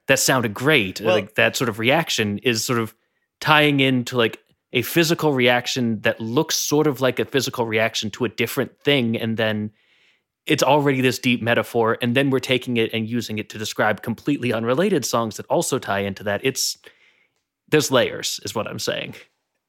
that 0.09 0.19
sounded 0.19 0.55
great. 0.55 1.01
Well- 1.01 1.15
like 1.15 1.35
that 1.35 1.57
sort 1.57 1.69
of 1.69 1.79
reaction 1.79 2.39
is 2.39 2.65
sort 2.65 2.79
of 2.79 2.95
tying 3.41 3.81
into 3.81 4.17
like 4.17 4.41
a 4.73 4.83
physical 4.83 5.33
reaction 5.33 6.01
that 6.01 6.21
looks 6.21 6.57
sort 6.57 6.87
of 6.87 7.01
like 7.01 7.19
a 7.19 7.25
physical 7.25 7.67
reaction 7.67 8.11
to 8.11 8.25
a 8.25 8.29
different 8.29 8.79
thing, 8.81 9.17
and 9.17 9.37
then 9.37 9.71
it's 10.47 10.63
already 10.63 11.01
this 11.01 11.19
deep 11.19 11.43
metaphor 11.43 11.99
and 12.01 12.15
then 12.15 12.31
we're 12.31 12.39
taking 12.39 12.77
it 12.77 12.93
and 12.93 13.09
using 13.09 13.39
it 13.39 13.49
to 13.49 13.59
describe 13.59 14.03
completely 14.03 14.53
unrelated 14.53 15.05
songs 15.05 15.37
that 15.37 15.47
also 15.47 15.79
tie 15.79 16.01
into 16.01 16.23
that 16.23 16.41
it's 16.45 16.79
there's 17.69 17.91
layers 17.91 18.41
is 18.45 18.55
what 18.55 18.67
i'm 18.67 18.79
saying 18.79 19.15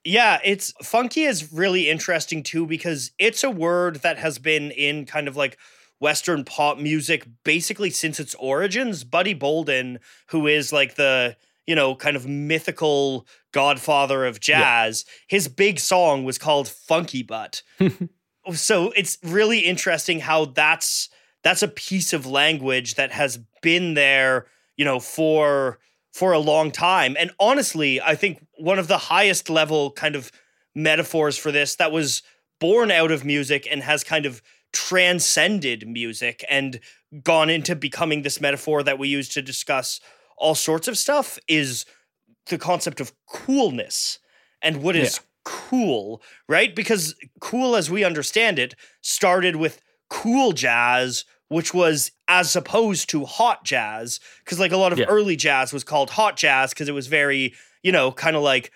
Yeah, 0.03 0.39
it's 0.41 0.71
funky 0.81 1.23
is 1.23 1.51
really 1.51 1.89
interesting 1.89 2.41
too 2.41 2.65
because 2.65 3.11
it's 3.19 3.43
a 3.43 3.49
word 3.49 3.97
that 4.03 4.17
has 4.17 4.39
been 4.39 4.71
in 4.71 5.05
kind 5.05 5.27
of 5.27 5.35
like 5.35 5.57
Western 5.99 6.45
pop 6.45 6.77
music 6.77 7.27
basically 7.43 7.89
since 7.89 8.17
its 8.17 8.33
origins. 8.35 9.03
Buddy 9.03 9.33
Bolden, 9.33 9.99
who 10.27 10.47
is 10.47 10.71
like 10.71 10.95
the, 10.95 11.35
you 11.65 11.75
know, 11.75 11.93
kind 11.93 12.15
of 12.15 12.25
mythical 12.25 13.27
godfather 13.51 14.25
of 14.25 14.39
jazz, 14.39 15.03
his 15.27 15.49
big 15.49 15.77
song 15.77 16.23
was 16.23 16.37
called 16.37 16.69
Funky 16.69 17.23
Butt. 17.23 17.63
so 18.53 18.91
it's 18.95 19.17
really 19.23 19.59
interesting 19.59 20.19
how 20.19 20.45
that's 20.45 21.09
that's 21.43 21.63
a 21.63 21.67
piece 21.67 22.13
of 22.13 22.25
language 22.25 22.95
that 22.95 23.11
has 23.11 23.39
been 23.61 23.93
there, 23.93 24.47
you 24.75 24.85
know, 24.85 24.99
for 24.99 25.79
for 26.13 26.31
a 26.31 26.39
long 26.39 26.71
time. 26.71 27.15
And 27.19 27.31
honestly, 27.39 28.01
I 28.01 28.15
think 28.15 28.45
one 28.57 28.79
of 28.79 28.87
the 28.87 28.97
highest 28.97 29.49
level 29.49 29.91
kind 29.91 30.15
of 30.15 30.31
metaphors 30.75 31.37
for 31.37 31.51
this 31.51 31.75
that 31.75 31.91
was 31.91 32.23
born 32.59 32.91
out 32.91 33.11
of 33.11 33.23
music 33.23 33.67
and 33.69 33.83
has 33.83 34.03
kind 34.03 34.25
of 34.25 34.41
transcended 34.73 35.87
music 35.87 36.43
and 36.49 36.79
gone 37.23 37.49
into 37.49 37.75
becoming 37.75 38.21
this 38.21 38.41
metaphor 38.41 38.83
that 38.83 38.99
we 38.99 39.07
use 39.07 39.29
to 39.29 39.41
discuss 39.41 39.99
all 40.37 40.55
sorts 40.55 40.87
of 40.87 40.97
stuff 40.97 41.39
is 41.47 41.85
the 42.47 42.57
concept 42.57 42.99
of 42.99 43.13
coolness 43.27 44.19
and 44.61 44.81
what 44.83 44.95
is 44.95 45.19
cool, 45.47 46.21
right? 46.49 46.75
Because 46.75 47.15
cool 47.39 47.77
as 47.77 47.89
we 47.89 48.03
understand 48.03 48.59
it 48.59 48.75
started 49.01 49.55
with 49.55 49.81
cool 50.09 50.51
jazz 50.51 51.23
which 51.49 51.73
was 51.73 52.11
as 52.27 52.53
opposed 52.57 53.09
to 53.09 53.23
hot 53.23 53.63
jazz 53.63 54.19
because 54.43 54.59
like 54.59 54.73
a 54.73 54.77
lot 54.77 54.91
of 54.91 54.99
Yeah. 54.99 55.05
early 55.05 55.37
jazz 55.37 55.71
was 55.71 55.85
called 55.85 56.09
hot 56.09 56.35
jazz 56.35 56.71
because 56.71 56.89
it 56.89 56.93
was 56.93 57.07
very 57.07 57.53
you 57.83 57.91
know 57.93 58.11
kind 58.11 58.35
of 58.35 58.41
like 58.41 58.71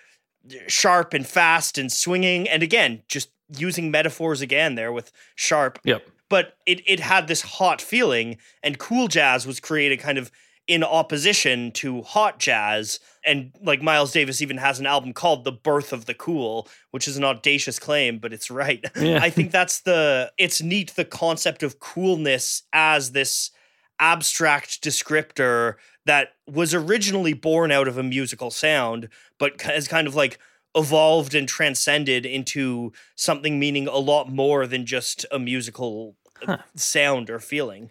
sharp 0.68 1.12
and 1.12 1.26
fast 1.26 1.76
and 1.76 1.92
swinging 1.92 2.48
and 2.48 2.62
again 2.62 3.02
just 3.08 3.30
using 3.58 3.90
metaphors 3.90 4.40
again 4.40 4.74
there 4.74 4.92
with 4.92 5.12
sharp 5.34 5.78
yep 5.84 6.06
but 6.30 6.56
it 6.66 6.80
it 6.86 7.00
had 7.00 7.28
this 7.28 7.42
hot 7.42 7.80
feeling 7.82 8.38
and 8.62 8.78
cool 8.78 9.08
jazz 9.08 9.46
was 9.46 9.60
created 9.60 9.98
kind 10.00 10.16
of 10.18 10.30
in 10.68 10.84
opposition 10.84 11.72
to 11.72 12.02
hot 12.02 12.38
jazz 12.38 13.00
and 13.24 13.52
like 13.62 13.82
Miles 13.82 14.12
Davis 14.12 14.40
even 14.42 14.58
has 14.58 14.78
an 14.78 14.86
album 14.86 15.12
called 15.12 15.44
The 15.44 15.52
Birth 15.52 15.92
of 15.92 16.06
the 16.06 16.14
Cool 16.14 16.68
which 16.92 17.08
is 17.08 17.16
an 17.16 17.24
audacious 17.24 17.78
claim 17.78 18.18
but 18.18 18.32
it's 18.32 18.50
right 18.50 18.84
Yeah. 18.96 19.18
I 19.22 19.28
think 19.30 19.50
that's 19.50 19.80
the 19.80 20.32
it's 20.38 20.62
neat 20.62 20.94
the 20.94 21.04
concept 21.04 21.62
of 21.62 21.80
coolness 21.80 22.62
as 22.72 23.10
this 23.12 23.50
abstract 23.98 24.82
descriptor 24.82 25.74
that 26.06 26.30
was 26.48 26.74
originally 26.74 27.32
born 27.34 27.70
out 27.70 27.86
of 27.88 27.98
a 27.98 28.02
musical 28.02 28.50
sound 28.50 29.08
but 29.38 29.60
has 29.62 29.86
kind 29.88 30.06
of 30.08 30.14
like 30.14 30.38
evolved 30.74 31.34
and 31.34 31.48
transcended 31.48 32.24
into 32.24 32.92
something 33.14 33.58
meaning 33.60 33.86
a 33.86 33.98
lot 33.98 34.28
more 34.30 34.66
than 34.66 34.86
just 34.86 35.26
a 35.30 35.38
musical 35.38 36.16
uh, 36.42 36.46
Huh. 36.46 36.58
sound 36.74 37.30
or 37.30 37.38
feeling. 37.38 37.90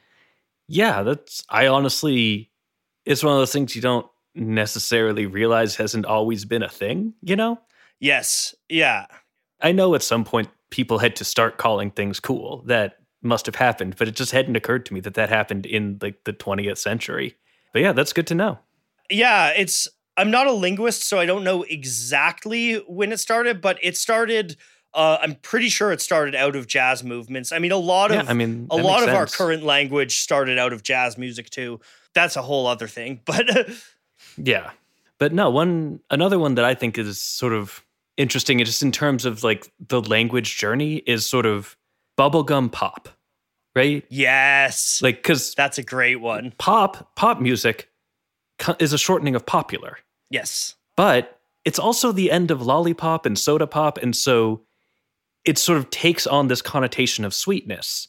yeah 0.68 1.04
that's 1.04 1.44
i 1.50 1.68
honestly 1.68 2.50
it's 3.06 3.24
one 3.24 3.34
of 3.34 3.40
those 3.40 3.52
things 3.54 3.76
you 3.76 3.82
don't 3.82 4.08
necessarily 4.36 5.26
realize 5.26 5.76
hasn't 5.76 6.06
always 6.06 6.46
been 6.46 6.64
a 6.64 6.70
thing 6.70 7.14
you 7.22 7.36
know 7.36 7.60
Yes. 8.02 8.56
Yeah. 8.68 9.06
I 9.62 9.72
know 9.72 9.94
at 9.96 10.02
some 10.02 10.26
point 10.26 10.50
people 10.72 10.98
had 10.98 11.16
to 11.18 11.24
start 11.24 11.58
calling 11.58 11.92
things 11.92 12.20
cool. 12.20 12.64
That 12.66 12.96
must 13.22 13.46
have 13.46 13.56
happened, 13.56 13.96
but 13.98 14.08
it 14.08 14.16
just 14.16 14.32
hadn't 14.32 14.56
occurred 14.56 14.88
to 14.88 14.94
me 14.94 15.00
that 15.02 15.14
that 15.14 15.30
happened 15.30 15.68
in 15.68 16.00
like 16.02 16.24
the 16.24 16.34
20th 16.34 16.80
century. 16.80 17.36
But 17.72 17.84
yeah, 17.84 17.94
that's 17.94 18.12
good 18.12 18.26
to 18.28 18.36
know. 18.36 18.58
Yeah, 19.10 19.50
it's 19.56 19.88
I'm 20.18 20.32
not 20.32 20.48
a 20.48 20.52
linguist, 20.52 21.04
so 21.08 21.20
I 21.20 21.26
don't 21.28 21.44
know 21.44 21.62
exactly 21.64 22.78
when 22.88 23.12
it 23.12 23.20
started, 23.20 23.62
but 23.62 23.78
it 23.84 23.96
started. 23.96 24.58
Uh, 24.94 25.20
I'm 25.22 25.36
pretty 25.36 25.70
sure 25.70 25.92
it 25.92 26.02
started 26.02 26.36
out 26.36 26.56
of 26.56 26.68
jazz 26.68 27.04
movements. 27.04 27.52
I 27.52 27.60
mean, 27.60 27.72
a 27.72 27.78
lot 27.78 28.12
Yeah, 28.12 28.22
of 28.22 28.30
I 28.30 28.34
mean, 28.34 28.68
a 28.72 28.78
lot 28.78 29.04
of 29.04 29.08
makes 29.10 29.18
our 29.18 29.26
current 29.28 29.64
language 29.64 30.18
started 30.18 30.58
out 30.58 30.74
of 30.74 30.82
jazz 30.82 31.18
music 31.20 31.50
too. 31.52 31.80
That's 32.14 32.36
a 32.36 32.42
whole 32.42 32.68
other 32.68 32.88
thing, 32.88 33.22
but 33.26 33.56
uh, 33.56 33.64
Yeah. 34.38 34.72
But 35.20 35.34
no, 35.34 35.50
one 35.50 36.00
another 36.10 36.40
one 36.40 36.56
that 36.56 36.66
I 36.66 36.74
think 36.74 36.98
is 36.98 37.20
sort 37.20 37.54
of 37.54 37.84
interesting 38.18 38.58
just 38.60 38.82
in 38.84 38.92
terms 38.92 39.26
of 39.26 39.44
like 39.44 39.72
the 39.88 40.02
language 40.02 40.58
journey 40.58 40.98
is 40.98 41.26
sort 41.26 41.46
of 41.46 41.78
bubblegum 42.18 42.72
pop. 42.72 43.10
Right? 43.74 44.04
yes, 44.10 45.02
Like 45.02 45.24
cuz 45.24 45.56
that's 45.56 45.78
a 45.78 45.84
great 45.84 46.18
one. 46.20 46.54
pop 46.58 47.16
pop 47.16 47.40
music 47.40 47.90
is 48.80 48.92
a 48.92 48.98
shortening 48.98 49.34
of 49.36 49.46
popular. 49.46 49.98
Yes, 50.30 50.76
But 50.98 51.40
it's 51.64 51.80
also 51.80 52.12
the 52.12 52.32
end 52.32 52.52
of 52.52 52.62
lollipop 52.62 53.26
and 53.26 53.38
soda 53.40 53.68
pop 53.68 53.98
and 53.98 54.14
so 54.16 54.66
it 55.46 55.58
sort 55.58 55.78
of 55.78 55.90
takes 55.90 56.28
on 56.28 56.48
this 56.48 56.62
connotation 56.62 57.24
of 57.26 57.34
sweetness. 57.34 58.08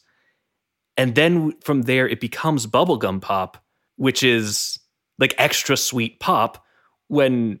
And 0.97 1.15
then 1.15 1.53
from 1.61 1.83
there 1.83 2.07
it 2.09 2.19
becomes 2.19 2.67
bubblegum 2.67 3.21
pop, 3.21 3.63
which 3.97 4.23
is 4.23 4.79
like 5.19 5.35
extra 5.37 5.77
sweet 5.77 6.19
pop 6.19 6.63
when 7.07 7.59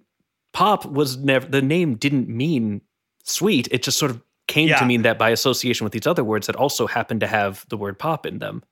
pop 0.53 0.85
was 0.85 1.17
never 1.17 1.45
the 1.47 1.61
name 1.61 1.95
didn't 1.95 2.29
mean 2.29 2.81
sweet 3.23 3.67
it 3.71 3.83
just 3.83 3.97
sort 3.97 4.11
of 4.11 4.21
came 4.47 4.67
Yeah. 4.69 4.79
to 4.79 4.85
mean 4.85 5.03
that 5.03 5.17
by 5.17 5.29
association 5.29 5.83
with 5.85 5.93
these 5.93 6.05
other 6.07 6.23
words 6.23 6.47
that 6.47 6.55
also 6.55 6.85
happen 6.87 7.19
to 7.21 7.27
have 7.27 7.65
the 7.69 7.77
word 7.77 7.97
pop 7.97 8.25
in 8.25 8.39
them 8.39 8.63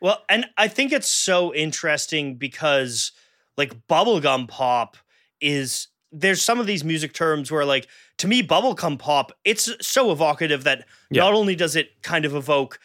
Well, 0.00 0.22
and 0.28 0.46
I 0.56 0.68
think 0.68 0.92
it's 0.92 1.08
so 1.10 1.54
interesting 1.54 2.36
because 2.36 3.12
like 3.56 3.74
bubblegum 3.88 4.48
pop 4.48 4.96
is 5.40 5.88
there's 6.12 6.42
some 6.42 6.60
of 6.60 6.66
these 6.66 6.84
music 6.84 7.12
terms 7.12 7.50
where 7.50 7.64
like 7.64 7.88
to 8.18 8.28
me 8.28 8.42
bubblegum 8.42 8.98
pop 8.98 9.32
it's 9.44 9.68
so 9.86 10.12
evocative 10.12 10.64
that 10.64 10.86
Yeah. 11.10 11.22
not 11.22 11.32
only 11.34 11.56
does 11.56 11.76
it 11.76 12.02
kind 12.02 12.24
of 12.24 12.34
evoke 12.34 12.78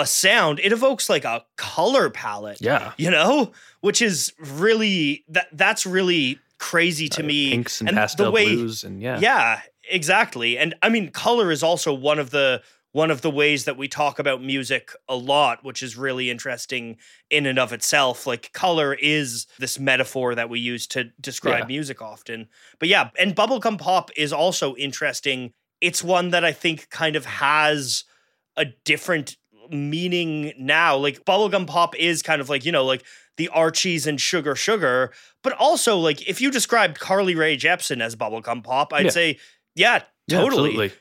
a 0.00 0.06
sound, 0.06 0.60
it 0.60 0.72
evokes 0.72 1.08
like 1.08 1.24
a 1.24 1.44
color 1.56 2.10
palette. 2.10 2.60
yeah 2.60 2.92
You 2.96 3.10
know, 3.10 3.52
which 3.80 4.00
is 4.02 4.32
really 4.38 5.24
that 5.28 5.48
that's 5.52 5.86
really 5.86 6.38
crazy 6.58 7.08
to 7.08 7.22
uh, 7.22 7.26
me. 7.26 7.50
pinks 7.50 7.80
and, 7.80 7.88
and 7.90 8.10
the 8.16 8.30
way- 8.30 8.54
blues 8.54 8.84
and 8.84 9.00
yeah 9.02 9.18
Yeah, 9.20 9.60
exactly. 9.90 10.58
And 10.58 10.74
I 10.82 10.88
mean, 10.88 11.10
color 11.10 11.50
is 11.50 11.62
also 11.62 11.92
one 11.94 12.18
of 12.18 12.30
the 12.30 12.62
one 12.92 13.10
of 13.10 13.20
the 13.20 13.30
ways 13.30 13.64
that 13.66 13.76
we 13.76 13.86
talk 13.86 14.18
about 14.18 14.42
music 14.42 14.90
a 15.08 15.14
lot, 15.14 15.62
which 15.62 15.82
is 15.82 15.94
really 15.96 16.30
interesting 16.30 16.96
in 17.30 17.44
and 17.44 17.58
of 17.58 17.72
itself. 17.72 18.26
Like 18.26 18.50
color 18.54 18.94
is 18.94 19.46
this 19.58 19.78
metaphor 19.78 20.34
that 20.34 20.48
we 20.48 20.58
use 20.58 20.86
to 20.88 21.04
describe 21.20 21.60
Yeah. 21.64 21.66
music 21.66 22.00
often. 22.00 22.48
But 22.78 22.88
yeah, 22.88 23.10
and 23.18 23.36
bubblegum 23.36 23.78
pop 23.78 24.10
is 24.16 24.32
also 24.32 24.74
interesting. 24.76 25.52
It's 25.82 26.02
one 26.02 26.30
that 26.30 26.44
I 26.46 26.52
think 26.52 26.88
kind 26.88 27.14
of 27.14 27.26
has 27.26 28.04
a 28.56 28.64
different 28.84 29.36
meaning 29.70 30.52
now. 30.58 30.96
Like 30.96 31.24
bubblegum 31.24 31.66
pop 31.66 31.96
is 31.96 32.22
kind 32.22 32.40
of 32.40 32.48
like, 32.48 32.64
you 32.64 32.72
know, 32.72 32.84
like 32.84 33.02
the 33.36 33.48
Archies 33.48 34.06
and 34.06 34.20
Sugar 34.20 34.54
Sugar, 34.56 35.12
but 35.42 35.52
also 35.54 35.96
like 35.96 36.26
if 36.28 36.40
you 36.40 36.50
described 36.50 36.98
Carly 36.98 37.34
Rae 37.34 37.56
Jepsen 37.56 38.00
as 38.02 38.16
bubblegum 38.16 38.64
pop, 38.64 38.92
I'd 38.92 39.06
Yeah. 39.06 39.10
say, 39.10 39.38
yeah, 39.74 40.02
Yeah, 40.26 40.40
totally. 40.40 40.70
absolutely. 40.70 40.92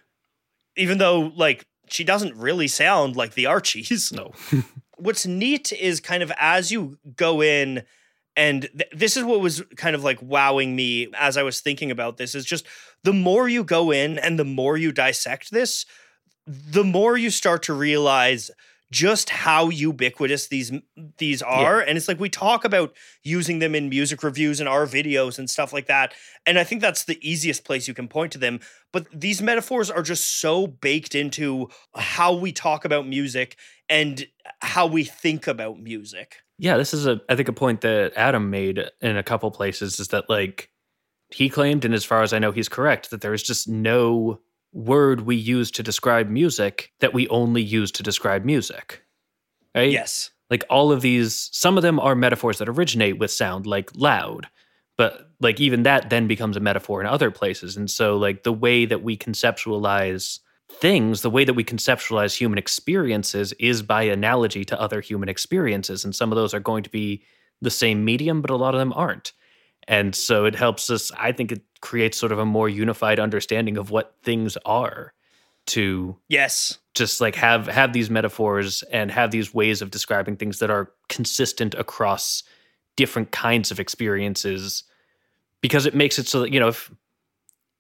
Even 0.76 0.98
though 1.00 1.32
like 1.36 1.66
she 1.90 2.04
doesn't 2.04 2.36
really 2.36 2.68
sound 2.68 3.16
like 3.16 3.34
the 3.34 3.46
Archies. 3.48 4.12
no 4.12 4.34
What's 4.98 5.26
neat 5.28 5.72
is 5.74 6.00
kind 6.00 6.24
of 6.24 6.32
as 6.40 6.72
you 6.72 6.98
go 7.16 7.42
in 7.42 7.84
and 8.36 8.64
th- 8.64 8.90
this 8.92 9.16
is 9.18 9.24
what 9.24 9.42
was 9.42 9.64
kind 9.76 9.96
of 9.96 10.04
like 10.04 10.20
wowing 10.22 10.76
me 10.76 11.08
as 11.18 11.38
I 11.38 11.44
was 11.44 11.60
thinking 11.60 11.92
about 11.92 12.18
this 12.18 12.34
is 12.36 12.46
just 12.46 12.66
the 13.04 13.14
more 13.14 13.48
you 13.48 13.64
go 13.64 13.92
in 13.92 14.18
and 14.20 14.38
the 14.40 14.44
more 14.46 14.76
you 14.78 14.92
dissect 14.92 15.50
this, 15.52 15.86
the 16.48 16.84
more 16.84 17.18
you 17.18 17.30
start 17.30 17.64
to 17.64 17.74
realize 17.74 18.50
just 18.90 19.30
how 19.30 19.68
ubiquitous 19.68 20.48
these 20.48 20.72
these 21.18 21.42
are 21.42 21.82
and 21.82 21.98
it's 21.98 22.08
like 22.08 22.22
we 22.22 22.30
talk 22.30 22.64
about 22.64 22.96
using 23.22 23.60
them 23.60 23.76
in 23.76 23.90
music 23.90 24.24
reviews 24.24 24.62
and 24.62 24.70
our 24.70 24.86
videos 24.86 25.38
and 25.38 25.50
stuff 25.50 25.74
like 25.74 25.88
that 25.88 26.14
and 26.46 26.58
i 26.58 26.64
think 26.64 26.82
that's 26.82 27.04
the 27.04 27.20
easiest 27.22 27.66
place 27.66 27.86
you 27.86 27.94
can 27.94 28.08
point 28.08 28.32
to 28.32 28.38
them 28.38 28.62
but 28.94 29.06
these 29.14 29.42
metaphors 29.42 29.92
are 29.92 30.02
just 30.02 30.40
so 30.40 30.68
baked 30.68 31.16
into 31.16 31.68
how 31.96 32.34
we 32.34 32.54
talk 32.54 32.86
about 32.86 33.06
music 33.06 33.58
and 33.90 34.28
how 34.62 34.88
we 34.88 35.04
think 35.04 35.48
about 35.48 35.80
music. 35.80 36.38
Yeah, 36.58 36.78
this 36.78 36.94
is 36.94 37.06
a 37.06 37.22
I 37.30 37.36
think 37.36 37.50
a 37.50 37.54
point 37.54 37.82
that 37.82 38.14
Adam 38.16 38.50
made 38.50 38.84
in 39.02 39.18
a 39.18 39.24
couple 39.24 39.52
places 39.52 40.00
is 40.00 40.10
that 40.10 40.30
like 40.30 40.70
he 41.30 41.50
claimed, 41.50 41.86
and 41.86 41.94
as 41.94 42.06
far 42.06 42.24
as 42.24 42.34
I 42.34 42.40
know, 42.40 42.52
he's 42.52 42.70
correct, 42.70 43.12
that 43.12 43.22
there 43.22 43.34
is 43.34 43.44
just 43.44 43.68
no 43.68 44.40
word 44.78 45.22
we 45.22 45.36
use 45.36 45.72
to 45.72 45.84
describe 45.84 46.30
music 46.30 46.92
that 47.00 47.14
we 47.14 47.28
only 47.30 47.62
use 47.62 47.92
to 47.92 48.04
describe 48.04 48.46
music. 48.46 49.04
Right? 49.76 49.92
yes 49.92 50.30
Like 50.50 50.64
all 50.70 50.92
of 50.92 51.02
these, 51.02 51.50
some 51.52 51.78
of 51.78 51.84
them 51.84 52.00
are 52.00 52.16
metaphors 52.16 52.60
that 52.60 52.70
originate 52.70 53.18
with 53.18 53.32
sound, 53.32 53.66
like 53.66 53.90
loud. 53.96 54.48
But 54.96 55.32
like 55.40 55.60
even 55.60 55.84
that 55.84 56.10
then 56.10 56.28
becomes 56.28 56.58
a 56.58 56.62
metaphor 56.62 57.02
in 57.02 57.08
other 57.08 57.32
places. 57.32 57.76
And 57.76 57.90
so 57.90 58.18
like 58.18 58.44
the 58.44 58.54
way 58.54 58.86
that 58.86 59.04
we 59.04 59.18
conceptualize 59.18 60.40
things, 60.72 61.22
the 61.22 61.30
way 61.30 61.44
that 61.44 61.54
we 61.54 61.64
conceptualize 61.64 62.36
human 62.36 62.58
experiences 62.58 63.54
is 63.54 63.82
by 63.82 64.04
analogy 64.04 64.64
to 64.66 64.80
other 64.80 65.02
human 65.02 65.30
experiences. 65.30 66.04
And 66.04 66.16
some 66.16 66.32
of 66.32 66.36
those 66.36 66.54
are 66.54 66.60
going 66.60 66.84
to 66.84 66.90
be 66.90 67.24
the 67.62 67.72
same 67.72 68.06
medium, 68.06 68.42
but 68.42 68.52
a 68.52 68.56
lot 68.56 68.76
of 68.76 68.80
them 68.80 68.94
aren't. 68.94 69.34
And 69.88 70.14
so 70.16 70.46
it 70.46 70.56
helps 70.56 70.90
us, 70.90 71.12
I 71.18 71.32
think 71.32 71.52
it 71.52 71.62
creates 71.82 72.18
sort 72.18 72.32
of 72.32 72.40
a 72.40 72.46
more 72.46 72.68
unified 72.68 73.20
understanding 73.20 73.78
of 73.78 73.90
what 73.90 74.16
things 74.24 74.58
are 74.66 75.14
to 75.68 76.16
yes. 76.30 76.78
just 76.96 77.22
like 77.22 77.36
have 77.36 77.68
have 77.68 77.94
these 77.94 78.10
metaphors 78.10 78.84
and 78.84 79.12
have 79.12 79.32
these 79.32 79.54
ways 79.54 79.82
of 79.82 79.92
describing 79.92 80.36
things 80.36 80.60
that 80.60 80.70
are 80.70 80.92
consistent 81.10 81.76
across 81.76 82.44
different 82.96 83.32
kinds 83.32 83.70
of 83.70 83.80
experiences 83.80 84.84
because 85.62 85.86
it 85.86 85.94
makes 85.94 86.18
it 86.18 86.28
so 86.28 86.40
that 86.42 86.54
you 86.54 86.60
know 86.60 86.70
if 86.70 86.90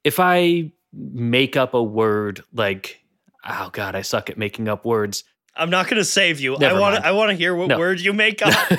if 0.03 0.19
i 0.19 0.71
make 0.93 1.55
up 1.55 1.73
a 1.73 1.81
word 1.81 2.43
like 2.53 2.99
oh 3.47 3.69
god 3.71 3.95
i 3.95 4.01
suck 4.01 4.29
at 4.29 4.37
making 4.37 4.67
up 4.67 4.85
words. 4.85 5.23
I'm 5.55 5.71
not 5.71 5.85
going 5.85 5.97
to 5.97 6.05
save 6.05 6.39
you. 6.39 6.55
Never 6.59 6.75
i 6.75 6.79
want 6.79 6.95
to 6.97 7.07
i 7.07 7.11
want 7.11 7.31
to 7.31 7.35
hear 7.37 7.55
what 7.55 7.69
No. 7.69 7.79
word 7.79 7.99
you 7.99 8.13
make 8.13 8.41
up 8.43 8.53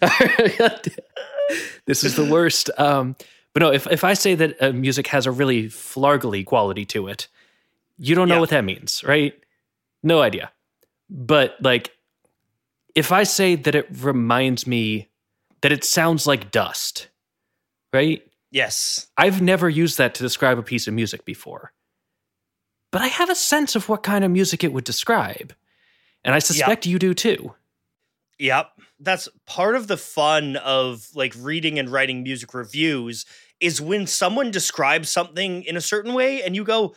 this 1.86 2.04
is 2.04 2.16
the 2.16 2.24
worst. 2.24 2.70
Um 2.78 3.16
but 3.52 3.60
no 3.62 3.72
if 3.72 3.86
if 3.86 4.04
i 4.04 4.12
say 4.14 4.34
that 4.34 4.60
uh, 4.62 4.72
music 4.72 5.06
has 5.06 5.24
a 5.26 5.30
really 5.30 5.64
flargly 5.68 6.44
quality 6.44 6.84
to 6.84 7.08
it 7.08 7.26
you 7.98 8.14
don't 8.14 8.28
know 8.28 8.34
Yeah. 8.34 8.40
what 8.40 8.50
that 8.50 8.64
means 8.64 9.02
right? 9.04 9.32
No 10.02 10.20
idea. 10.20 10.52
But 11.08 11.56
like 11.62 11.90
if 12.94 13.12
i 13.12 13.22
say 13.22 13.54
that 13.56 13.74
it 13.74 13.86
reminds 14.02 14.66
me 14.66 15.08
that 15.62 15.72
it 15.72 15.84
sounds 15.84 16.26
like 16.26 16.50
dust 16.50 17.08
right? 17.92 18.22
Yes. 18.50 19.06
I've 19.16 19.40
never 19.40 19.68
used 19.70 19.96
that 19.98 20.14
to 20.16 20.22
describe 20.22 20.58
a 20.58 20.62
piece 20.62 20.86
of 20.86 20.92
music 20.94 21.24
before. 21.24 21.72
But 22.92 23.00
i 23.02 23.06
have 23.06 23.30
a 23.30 23.34
sense 23.34 23.74
of 23.74 23.88
what 23.88 24.02
kind 24.02 24.22
of 24.24 24.30
music 24.30 24.62
it 24.64 24.72
would 24.72 24.84
describe. 24.84 25.54
And 26.24 26.34
i 26.34 26.38
suspect 26.40 26.84
you 26.86 26.98
do 26.98 27.14
too. 27.14 27.54
Yep. 28.38 28.75
That's 28.98 29.28
part 29.46 29.74
of 29.76 29.86
the 29.88 29.96
fun 29.96 30.56
of 30.56 31.08
like 31.14 31.34
reading 31.38 31.78
and 31.78 31.88
writing 31.90 32.22
music 32.22 32.54
reviews 32.54 33.26
is 33.60 33.80
when 33.80 34.06
someone 34.06 34.50
describes 34.50 35.08
something 35.10 35.62
in 35.64 35.76
a 35.76 35.80
certain 35.80 36.14
way 36.14 36.42
and 36.42 36.54
you 36.56 36.64
go, 36.64 36.94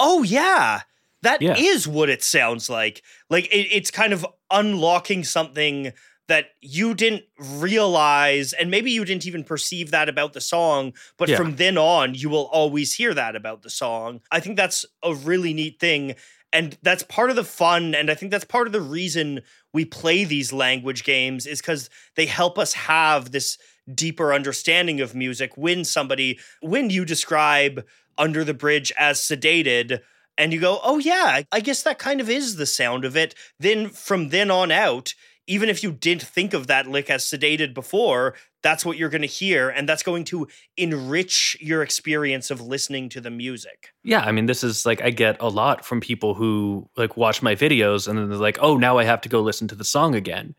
"Oh 0.00 0.22
yeah, 0.22 0.82
that 1.22 1.40
is 1.42 1.86
Yeah. 1.86 1.92
what 1.92 2.08
it 2.10 2.22
sounds 2.22 2.68
like." 2.68 3.02
Like 3.30 3.46
it, 3.46 3.68
it's 3.72 3.90
kind 3.90 4.12
of 4.12 4.26
unlocking 4.50 5.24
something 5.24 5.92
that 6.28 6.46
you 6.60 6.94
didn't 6.94 7.22
realize 7.38 8.52
and 8.52 8.70
maybe 8.70 8.90
you 8.90 9.04
didn't 9.04 9.26
even 9.26 9.44
perceive 9.44 9.92
that 9.92 10.08
about 10.08 10.32
the 10.32 10.40
song, 10.40 10.92
but 11.16 11.28
Yeah. 11.28 11.36
from 11.36 11.56
then 11.56 11.78
on 11.78 12.14
you 12.14 12.28
will 12.28 12.46
always 12.46 12.94
hear 12.94 13.14
that 13.14 13.36
about 13.36 13.62
the 13.62 13.70
song. 13.70 14.20
I 14.32 14.40
think 14.40 14.56
that's 14.56 14.84
a 15.04 15.14
really 15.14 15.54
neat 15.54 15.78
thing 15.78 16.16
and 16.52 16.78
that's 16.82 17.02
part 17.02 17.28
of 17.28 17.34
the 17.34 17.42
fun 17.42 17.92
and 17.92 18.08
i 18.08 18.14
think 18.14 18.30
that's 18.30 18.44
part 18.44 18.68
of 18.68 18.72
the 18.72 18.80
reason 18.80 19.40
we 19.76 19.84
play 19.84 20.24
these 20.24 20.54
language 20.54 21.04
games 21.04 21.46
is 21.46 21.60
because 21.60 21.90
they 22.14 22.24
help 22.24 22.58
us 22.58 22.72
have 22.72 23.30
this 23.30 23.58
deeper 23.94 24.32
understanding 24.32 25.02
of 25.02 25.14
music 25.14 25.54
when 25.58 25.84
somebody 25.84 26.38
when 26.62 26.88
you 26.88 27.04
describe 27.04 27.84
under 28.16 28.42
the 28.42 28.54
bridge 28.54 28.90
as 28.96 29.20
sedated 29.20 30.00
and 30.38 30.54
you 30.54 30.58
go 30.58 30.80
oh 30.82 30.98
yeah 30.98 31.42
i 31.52 31.60
guess 31.60 31.82
that 31.82 31.98
kind 31.98 32.22
of 32.22 32.30
is 32.30 32.56
the 32.56 32.64
sound 32.64 33.04
of 33.04 33.18
it. 33.18 33.34
Then 33.60 33.90
from 33.90 34.30
then 34.30 34.50
on 34.50 34.72
out 34.72 35.12
even 35.48 35.68
if 35.68 35.82
you 35.82 35.92
didn't 35.92 36.22
think 36.22 36.54
of 36.54 36.66
that 36.66 36.86
lick 36.88 37.08
as 37.10 37.24
sedated 37.24 37.72
before 37.74 38.34
that's 38.62 38.84
what 38.84 38.96
you're 38.96 39.08
going 39.10 39.22
to 39.22 39.28
hear 39.28 39.68
and 39.68 39.88
that's 39.88 40.02
going 40.02 40.24
to 40.24 40.46
enrich 40.76 41.56
your 41.60 41.82
experience 41.82 42.50
of 42.50 42.60
listening 42.60 43.08
to 43.08 43.20
the 43.20 43.30
music 43.30 43.92
Yeah, 44.02 44.20
I 44.20 44.32
mean, 44.32 44.46
this 44.46 44.62
is 44.64 44.84
like 44.86 45.00
I 45.02 45.10
get 45.10 45.36
a 45.40 45.48
lot 45.48 45.84
from 45.84 46.00
people 46.00 46.34
who 46.34 46.88
like 46.96 47.16
watch 47.16 47.42
my 47.42 47.54
videos 47.54 48.08
and 48.08 48.18
then 48.18 48.28
they're 48.28 48.38
like, 48.38 48.58
"Oh, 48.60 48.76
now 48.76 48.98
I 48.98 49.04
have 49.04 49.20
to 49.22 49.28
go 49.28 49.40
listen 49.40 49.68
to 49.68 49.74
the 49.74 49.84
song 49.84 50.14
again," 50.14 50.54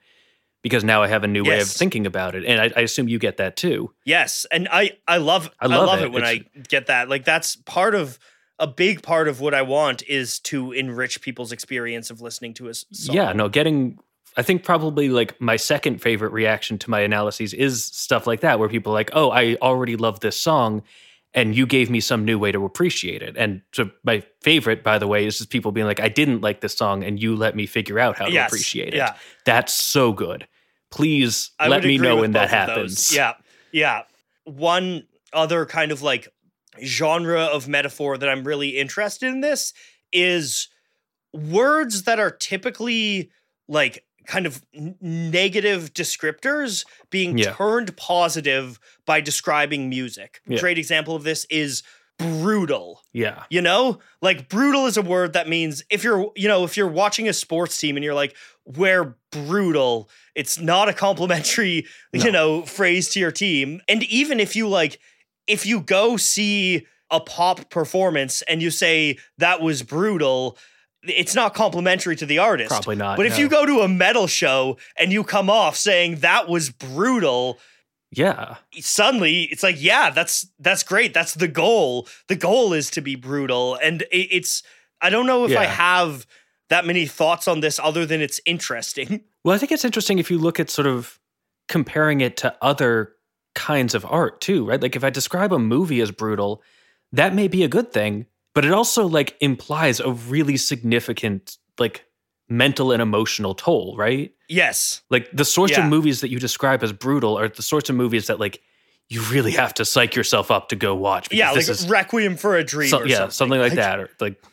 because 0.64 0.84
now 0.84 1.02
I 1.04 1.08
have 1.08 1.24
a 1.24 1.28
new 1.28 1.44
way 1.44 1.60
of 1.60 1.68
thinking 1.70 2.06
about 2.06 2.36
it. 2.36 2.44
And 2.46 2.60
I, 2.62 2.72
I 2.80 2.82
assume 2.84 3.08
you 3.08 3.20
get 3.20 3.38
that 3.38 3.56
too. 3.56 3.94
Yes, 4.06 4.46
and 4.52 4.68
I 4.72 4.98
I 5.08 5.18
love 5.18 5.50
I 5.60 5.66
I 5.66 5.68
love 5.68 5.88
love, 5.88 6.00
it. 6.02 6.06
it, 6.06 6.12
when 6.12 6.24
It's- 6.24 6.46
I 6.56 6.60
get 6.68 6.88
that. 6.88 7.10
Like 7.10 7.26
that's 7.26 7.56
part 7.58 7.96
of 7.96 8.20
a 8.60 8.68
big 8.68 9.02
part 9.04 9.28
of 9.28 9.40
what 9.40 9.54
I 9.54 9.62
want 9.62 10.02
is 10.08 10.40
to 10.40 10.72
enrich 10.72 11.22
people's 11.22 11.52
experience 11.52 12.10
of 12.10 12.22
listening 12.22 12.54
to 12.56 12.70
a 12.70 12.74
song. 12.74 13.16
Yeah, 13.16 13.34
no, 13.34 13.50
getting 13.50 14.00
I 14.38 14.44
think 14.44 14.64
probably 14.64 15.10
like 15.10 15.40
my 15.42 15.56
second 15.56 16.00
favorite 16.00 16.32
reaction 16.32 16.78
to 16.80 16.90
my 16.90 17.02
analyses 17.02 17.54
is 17.54 17.84
stuff 17.84 18.28
like 18.28 18.42
that, 18.42 18.60
where 18.60 18.70
people 18.70 18.94
are 18.94 18.96
like, 18.96 19.10
oh, 19.14 19.32
I 19.32 19.56
already 19.62 19.96
love 19.96 20.20
this 20.20 20.40
song, 20.40 20.84
and 21.34 21.56
you 21.56 21.66
gave 21.66 21.90
me 21.90 22.00
some 22.00 22.24
new 22.24 22.38
way 22.38 22.52
to 22.52 22.64
appreciate 22.64 23.24
it. 23.24 23.36
And 23.36 23.64
so 23.74 23.90
my 24.04 24.24
favorite, 24.42 24.84
by 24.84 25.00
the 25.00 25.08
way, 25.08 25.26
is 25.26 25.40
just 25.40 25.50
people 25.50 25.72
being 25.72 25.88
like, 25.88 26.00
I 26.00 26.08
didn't 26.08 26.42
like 26.42 26.62
this 26.62 26.78
song, 26.78 27.04
and 27.04 27.20
you 27.22 27.36
let 27.36 27.56
me 27.56 27.66
figure 27.66 27.98
out 28.00 28.18
how 28.18 28.28
to 28.28 28.38
appreciate 28.38 28.90
it. 28.94 28.98
Yeah, 28.98 29.16
That's 29.46 29.74
so 29.74 30.14
good. 30.14 30.48
Please 30.92 31.52
I 31.60 31.68
let 31.68 31.84
me 31.84 31.98
know 31.98 32.18
when 32.18 32.32
that 32.32 32.44
those. 32.46 32.52
happens. 32.52 33.16
Yeah, 33.16 33.34
yeah. 33.72 34.04
One 34.46 35.08
other 35.34 35.66
kind 35.66 35.92
of 35.92 36.02
like 36.02 36.30
genre 36.84 37.46
of 37.46 37.68
metaphor 37.68 38.18
that 38.18 38.30
I'm 38.30 38.44
really 38.44 38.78
interested 38.78 39.28
in 39.28 39.42
this 39.42 39.74
is 40.14 40.70
words 41.34 42.04
that 42.04 42.20
are 42.20 42.32
typically 42.32 43.32
like 43.68 44.06
kind 44.28 44.46
of 44.46 44.62
negative 45.02 45.94
descriptors 45.94 46.86
being 47.10 47.38
Yeah. 47.38 47.54
turned 47.54 47.96
positive 47.98 48.80
by 49.06 49.22
describing 49.22 49.90
music. 49.90 50.42
Yeah. 50.48 50.60
Great 50.60 50.78
example 50.78 51.16
of 51.16 51.24
this 51.24 51.46
is 51.50 51.82
brutal. 52.20 53.02
Yeah. 53.14 53.44
You 53.50 53.62
know, 53.62 54.00
like 54.22 54.50
brutal 54.50 54.86
is 54.88 54.98
a 54.98 55.02
word 55.02 55.34
that 55.34 55.48
means 55.48 55.84
if 55.90 56.04
you're, 56.04 56.32
you 56.36 56.48
know, 56.48 56.64
if 56.64 56.76
you're 56.76 56.88
watching 56.88 57.28
a 57.30 57.34
sports 57.34 57.80
team 57.80 57.96
and 57.96 58.04
you're 58.04 58.16
like, 58.16 58.36
we're 58.66 59.16
brutal, 59.32 60.10
it's 60.36 60.60
not 60.60 60.90
a 60.90 60.94
complimentary, 60.94 61.86
No. 62.14 62.26
you 62.26 62.32
know, 62.32 62.64
phrase 62.64 63.10
to 63.10 63.20
your 63.20 63.32
team. 63.32 63.82
And 63.88 64.04
even 64.04 64.40
if 64.40 64.56
you 64.56 64.68
like, 64.68 65.00
if 65.46 65.66
you 65.66 65.80
go 65.80 66.18
see 66.18 66.86
a 67.10 67.20
pop 67.22 67.70
performance 67.70 68.42
and 68.44 68.62
you 68.62 68.72
say 68.72 69.18
that 69.38 69.62
was 69.62 69.84
brutal, 69.84 70.58
it's 71.08 71.36
not 71.36 71.54
complimentary 71.54 72.16
to 72.16 72.26
the 72.26 72.40
artist. 72.40 72.70
Probably 72.70 72.96
not. 72.96 73.18
But 73.18 73.26
if 73.26 73.34
no. 73.34 73.40
you 73.40 73.50
go 73.50 73.66
to 73.66 73.80
a 73.82 73.88
metal 73.88 74.28
show 74.28 74.78
and 75.00 75.12
you 75.12 75.24
come 75.24 75.50
off 75.50 75.76
saying 75.76 76.18
that 76.18 76.48
was 76.48 76.70
brutal, 76.70 77.60
Yeah. 78.12 78.56
suddenly 78.80 79.44
it's 79.52 79.64
like 79.64 79.76
yeah 79.82 80.10
that's 80.12 80.48
that's 80.60 80.84
great 80.84 81.14
that's 81.14 81.34
the 81.34 81.48
goal 81.48 82.08
the 82.28 82.36
goal 82.36 82.74
is 82.74 82.90
to 82.92 83.02
be 83.02 83.16
brutal 83.16 83.76
and 83.84 84.04
it, 84.04 84.28
it's 84.32 84.64
i 85.02 85.10
don't 85.10 85.26
know 85.28 85.46
if 85.46 85.58
i 85.58 85.66
have 85.66 86.26
that 86.70 86.86
many 86.86 87.06
thoughts 87.06 87.48
on 87.50 87.60
this 87.60 87.80
other 87.80 88.06
than 88.06 88.22
it's 88.22 88.40
interesting 88.46 89.22
Well, 89.44 89.56
I 89.56 89.60
think 89.60 89.72
it's 89.72 89.86
interesting 89.86 90.20
if 90.20 90.30
you 90.30 90.38
look 90.40 90.60
at 90.60 90.70
sort 90.70 90.88
of 90.88 91.20
comparing 91.70 92.20
it 92.20 92.36
to 92.38 92.54
other 92.62 93.14
kinds 93.56 93.96
of 93.96 94.06
art 94.06 94.42
too, 94.42 94.66
right? 94.66 94.82
Like 94.82 94.96
if 94.98 95.06
I 95.06 95.10
describe 95.10 95.54
a 95.54 95.60
movie 95.60 96.02
as 96.02 96.12
brutal, 96.12 96.62
that 97.14 97.34
may 97.34 97.48
be 97.48 97.64
a 97.64 97.70
good 97.70 97.94
thing, 97.94 98.26
but 98.58 98.66
it 98.66 98.72
also 98.72 99.06
like 99.06 99.38
implies 99.40 100.00
a 100.00 100.12
really 100.12 100.58
significant 100.58 101.60
like 101.78 102.06
mental 102.50 102.92
and 102.92 103.04
emotional 103.04 103.54
toll, 103.54 103.96
right? 103.96 104.34
yes 104.50 105.02
Like 105.12 105.30
the 105.32 105.46
sorts 105.46 105.78
of 105.78 105.86
movies 105.86 106.22
that 106.22 106.32
you 106.32 106.40
describe 106.40 106.82
as 106.82 106.92
brutal 106.92 107.38
are 107.38 107.48
the 107.50 107.62
sorts 107.62 107.88
of 107.92 107.96
movies 107.96 108.26
that 108.28 108.40
like 108.40 108.64
you 109.10 109.22
really 109.30 109.52
have 109.52 109.76
to 109.76 109.86
psych 109.86 110.16
yourself 110.16 110.50
up 110.50 110.70
to 110.70 110.76
go 110.76 110.96
watch. 110.96 111.32
yeah 111.32 111.52
like 111.52 111.68
requiem 111.88 112.36
for 112.36 112.56
a 112.58 112.64
dream 112.64 112.90
so- 112.90 113.04
yeah, 113.04 113.30
something, 113.30 113.32
something 113.32 113.60
like, 113.60 113.74
that. 113.74 114.00
Or 114.00 114.10
like, 114.20 114.44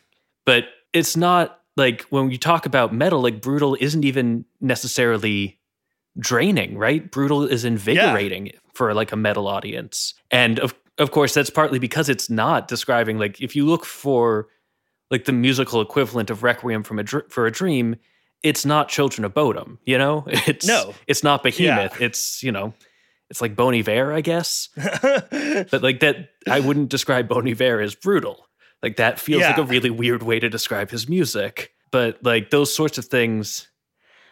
but 0.45 0.65
it's 0.93 1.17
not 1.17 1.61
like 1.75 2.03
when 2.11 2.29
you 2.29 2.37
talk 2.37 2.67
about 2.67 2.93
metal, 2.93 3.21
like 3.21 3.41
brutal 3.41 3.75
isn't 3.79 4.05
even 4.05 4.45
necessarily 4.61 5.59
draining, 6.19 6.77
right? 6.77 7.09
Brutal 7.09 7.43
is 7.47 7.65
invigorating 7.65 8.51
for 8.75 8.93
like 8.93 9.11
a 9.11 9.15
metal 9.15 9.47
audience, 9.47 10.13
and 10.29 10.59
of 10.59 10.75
of 10.97 11.11
course 11.11 11.33
that's 11.33 11.49
partly 11.49 11.79
because 11.79 12.09
it's 12.09 12.29
not 12.29 12.67
describing 12.67 13.17
like 13.19 13.41
if 13.41 13.55
you 13.55 13.65
look 13.65 13.85
for 13.85 14.47
like 15.11 15.25
the 15.25 15.33
musical 15.33 15.81
equivalent 15.81 16.29
of 16.29 16.41
Requiem 16.43 16.83
from 16.83 16.99
a 16.99 17.03
Dr- 17.03 17.29
for 17.29 17.45
a 17.45 17.51
Dream, 17.51 17.95
it's 18.43 18.65
not 18.65 18.89
Children 18.89 19.23
of 19.25 19.33
Bodom, 19.33 19.77
you 19.85 19.97
know? 19.97 20.23
It's 20.47 20.65
No. 20.65 20.93
it's 21.07 21.23
not 21.23 21.43
Behemoth. 21.43 22.01
It's 22.01 22.41
you 22.43 22.51
know, 22.51 22.73
it's 23.29 23.41
like 23.41 23.55
Bon 23.55 23.73
Iver, 23.75 24.13
I 24.13 24.21
guess 24.21 24.69
but 24.75 25.81
like 25.83 25.99
that 26.01 26.29
i 26.49 26.59
wouldn't 26.59 26.89
describe 26.89 27.27
bon 27.27 27.47
iver 27.47 27.81
as 27.81 27.95
brutal 27.95 28.47
like 28.83 28.97
that 28.97 29.19
feels 29.19 29.41
like 29.49 29.57
a 29.57 29.63
really 29.63 29.89
weird 29.89 30.21
way 30.23 30.39
to 30.39 30.47
describe 30.49 30.91
his 30.91 31.09
music 31.09 31.71
but 31.91 32.19
like 32.23 32.49
those 32.51 32.73
sorts 32.73 32.97
of 32.99 33.05
things 33.05 33.67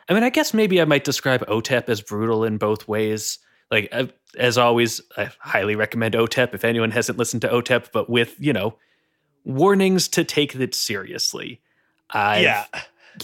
i 0.10 0.14
mean 0.14 0.24
i 0.24 0.30
guess 0.30 0.54
maybe 0.54 0.80
i 0.82 0.86
might 0.86 1.04
describe 1.04 1.44
otep 1.48 1.90
as 1.90 2.02
brutal 2.02 2.44
in 2.44 2.58
both 2.58 2.88
ways 2.88 3.40
like 3.72 3.92
as 4.38 4.58
always 4.58 5.02
i 5.18 5.30
highly 5.40 5.76
recommend 5.76 6.16
otep 6.16 6.54
if 6.54 6.64
anyone 6.64 6.92
hasn't 6.92 7.18
listened 7.18 7.42
to 7.42 7.48
otep 7.48 7.88
but 7.92 8.10
with 8.10 8.36
you 8.40 8.54
know 8.54 8.76
warnings 9.44 10.08
to 10.08 10.24
take 10.24 10.56
it 10.56 10.74
seriously. 10.74 11.62
I've 12.12 12.44
yeah. 12.44 12.66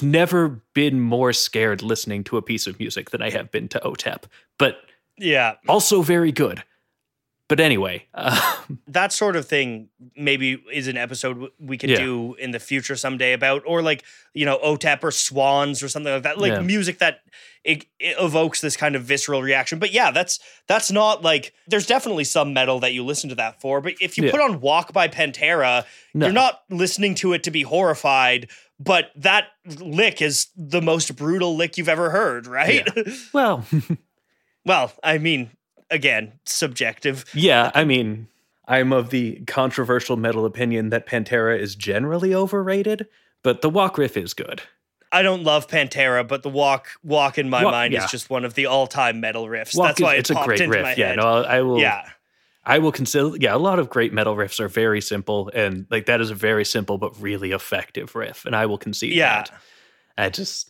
never 0.02 0.62
been 0.74 1.00
more 1.00 1.34
scared 1.34 1.82
listening 1.82 2.24
to 2.26 2.38
a 2.38 2.42
piece 2.42 2.68
of 2.68 2.80
music 2.80 3.10
than 3.10 3.24
i 3.24 3.30
have 3.32 3.50
been 3.52 3.68
to 3.68 3.80
otep 3.80 4.24
but 4.60 4.82
yeah. 5.18 5.56
also 5.68 6.04
very 6.04 6.32
good 6.32 6.64
but 7.50 7.60
anyway 7.60 8.06
uh, 8.14 8.56
that 8.88 9.12
sort 9.12 9.36
of 9.36 9.46
thing 9.46 9.90
maybe 10.16 10.64
is 10.72 10.88
an 10.88 10.96
episode 10.96 11.50
we 11.60 11.78
could 11.78 11.90
Yeah. 11.90 11.98
do 12.00 12.36
in 12.36 12.52
the 12.52 12.60
future 12.60 12.96
someday 12.96 13.34
about 13.34 13.64
or 13.66 13.82
like 13.82 14.04
you 14.34 14.46
know 14.46 14.58
otep 14.60 15.04
or 15.04 15.12
swans 15.12 15.84
or 15.84 15.90
something 15.90 16.14
like 16.14 16.24
that 16.24 16.38
like 16.38 16.54
Yeah. 16.54 16.62
music 16.62 17.00
that 17.00 17.20
it, 17.66 17.86
it 18.00 18.16
evokes 18.18 18.62
this 18.62 18.78
kind 18.78 18.96
of 18.96 19.04
visceral 19.04 19.42
reaction 19.42 19.80
but 19.80 19.92
yeah 19.92 20.12
that's 20.12 20.40
that's 20.68 20.90
not 20.92 21.22
like 21.24 21.54
there's 21.68 21.86
definitely 21.86 22.24
some 22.24 22.54
metal 22.54 22.80
that 22.80 22.94
you 22.94 23.04
listen 23.04 23.28
to 23.30 23.36
that 23.36 23.60
for 23.60 23.82
but 23.82 23.96
if 24.00 24.18
you 24.18 24.24
Yeah. 24.26 24.32
put 24.32 24.40
on 24.40 24.62
walk 24.62 24.94
by 24.94 25.10
pantera 25.10 25.86
No. 26.14 26.28
you're 26.28 26.34
not 26.34 26.62
listening 26.70 27.16
to 27.16 27.34
it 27.34 27.44
to 27.44 27.52
be 27.52 27.64
horrified 27.64 28.50
but 28.80 29.12
that 29.18 29.48
lick 29.82 30.22
is 30.22 30.48
the 30.56 30.82
most 30.82 31.16
brutal 31.18 31.56
lick 31.58 31.78
you've 31.78 31.90
ever 31.90 32.12
heard 32.12 32.48
right 32.48 32.88
well 33.34 33.66
well 34.66 34.94
i 35.04 35.18
mean 35.18 35.50
again 35.92 36.34
subjective 36.46 37.26
Yeah, 37.34 37.72
I 37.74 37.84
mean, 37.84 38.28
I'm 38.68 38.94
of 38.94 39.10
the 39.10 39.42
controversial 39.48 40.18
metal 40.18 40.46
opinion 40.46 40.90
that 40.90 41.08
Pantera 41.08 41.58
is 41.60 41.76
generally 41.76 42.34
overrated, 42.36 43.08
but 43.44 43.62
the 43.62 43.70
walk 43.70 43.98
riff 43.98 44.16
is 44.18 44.34
good. 44.34 44.62
I 45.12 45.24
don't 45.24 45.44
love 45.44 45.68
Pantera, 45.68 46.28
but 46.28 46.44
the 46.44 46.50
walk 46.52 46.90
walk 47.04 47.40
in 47.40 47.50
my 47.50 47.64
Walk- 47.64 47.72
mind 47.72 47.94
yeah. 47.94 48.06
is 48.06 48.12
just 48.12 48.30
one 48.30 48.46
of 48.46 48.54
the 48.54 48.68
all 48.68 48.86
time 48.86 49.20
metal 49.20 49.48
riffs. 49.48 49.76
Walk 49.76 49.88
That's 49.88 50.00
is- 50.00 50.04
why 50.04 50.16
it 50.16 50.20
it's 50.20 50.30
a 50.30 50.36
great 50.36 50.62
into 50.62 50.72
riff. 50.74 50.84
my 50.84 50.94
Yeah, 50.96 51.08
head. 51.08 51.18
no, 51.18 51.28
I 51.44 51.62
will. 51.62 51.80
yeah, 51.80 52.10
I 52.64 52.78
will 52.78 52.92
consider. 52.92 53.32
Yeah, 53.40 53.56
a 53.56 53.58
lot 53.58 53.80
of 53.80 53.90
great 53.90 54.14
metal 54.14 54.36
riffs 54.36 54.60
are 54.60 54.68
very 54.68 55.02
simple, 55.02 55.50
and 55.56 55.88
like 55.90 56.06
that 56.06 56.22
is 56.22 56.30
a 56.30 56.36
very 56.36 56.64
simple 56.64 57.00
but 57.00 57.20
really 57.20 57.52
effective 57.54 58.14
riff, 58.16 58.46
and 58.46 58.56
I 58.56 58.68
will 58.68 58.78
concede 58.78 59.14
yeah, 59.14 59.38
that. 59.46 59.52
I 60.16 60.30
just, 60.30 60.70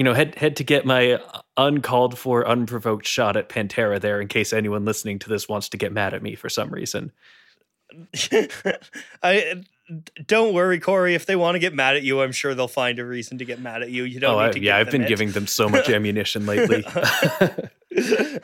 you 0.00 0.04
know, 0.04 0.14
had 0.14 0.34
had 0.36 0.56
to 0.56 0.64
get 0.64 0.86
my 0.86 1.20
uncalled 1.58 2.18
for, 2.18 2.48
unprovoked 2.48 3.06
shot 3.06 3.36
at 3.36 3.50
Pantera 3.50 4.00
there, 4.00 4.18
in 4.18 4.28
case 4.28 4.50
anyone 4.54 4.86
listening 4.86 5.18
to 5.18 5.28
this 5.28 5.46
wants 5.46 5.68
to 5.68 5.76
get 5.76 5.92
mad 5.92 6.14
at 6.14 6.22
me 6.22 6.34
for 6.36 6.48
some 6.48 6.70
reason. 6.70 7.12
I 9.22 9.62
don't 10.26 10.54
worry, 10.54 10.80
Corey. 10.80 11.14
If 11.14 11.26
they 11.26 11.36
want 11.36 11.56
to 11.56 11.58
get 11.58 11.74
mad 11.74 11.96
at 11.96 12.02
you, 12.02 12.22
I'm 12.22 12.32
sure 12.32 12.54
they'll 12.54 12.66
find 12.66 12.98
a 12.98 13.04
reason 13.04 13.36
to 13.36 13.44
get 13.44 13.60
mad 13.60 13.82
at 13.82 13.90
you. 13.90 14.04
You 14.04 14.20
don't 14.20 14.40
oh, 14.40 14.46
need 14.46 14.56
I, 14.56 14.60
yeah, 14.60 14.78
I've 14.78 14.90
been 14.90 15.02
it. 15.02 15.08
giving 15.08 15.32
them 15.32 15.46
so 15.46 15.68
much 15.68 15.90
ammunition 15.90 16.46
lately. 16.46 16.82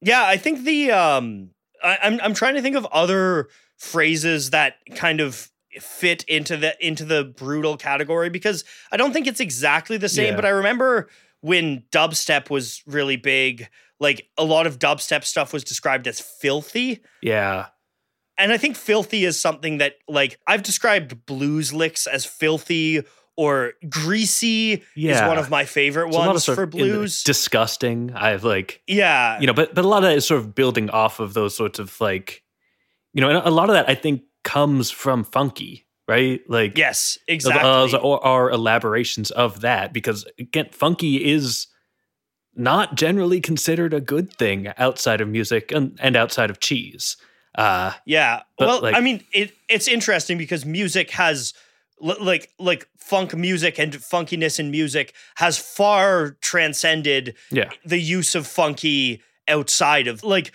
yeah, 0.00 0.24
I 0.24 0.38
think 0.38 0.64
the 0.64 0.92
um, 0.92 1.50
I, 1.84 1.98
I'm 2.04 2.18
I'm 2.22 2.32
trying 2.32 2.54
to 2.54 2.62
think 2.62 2.76
of 2.76 2.86
other 2.86 3.50
phrases 3.76 4.48
that 4.48 4.76
kind 4.94 5.20
of 5.20 5.50
fit 5.78 6.24
into 6.24 6.56
the 6.56 6.74
into 6.84 7.04
the 7.04 7.24
brutal 7.24 7.76
category 7.76 8.28
because 8.30 8.64
I 8.90 8.96
don't 8.96 9.12
think 9.12 9.26
it's 9.26 9.40
exactly 9.40 9.96
the 9.96 10.08
same. 10.08 10.30
Yeah. 10.30 10.36
But 10.36 10.44
I 10.44 10.50
remember 10.50 11.08
when 11.40 11.84
dubstep 11.90 12.50
was 12.50 12.82
really 12.86 13.16
big, 13.16 13.68
like 13.98 14.28
a 14.36 14.44
lot 14.44 14.66
of 14.66 14.78
dubstep 14.78 15.24
stuff 15.24 15.52
was 15.52 15.64
described 15.64 16.06
as 16.06 16.20
filthy. 16.20 17.00
yeah, 17.22 17.66
And 18.36 18.52
I 18.52 18.56
think 18.56 18.76
filthy 18.76 19.24
is 19.24 19.38
something 19.38 19.78
that 19.78 19.94
like 20.08 20.38
I've 20.46 20.62
described 20.62 21.24
blues 21.26 21.72
licks 21.72 22.06
as 22.06 22.24
filthy 22.24 23.02
or 23.36 23.72
greasy 23.88 24.82
yeah. 24.94 25.14
is 25.14 25.28
one 25.28 25.38
of 25.38 25.48
my 25.48 25.64
favorite 25.64 26.08
It's 26.08 26.16
a 26.16 26.18
lot 26.18 26.28
of 26.28 26.32
ones 26.34 26.44
sort 26.44 26.56
for 26.56 26.64
of 26.64 26.70
blues. 26.70 27.22
disgusting. 27.22 28.12
I've 28.14 28.44
like 28.44 28.82
yeah. 28.86 29.40
you 29.40 29.46
know, 29.46 29.54
but 29.54 29.74
but 29.74 29.84
a 29.84 29.88
lot 29.88 29.98
of 29.98 30.10
that 30.10 30.16
is 30.16 30.26
sort 30.26 30.40
of 30.40 30.54
building 30.54 30.90
off 30.90 31.20
of 31.20 31.32
those 31.32 31.56
sorts 31.56 31.78
of 31.78 31.98
like, 32.00 32.42
you 33.14 33.20
know, 33.22 33.30
and 33.30 33.38
a 33.38 33.50
lot 33.50 33.70
of 33.70 33.74
that 33.74 33.88
I 33.88 33.94
think 33.94 34.22
comes 34.44 34.90
from 34.90 35.24
funky, 35.24 35.86
right? 36.08 36.40
Like 36.48 36.76
yes, 36.76 37.18
exactly. 37.28 37.62
those 37.62 37.94
are, 37.94 38.20
are 38.22 38.50
elaborations 38.50 39.30
of 39.30 39.60
that 39.60 39.92
because 39.92 40.26
again, 40.38 40.68
funky 40.72 41.32
is 41.32 41.66
not 42.54 42.94
generally 42.94 43.40
considered 43.40 43.94
a 43.94 44.00
good 44.00 44.32
thing 44.32 44.72
outside 44.76 45.20
of 45.20 45.28
music 45.28 45.72
and, 45.72 45.98
and 46.02 46.16
outside 46.16 46.50
of 46.50 46.60
cheese. 46.60 47.16
Uh, 47.54 47.92
Yeah. 48.04 48.42
Well, 48.58 48.80
like- 48.82 48.94
I 48.94 49.00
mean, 49.00 49.24
it 49.32 49.52
it's 49.68 49.88
interesting 49.88 50.38
because 50.38 50.64
music 50.64 51.10
has 51.12 51.54
like 52.00 52.50
like 52.58 52.88
funk 52.96 53.34
music 53.34 53.78
and 53.78 53.92
funkiness 53.92 54.58
in 54.58 54.70
music 54.70 55.14
has 55.36 55.58
far 55.58 56.36
transcended 56.40 57.34
yeah. 57.50 57.70
the 57.84 58.00
use 58.00 58.34
of 58.34 58.46
funky 58.46 59.22
outside 59.48 60.06
of 60.06 60.22
like 60.22 60.52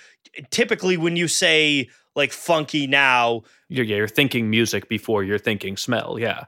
typically 0.50 0.98
when 0.98 1.16
you 1.16 1.28
say 1.28 1.88
like 2.16 2.32
funky 2.32 2.88
now. 2.88 3.44
You're, 3.70 3.86
yeah, 3.86 3.98
you're 3.98 4.08
thinking 4.08 4.50
music 4.50 4.90
before 4.90 5.24
you're 5.24 5.40
thinking 5.40 5.78
smell 5.78 6.18
yeah. 6.20 6.46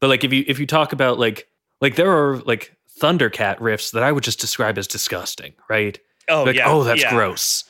But 0.00 0.08
like 0.08 0.24
if 0.24 0.32
you 0.32 0.44
if 0.46 0.58
you 0.58 0.66
talk 0.66 0.92
about 0.92 1.18
like 1.18 1.48
like 1.80 1.96
there 1.96 2.10
are 2.10 2.38
like 2.38 2.76
thundercat 3.00 3.58
riffs 3.58 3.92
that 3.92 4.02
i 4.02 4.10
would 4.10 4.24
just 4.24 4.40
describe 4.40 4.78
as 4.78 4.86
disgusting 4.86 5.54
right? 5.68 5.98
Oh 6.28 6.44
like 6.44 6.56
yeah 6.56 6.70
oh 6.70 6.84
that's 6.84 7.02
yeah, 7.02 7.10
gross. 7.10 7.64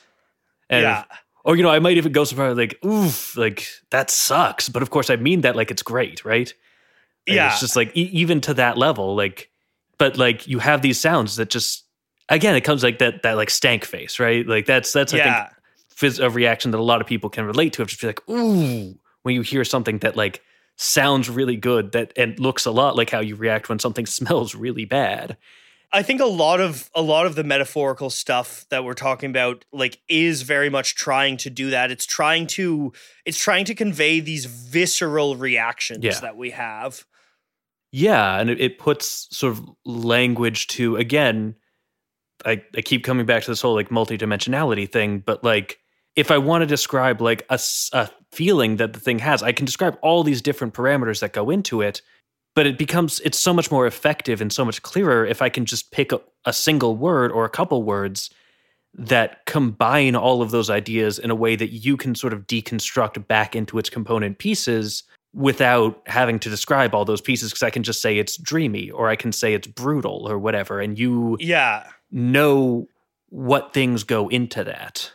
And 0.69 0.83
yeah. 0.83 1.03
or 1.45 1.55
you 1.55 1.63
know 1.63 1.69
i 1.69 1.79
might 1.79 1.97
even 1.97 2.11
go 2.11 2.23
so 2.23 2.35
far 2.35 2.53
like 2.53 2.77
oof 2.85 3.37
like 3.37 3.67
that 3.91 4.09
sucks. 4.09 4.69
But 4.69 4.81
of 4.81 4.89
course 4.89 5.09
i 5.09 5.15
mean 5.15 5.41
that 5.41 5.55
like 5.55 5.71
it's 5.71 5.83
great 5.83 6.25
right? 6.25 6.53
Like, 7.27 7.35
yeah. 7.35 7.51
it's 7.51 7.59
just 7.59 7.75
like 7.75 7.95
e- 7.95 8.09
even 8.13 8.41
to 8.41 8.53
that 8.55 8.77
level 8.77 9.15
like 9.15 9.49
but 9.97 10.17
like 10.17 10.47
you 10.47 10.59
have 10.59 10.81
these 10.81 10.99
sounds 10.99 11.35
that 11.37 11.49
just 11.49 11.83
again 12.29 12.55
it 12.55 12.61
comes 12.61 12.83
like 12.83 12.99
that 12.99 13.23
that 13.23 13.33
like 13.33 13.49
stank 13.49 13.85
face 13.85 14.19
right? 14.19 14.45
Like 14.45 14.65
that's 14.65 14.91
that's 14.91 15.13
i 15.13 15.17
think 15.17 15.27
yeah 15.27 15.49
phys- 15.99 16.23
a 16.23 16.29
reaction 16.29 16.71
that 16.71 16.79
a 16.79 16.83
lot 16.83 17.01
of 17.01 17.07
people 17.07 17.29
can 17.29 17.45
relate 17.45 17.73
to. 17.73 17.81
Of 17.81 17.87
just 17.89 18.01
be 18.01 18.07
like, 18.07 18.29
ooh, 18.29 18.97
when 19.23 19.35
you 19.35 19.41
hear 19.41 19.63
something 19.63 19.99
that 19.99 20.15
like 20.15 20.41
sounds 20.75 21.29
really 21.29 21.55
good 21.55 21.91
that 21.93 22.13
and 22.15 22.39
looks 22.39 22.65
a 22.65 22.71
lot 22.71 22.95
like 22.95 23.09
how 23.09 23.19
you 23.19 23.35
react 23.35 23.67
when 23.69 23.79
something 23.79 24.05
smells 24.19 24.53
really 24.55 24.85
bad. 24.85 25.37
I 25.93 26.03
think 26.03 26.19
a 26.19 26.25
lot 26.25 26.59
of 26.59 26.89
a 26.93 27.01
lot 27.01 27.25
of 27.25 27.35
the 27.35 27.45
metaphorical 27.45 28.09
stuff 28.09 28.65
that 28.69 28.83
we're 28.83 28.93
talking 28.93 29.29
about 29.29 29.63
like 29.71 29.99
is 30.09 30.41
very 30.41 30.69
much 30.69 30.95
trying 30.95 31.37
to 31.37 31.49
do 31.49 31.69
that. 31.69 31.91
It's 31.91 32.05
trying 32.05 32.45
to 32.47 32.91
it's 33.25 33.37
trying 33.37 33.63
to 33.65 33.73
convey 33.73 34.19
these 34.19 34.45
visceral 34.45 35.37
reactions 35.37 36.03
Yeah. 36.03 36.19
that 36.19 36.35
we 36.35 36.49
have. 36.51 37.05
Yeah, 37.93 38.37
and 38.37 38.49
it, 38.49 38.59
it 38.59 38.79
puts 38.79 39.27
sort 39.35 39.53
of 39.53 39.65
language 39.85 40.67
to 40.67 40.97
again. 40.97 41.55
I, 42.45 42.61
I 42.75 42.81
keep 42.81 43.03
coming 43.05 43.25
back 43.25 43.43
to 43.43 43.51
this 43.51 43.61
whole 43.61 43.73
like 43.73 43.89
multidimensionality 43.89 44.91
thing, 44.91 45.19
but 45.25 45.43
like 45.43 45.79
if 46.17 46.31
I 46.31 46.37
want 46.39 46.63
to 46.63 46.65
describe 46.65 47.21
like 47.21 47.45
a 47.49 47.59
feeling 48.31 48.77
that 48.77 48.93
the 48.93 48.99
thing 48.99 49.19
has, 49.19 49.43
I 49.43 49.51
can 49.53 49.65
describe 49.65 49.97
all 50.01 50.23
these 50.23 50.41
different 50.41 50.73
parameters 50.73 51.21
that 51.21 51.31
go 51.31 51.51
into 51.51 51.81
it, 51.81 52.01
but 52.55 52.65
it 52.65 52.77
becomes 52.77 53.19
it's 53.21 53.39
so 53.39 53.53
much 53.53 53.71
more 53.71 53.85
effective 53.85 54.41
and 54.41 54.51
so 54.51 54.65
much 54.65 54.81
clearer 54.81 55.25
if 55.25 55.43
I 55.43 55.49
can 55.49 55.63
just 55.65 55.91
pick 55.91 56.11
a, 56.11 56.19
a 56.43 56.51
single 56.51 56.97
word 56.97 57.31
or 57.31 57.45
a 57.45 57.49
couple 57.49 57.83
words 57.83 58.31
that 58.95 59.45
combine 59.45 60.15
all 60.15 60.41
of 60.41 60.49
those 60.49 60.71
ideas 60.71 61.19
in 61.19 61.29
a 61.29 61.35
way 61.35 61.55
that 61.55 61.69
you 61.69 61.95
can 61.95 62.15
sort 62.15 62.33
of 62.33 62.47
deconstruct 62.47 63.27
back 63.27 63.55
into 63.55 63.77
its 63.77 63.89
component 63.89 64.39
pieces 64.39 65.03
without 65.35 66.01
having 66.07 66.39
to 66.39 66.49
describe 66.49 66.95
all 66.95 67.05
those 67.05 67.21
pieces 67.21 67.51
because 67.51 67.61
I 67.61 67.69
can 67.69 67.83
just 67.83 68.01
say 68.01 68.17
it's 68.17 68.37
dreamy 68.37 68.89
or 68.89 69.07
I 69.07 69.15
can 69.15 69.31
say 69.31 69.53
it's 69.53 69.67
brutal 69.67 70.27
or 70.27 70.39
whatever 70.39 70.79
and 70.79 70.97
you 70.97 71.37
Yeah. 71.39 71.83
know 72.09 72.87
what 73.29 73.71
things 73.71 74.03
go 74.03 74.29
into 74.29 74.63
that. 74.63 75.11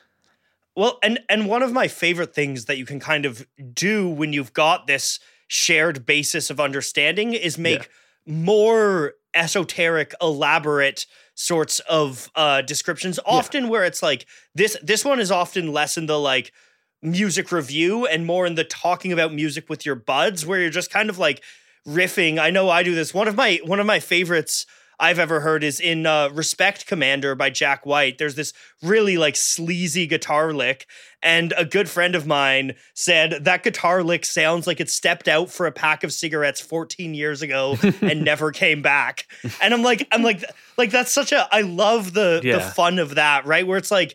Well, 0.74 0.98
and 1.02 1.20
and 1.28 1.48
one 1.48 1.62
of 1.62 1.72
my 1.72 1.88
favorite 1.88 2.34
things 2.34 2.64
that 2.66 2.78
you 2.78 2.86
can 2.86 3.00
kind 3.00 3.26
of 3.26 3.46
do 3.74 4.08
when 4.08 4.32
you've 4.32 4.52
got 4.52 4.86
this 4.86 5.20
shared 5.46 6.06
basis 6.06 6.48
of 6.48 6.58
understanding 6.58 7.34
is 7.34 7.58
make 7.58 7.90
more 8.26 9.14
esoteric, 9.34 10.14
elaborate 10.20 11.06
sorts 11.34 11.80
of 11.80 12.30
uh 12.34 12.62
descriptions. 12.62 13.20
Often 13.26 13.68
where 13.68 13.84
it's 13.84 14.02
like 14.02 14.26
this 14.54 14.76
this 14.82 15.04
one 15.04 15.20
is 15.20 15.30
often 15.30 15.72
less 15.72 15.98
in 15.98 16.06
the 16.06 16.18
like 16.18 16.52
music 17.02 17.52
review 17.52 18.06
and 18.06 18.24
more 18.24 18.46
in 18.46 18.54
the 18.54 18.64
talking 18.64 19.12
about 19.12 19.34
music 19.34 19.68
with 19.68 19.84
your 19.84 19.96
buds 19.96 20.46
where 20.46 20.60
you're 20.60 20.70
just 20.70 20.90
kind 20.90 21.10
of 21.10 21.18
like 21.18 21.42
riffing. 21.86 22.38
I 22.38 22.50
know 22.50 22.70
I 22.70 22.82
do 22.82 22.94
this. 22.94 23.12
One 23.12 23.28
of 23.28 23.34
my 23.34 23.60
one 23.64 23.80
of 23.80 23.86
my 23.86 24.00
favorites 24.00 24.66
I've 25.02 25.18
ever 25.18 25.40
heard 25.40 25.64
is 25.64 25.80
in 25.80 26.06
uh, 26.06 26.28
Respect 26.28 26.86
Commander 26.86 27.34
by 27.34 27.50
Jack 27.50 27.84
White. 27.84 28.18
There's 28.18 28.36
this 28.36 28.52
really 28.82 29.18
like 29.18 29.34
sleazy 29.34 30.06
guitar 30.06 30.52
lick, 30.52 30.86
and 31.24 31.52
a 31.56 31.64
good 31.64 31.88
friend 31.88 32.14
of 32.14 32.24
mine 32.24 32.76
said 32.94 33.44
that 33.44 33.64
guitar 33.64 34.04
lick 34.04 34.24
sounds 34.24 34.68
like 34.68 34.80
it 34.80 34.88
stepped 34.88 35.26
out 35.26 35.50
for 35.50 35.66
a 35.66 35.72
pack 35.72 36.04
of 36.04 36.12
cigarettes 36.12 36.60
14 36.60 37.14
years 37.14 37.42
ago 37.42 37.76
and 38.00 38.24
never 38.24 38.52
came 38.52 38.80
back. 38.80 39.26
And 39.60 39.74
I'm 39.74 39.82
like, 39.82 40.06
I'm 40.12 40.22
like, 40.22 40.44
like 40.78 40.92
that's 40.92 41.10
such 41.10 41.32
a. 41.32 41.48
I 41.50 41.62
love 41.62 42.12
the 42.12 42.40
the 42.40 42.60
fun 42.60 43.00
of 43.00 43.16
that, 43.16 43.44
right? 43.44 43.66
Where 43.66 43.78
it's 43.78 43.90
like 43.90 44.14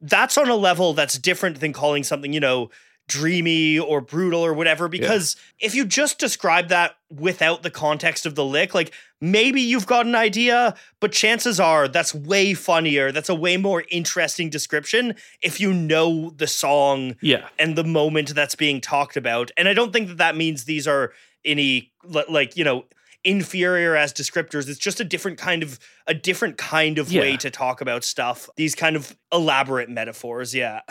that's 0.00 0.38
on 0.38 0.48
a 0.48 0.56
level 0.56 0.94
that's 0.94 1.18
different 1.18 1.58
than 1.58 1.72
calling 1.72 2.04
something, 2.04 2.32
you 2.32 2.38
know, 2.38 2.70
dreamy 3.08 3.78
or 3.78 4.00
brutal 4.00 4.44
or 4.44 4.54
whatever. 4.54 4.86
Because 4.88 5.34
if 5.58 5.74
you 5.74 5.84
just 5.84 6.18
describe 6.18 6.68
that 6.68 6.94
without 7.10 7.62
the 7.62 7.70
context 7.70 8.26
of 8.26 8.34
the 8.36 8.44
lick, 8.44 8.74
like 8.74 8.92
maybe 9.20 9.60
you've 9.60 9.86
got 9.86 10.06
an 10.06 10.14
idea, 10.14 10.74
but 11.00 11.10
chances 11.10 11.58
are 11.58 11.88
that's 11.88 12.14
way 12.14 12.54
funnier. 12.54 13.10
That's 13.10 13.28
a 13.28 13.34
way 13.34 13.56
more 13.56 13.82
interesting 13.90 14.50
description 14.50 15.16
if 15.42 15.60
you 15.60 15.72
know 15.72 16.30
the 16.36 16.46
song 16.46 17.16
Yeah. 17.20 17.48
and 17.58 17.74
the 17.74 17.84
moment 17.84 18.34
that's 18.34 18.54
being 18.54 18.80
talked 18.80 19.16
about. 19.16 19.50
And 19.56 19.66
I 19.68 19.74
don't 19.74 19.92
think 19.92 20.08
that 20.08 20.18
that 20.18 20.36
means 20.36 20.64
these 20.64 20.86
are 20.86 21.12
any 21.44 21.92
like, 22.04 22.56
you 22.56 22.62
know, 22.64 22.84
inferior 23.24 23.96
as 23.96 24.12
descriptors. 24.12 24.68
It's 24.68 24.78
just 24.78 25.00
a 25.00 25.04
different 25.04 25.38
kind 25.38 25.62
of 25.62 25.78
a 26.06 26.14
different 26.14 26.56
kind 26.56 26.98
of 26.98 27.12
way 27.12 27.36
to 27.38 27.50
talk 27.50 27.80
about 27.80 28.04
stuff. 28.04 28.48
These 28.56 28.74
kind 28.74 28.94
of 28.96 29.16
elaborate 29.32 29.88
metaphors, 29.90 30.54
yeah. 30.54 30.82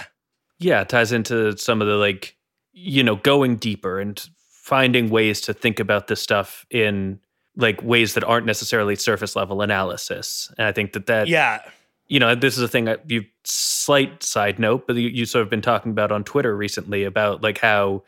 Yeah, 0.59 0.81
it 0.81 0.89
ties 0.89 1.11
into 1.11 1.57
some 1.57 1.81
of 1.81 1.87
the 1.87 1.95
like, 1.95 2.35
you 2.73 3.03
know, 3.03 3.15
going 3.15 3.57
deeper 3.57 3.99
and 3.99 4.19
finding 4.49 5.09
ways 5.09 5.41
to 5.41 5.53
think 5.53 5.79
about 5.79 6.07
this 6.07 6.21
stuff 6.21 6.65
in 6.69 7.19
like 7.55 7.81
ways 7.81 8.13
that 8.13 8.23
aren't 8.23 8.45
necessarily 8.45 8.95
surface 8.95 9.35
level 9.35 9.61
analysis. 9.61 10.51
And 10.57 10.67
I 10.67 10.71
think 10.71 10.93
that 10.93 11.07
that 11.07 11.27
Yeah. 11.27 11.61
you 12.07 12.19
know, 12.19 12.35
this 12.35 12.57
is 12.57 12.63
a 12.63 12.67
thing 12.67 12.85
that 12.85 13.09
you 13.09 13.23
slight 13.43 14.23
side 14.23 14.59
note, 14.59 14.85
but 14.87 14.95
you, 14.95 15.09
you 15.09 15.25
sort 15.25 15.43
of 15.43 15.49
been 15.49 15.61
talking 15.61 15.91
about 15.91 16.11
on 16.11 16.23
Twitter 16.23 16.55
recently 16.55 17.03
about 17.03 17.41
like 17.41 17.57
how 17.59 18.03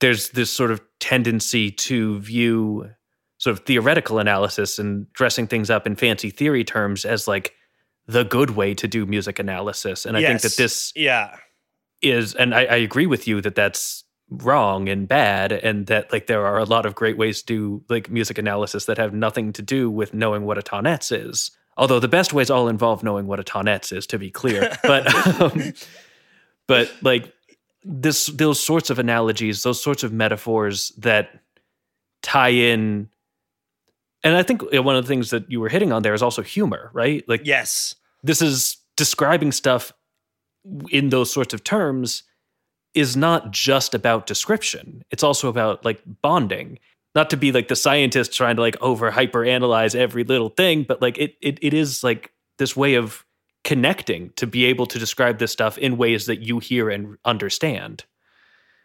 there's 0.00 0.30
this 0.30 0.50
sort 0.50 0.70
of 0.70 0.80
tendency 1.00 1.70
to 1.70 2.18
view 2.20 2.90
sort 3.38 3.58
of 3.58 3.64
theoretical 3.64 4.18
analysis 4.18 4.78
and 4.78 5.12
dressing 5.12 5.46
things 5.46 5.70
up 5.70 5.86
in 5.86 5.96
fancy 5.96 6.30
theory 6.30 6.64
terms 6.64 7.04
as 7.04 7.26
like 7.26 7.54
the 8.06 8.24
good 8.24 8.50
way 8.50 8.74
to 8.74 8.86
do 8.86 9.06
music 9.06 9.38
analysis. 9.38 10.06
And 10.06 10.16
I 10.16 10.20
think 10.22 10.40
that 10.42 10.56
this 10.56 10.92
Yeah. 10.94 11.36
Is, 12.02 12.34
and 12.34 12.54
I, 12.54 12.64
I 12.64 12.76
agree 12.76 13.06
with 13.06 13.28
you 13.28 13.40
that 13.42 13.54
that's 13.54 14.04
wrong 14.28 14.88
and 14.88 15.06
bad, 15.06 15.52
and 15.52 15.86
that 15.86 16.12
like 16.12 16.26
there 16.26 16.44
are 16.44 16.58
a 16.58 16.64
lot 16.64 16.84
of 16.86 16.94
great 16.94 17.16
ways 17.16 17.42
to 17.42 17.46
do 17.46 17.84
like 17.88 18.10
music 18.10 18.38
analysis 18.38 18.86
that 18.86 18.98
have 18.98 19.14
nothing 19.14 19.52
to 19.54 19.62
do 19.62 19.90
with 19.90 20.12
knowing 20.12 20.44
what 20.44 20.58
a 20.58 20.62
Tonnetz 20.62 21.12
is. 21.12 21.50
Although 21.76 22.00
the 22.00 22.08
best 22.08 22.32
ways 22.32 22.50
all 22.50 22.68
involve 22.68 23.02
knowing 23.02 23.26
what 23.26 23.40
a 23.40 23.44
Tonnetz 23.44 23.96
is, 23.96 24.06
to 24.08 24.18
be 24.18 24.30
clear. 24.30 24.76
But 24.82 25.14
um, 25.40 25.72
but 26.66 26.92
like 27.02 27.32
this, 27.84 28.26
those 28.26 28.58
sorts 28.62 28.90
of 28.90 28.98
analogies, 28.98 29.62
those 29.62 29.82
sorts 29.82 30.02
of 30.02 30.12
metaphors 30.12 30.90
that 30.98 31.40
tie 32.22 32.50
in. 32.50 33.08
And 34.24 34.36
I 34.36 34.42
think 34.42 34.62
one 34.72 34.94
of 34.96 35.04
the 35.04 35.08
things 35.08 35.30
that 35.30 35.50
you 35.50 35.60
were 35.60 35.68
hitting 35.68 35.92
on 35.92 36.02
there 36.02 36.14
is 36.14 36.22
also 36.22 36.42
humor, 36.42 36.90
right? 36.92 37.24
Like 37.28 37.42
Yes. 37.44 37.96
this 38.22 38.40
is 38.40 38.76
describing 38.96 39.50
stuff 39.50 39.92
in 40.90 41.08
those 41.10 41.32
sorts 41.32 41.52
of 41.54 41.64
terms 41.64 42.22
is 42.94 43.16
not 43.16 43.50
just 43.50 43.94
about 43.94 44.26
description 44.26 45.02
it's 45.10 45.22
also 45.22 45.48
about 45.48 45.84
like 45.84 46.02
bonding 46.22 46.78
not 47.14 47.28
to 47.30 47.36
be 47.36 47.52
like 47.52 47.68
the 47.68 47.76
scientist 47.76 48.32
trying 48.34 48.56
to 48.56 48.62
like 48.62 48.76
over 48.80 49.10
hyper 49.10 49.44
analyze 49.44 49.94
every 49.94 50.24
little 50.24 50.50
thing 50.50 50.82
but 50.84 51.00
like 51.02 51.18
it, 51.18 51.34
it 51.40 51.58
it 51.62 51.74
is 51.74 52.04
like 52.04 52.32
this 52.58 52.76
way 52.76 52.94
of 52.94 53.24
connecting 53.64 54.30
to 54.36 54.46
be 54.46 54.64
able 54.64 54.86
to 54.86 54.98
describe 54.98 55.38
this 55.38 55.52
stuff 55.52 55.78
in 55.78 55.96
ways 55.96 56.26
that 56.26 56.40
you 56.42 56.58
hear 56.58 56.90
and 56.90 57.16
understand 57.24 58.04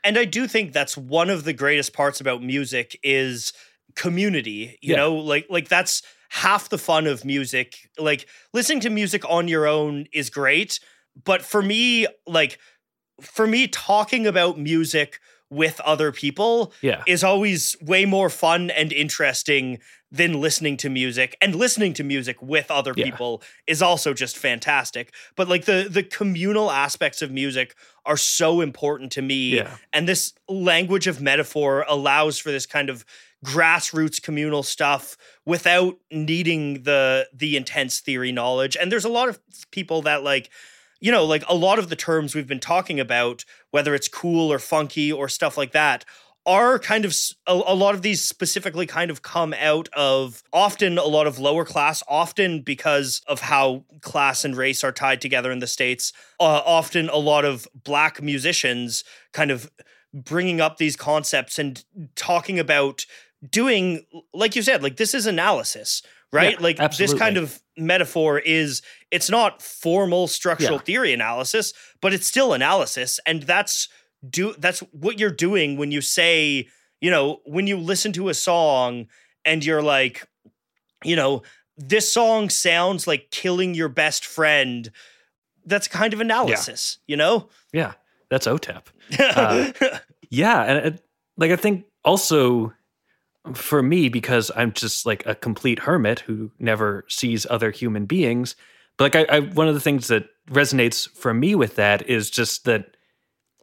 And 0.03 0.17
I 0.17 0.25
do 0.25 0.47
think 0.47 0.71
that's 0.73 0.95
one 0.97 1.29
of 1.29 1.43
the 1.43 1.53
greatest 1.53 1.93
parts 1.93 2.21
about 2.21 2.41
music 2.43 2.97
is 3.03 3.53
community. 3.95 4.77
You 4.81 4.93
Yeah. 4.93 4.97
know, 4.97 5.15
like 5.15 5.47
like 5.49 5.67
that's 5.67 6.01
half 6.29 6.69
the 6.69 6.77
fun 6.77 7.07
of 7.07 7.25
music. 7.25 7.89
Like 7.97 8.27
listening 8.53 8.79
to 8.81 8.89
music 8.89 9.23
on 9.27 9.47
your 9.47 9.67
own 9.67 10.05
is 10.13 10.29
great, 10.29 10.79
but 11.23 11.41
for 11.41 11.61
me, 11.61 12.07
like 12.25 12.59
for 13.21 13.47
me 13.47 13.67
talking 13.67 14.27
about 14.27 14.57
music 14.57 15.19
with 15.49 15.79
other 15.81 16.11
people 16.11 16.73
yeah. 16.81 17.03
is 17.07 17.23
always 17.23 17.75
way 17.81 18.05
more 18.05 18.29
fun 18.29 18.69
and 18.69 18.91
interesting 18.91 19.79
than 20.11 20.39
listening 20.39 20.77
to 20.77 20.89
music. 20.89 21.37
And 21.41 21.55
listening 21.55 21.93
to 21.93 22.03
music 22.03 22.41
with 22.41 22.69
other 22.69 22.93
Yeah. 22.95 23.05
people 23.05 23.41
is 23.65 23.81
also 23.81 24.13
just 24.13 24.37
fantastic. 24.37 25.13
But 25.35 25.47
like 25.47 25.65
the 25.65 25.87
the 25.89 26.03
communal 26.03 26.71
aspects 26.71 27.21
of 27.21 27.31
music 27.31 27.75
are 28.05 28.17
so 28.17 28.61
important 28.61 29.11
to 29.13 29.21
me. 29.21 29.55
Yeah. 29.55 29.77
And 29.93 30.07
this 30.07 30.33
language 30.47 31.07
of 31.07 31.21
metaphor 31.21 31.85
allows 31.87 32.37
for 32.39 32.51
this 32.51 32.65
kind 32.65 32.89
of 32.89 33.05
grassroots 33.45 34.21
communal 34.21 34.63
stuff 34.63 35.17
without 35.45 35.97
needing 36.11 36.83
the 36.83 37.27
the 37.33 37.55
intense 37.55 37.99
theory 37.99 38.31
knowledge. 38.31 38.75
And 38.79 38.91
there's 38.91 39.05
a 39.05 39.09
lot 39.09 39.29
of 39.29 39.39
people 39.71 40.01
that 40.03 40.23
like 40.23 40.49
you 40.99 41.11
know 41.11 41.25
like 41.25 41.43
a 41.47 41.55
lot 41.55 41.79
of 41.79 41.89
the 41.89 41.95
terms 41.95 42.35
we've 42.35 42.47
been 42.47 42.59
talking 42.59 42.99
about 42.99 43.45
whether 43.71 43.93
it's 43.93 44.07
cool 44.07 44.51
or 44.51 44.59
funky 44.59 45.11
or 45.11 45.27
stuff 45.27 45.57
like 45.57 45.71
that 45.71 46.05
are 46.47 46.79
kind 46.79 47.03
of 47.03 47.13
a, 47.45 47.51
a, 47.51 47.75
lot 47.75 47.93
of 47.93 48.01
these 48.01 48.23
specifically 48.23 48.85
kind 48.85 49.11
of 49.11 49.21
come 49.21 49.53
out 49.59 49.89
of 49.91 50.41
often 50.53 50.97
a 50.97 51.03
lot 51.03 51.27
of 51.27 51.37
lower 51.37 51.65
class, 51.65 52.01
often 52.07 52.61
because 52.61 53.21
of 53.27 53.41
how 53.41 53.83
class 53.99 54.45
and 54.45 54.55
race 54.55 54.81
are 54.81 54.93
tied 54.93 55.19
together 55.19 55.51
in 55.51 55.59
the 55.59 55.67
States. 55.67 56.13
Uh, 56.39 56.61
often 56.65 57.09
a 57.09 57.17
lot 57.17 57.43
of 57.43 57.67
black 57.83 58.21
musicians 58.21 59.03
kind 59.33 59.51
of 59.51 59.69
bringing 60.13 60.61
up 60.61 60.77
these 60.77 60.95
concepts 60.95 61.59
and 61.59 61.83
talking 62.15 62.57
about 62.59 63.05
doing, 63.51 64.05
like 64.33 64.55
you 64.55 64.61
said, 64.61 64.81
like 64.81 64.95
this 64.95 65.13
is 65.13 65.27
analysis 65.27 66.01
right? 66.31 66.53
Yeah, 66.53 66.63
like 66.63 66.79
absolutely. 66.79 67.13
this 67.13 67.19
kind 67.19 67.37
of 67.37 67.61
metaphor 67.77 68.39
is 68.39 68.81
it's 69.11 69.29
not 69.29 69.61
formal 69.61 70.27
structural 70.27 70.73
yeah. 70.73 70.83
theory 70.83 71.13
analysis, 71.13 71.73
but 72.01 72.13
it's 72.13 72.27
still 72.27 72.53
analysis 72.53 73.19
and 73.25 73.43
that's 73.43 73.89
do 74.27 74.53
that's 74.57 74.79
what 74.91 75.19
you're 75.19 75.29
doing 75.29 75.77
when 75.77 75.91
you 75.91 76.01
say, 76.01 76.67
you 77.01 77.11
know, 77.11 77.39
when 77.45 77.67
you 77.67 77.77
listen 77.77 78.11
to 78.13 78.29
a 78.29 78.33
song 78.33 79.07
and 79.45 79.63
you're 79.63 79.81
like, 79.81 80.27
you 81.03 81.15
know, 81.15 81.43
this 81.77 82.11
song 82.11 82.49
sounds 82.49 83.07
like 83.07 83.29
killing 83.31 83.73
your 83.73 83.89
best 83.89 84.25
friend. 84.25 84.91
That's 85.65 85.87
kind 85.87 86.13
of 86.13 86.21
analysis, 86.21 86.97
yeah. 87.05 87.13
you 87.13 87.17
know? 87.17 87.49
Yeah, 87.73 87.93
that's 88.29 88.47
OTEP. 88.47 88.83
Uh, 89.19 89.71
yeah, 90.29 90.63
and 90.63 90.85
it, 90.85 91.05
like 91.37 91.51
I 91.51 91.55
think 91.55 91.85
also 92.03 92.73
for 93.53 93.81
me 93.83 94.09
because 94.09 94.51
I'm 94.55 94.71
just 94.73 95.05
like 95.05 95.25
a 95.25 95.35
complete 95.35 95.79
hermit 95.79 96.21
who 96.21 96.51
never 96.59 97.05
sees 97.07 97.45
other 97.49 97.71
human 97.71 98.05
beings. 98.05 98.55
But 98.97 99.15
like 99.15 99.29
I, 99.29 99.37
I 99.37 99.39
one 99.39 99.67
of 99.67 99.73
the 99.73 99.79
things 99.79 100.07
that 100.07 100.29
resonates 100.49 101.09
for 101.09 101.33
me 101.33 101.55
with 101.55 101.75
that 101.75 102.07
is 102.09 102.29
just 102.29 102.65
that 102.65 102.95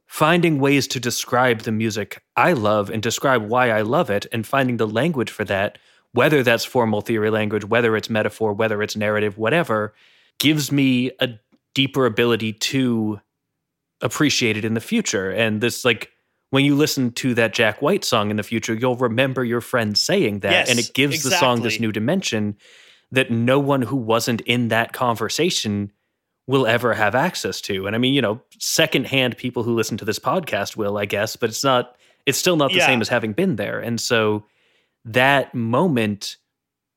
finding 0.07 0.61
ways 0.61 0.87
to 0.89 1.01
describe 1.01 1.63
the 1.63 1.73
music 1.73 2.23
I 2.37 2.53
love 2.53 2.91
and 2.91 3.03
describe 3.03 3.49
why 3.49 3.71
I 3.71 3.83
love 3.83 4.11
it 4.11 4.27
and 4.33 4.47
finding 4.47 4.77
the 4.77 4.87
language 4.87 5.31
for 5.31 5.45
that, 5.45 5.79
whether 6.13 6.43
that's 6.43 6.65
formal 6.65 7.01
theory 7.01 7.31
language, 7.31 7.65
whether 7.65 7.97
it's 7.97 8.11
metaphor, 8.11 8.53
whether 8.53 8.83
it's 8.83 8.97
narrative, 8.97 9.39
whatever, 9.39 9.95
gives 10.39 10.71
me 10.71 11.11
a 11.21 11.31
deeper 11.75 12.07
ability 12.07 12.53
to 12.53 13.21
appreciate 14.01 14.57
it 14.57 14.65
in 14.65 14.75
the 14.75 14.81
future. 14.81 15.31
And 15.31 15.61
this 15.61 15.85
like 15.85 16.11
when 16.55 16.65
you 16.65 16.77
listen 16.77 17.11
to 17.11 17.35
that 17.35 17.53
Jack 17.53 17.83
White 17.83 18.05
song 18.05 18.31
in 18.31 18.37
the 18.37 18.45
future, 18.45 18.75
you'll 18.75 18.95
remember 18.95 19.45
your 19.45 19.61
friend 19.61 19.99
saying 19.99 20.39
that. 20.41 20.53
Yes, 20.53 20.71
and 20.71 20.79
it 20.79 20.95
gives 20.95 21.17
exactly. 21.17 21.31
the 21.31 21.37
song 21.41 21.63
this 21.63 21.81
new 21.81 21.91
dimension 21.91 22.57
that 23.11 23.29
no 23.29 23.59
one 23.59 23.83
who 23.83 23.97
wasn't 23.97 24.41
in 24.43 24.69
that 24.69 24.93
conversation 24.93 25.91
will 26.47 26.65
ever 26.65 26.95
have 26.95 27.17
access 27.17 27.61
to. 27.63 27.89
And 27.89 27.97
I 27.97 27.99
mean, 27.99 28.15
you 28.15 28.23
know, 28.23 28.41
secondhand 28.61 29.37
people 29.37 29.65
who 29.65 29.75
listen 29.75 29.97
to 29.97 30.05
this 30.05 30.21
podcast 30.21 30.77
will, 30.77 30.97
I 30.97 31.07
guess, 31.07 31.35
but 31.35 31.51
it's 31.51 31.65
not, 31.65 31.97
it's 32.25 32.39
still 32.39 32.57
not 32.57 32.71
the 32.71 32.77
yeah. 32.77 32.87
same 32.87 33.01
as 33.01 33.09
having 33.09 33.33
been 33.33 33.57
there. 33.57 33.81
And 33.81 34.01
so 34.01 34.45
that 35.05 35.57
moment 35.57 36.37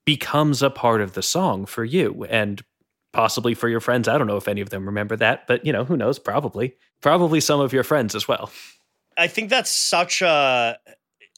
becomes 0.05 0.61
a 0.61 0.69
part 0.69 1.01
of 1.01 1.13
the 1.13 1.23
song 1.23 1.65
for 1.65 1.83
you 1.83 2.27
and 2.29 2.63
possibly 3.11 3.55
for 3.55 3.69
your 3.69 3.79
friends. 3.79 4.07
I 4.07 4.19
don't 4.19 4.27
know 4.27 4.37
if 4.37 4.47
any 4.47 4.61
of 4.61 4.69
them 4.69 4.85
remember 4.85 5.15
that, 5.15 5.47
but 5.47 5.65
you 5.65 5.73
know, 5.73 5.83
who 5.83 5.97
knows? 5.97 6.19
Probably. 6.19 6.75
Probably 7.01 7.39
some 7.39 7.59
of 7.59 7.73
your 7.73 7.83
friends 7.83 8.13
as 8.13 8.27
well. 8.27 8.51
I 9.17 9.27
think 9.27 9.49
that's 9.49 9.69
such 9.69 10.21
a 10.21 10.77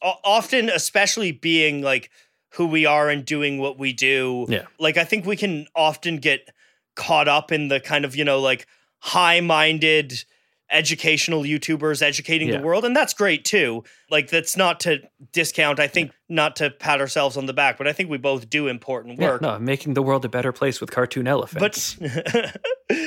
often, 0.02 0.70
especially 0.70 1.32
being 1.32 1.82
like 1.82 2.10
who 2.54 2.66
we 2.66 2.86
are 2.86 3.10
and 3.10 3.26
doing 3.26 3.60
what 3.60 3.78
we 3.78 3.94
do. 3.94 4.46
Yeah. 4.50 4.66
Like 4.80 4.98
I 4.98 5.04
think 5.04 5.26
we 5.26 5.38
can 5.38 5.68
often 5.76 6.18
get 6.18 6.50
caught 6.96 7.28
up 7.28 7.52
in 7.52 7.68
the 7.68 7.80
kind 7.80 8.06
of, 8.06 8.16
you 8.16 8.26
know, 8.26 8.40
like 8.40 8.68
high-minded 9.00 10.26
educational 10.72 11.44
YouTubers 11.44 12.02
educating 12.02 12.50
yeah. 12.50 12.58
the 12.58 12.64
world, 12.64 12.86
and 12.86 12.96
that's 12.96 13.14
great 13.14 13.44
too. 13.46 13.84
Like 14.10 14.30
that's 14.30 14.56
not 14.56 14.80
to 14.82 15.00
discount. 15.32 15.80
I 15.80 15.88
think 15.88 16.12
not 16.28 16.56
to 16.58 16.70
pat 16.70 17.02
ourselves 17.02 17.38
on 17.38 17.46
the 17.46 17.54
back, 17.54 17.78
but 17.78 17.88
I 17.88 17.94
think 17.94 18.10
we 18.10 18.18
both 18.18 18.50
do 18.50 18.68
important 18.68 19.20
work. 19.20 19.42
Yeah, 19.42 19.54
no, 19.54 19.60
making 19.60 19.94
the 19.94 20.02
world 20.02 20.26
a 20.26 20.30
better 20.30 20.52
place 20.52 20.80
with 20.80 20.92
cartoon 20.92 21.28
elephants. 21.28 21.98
But 22.00 22.58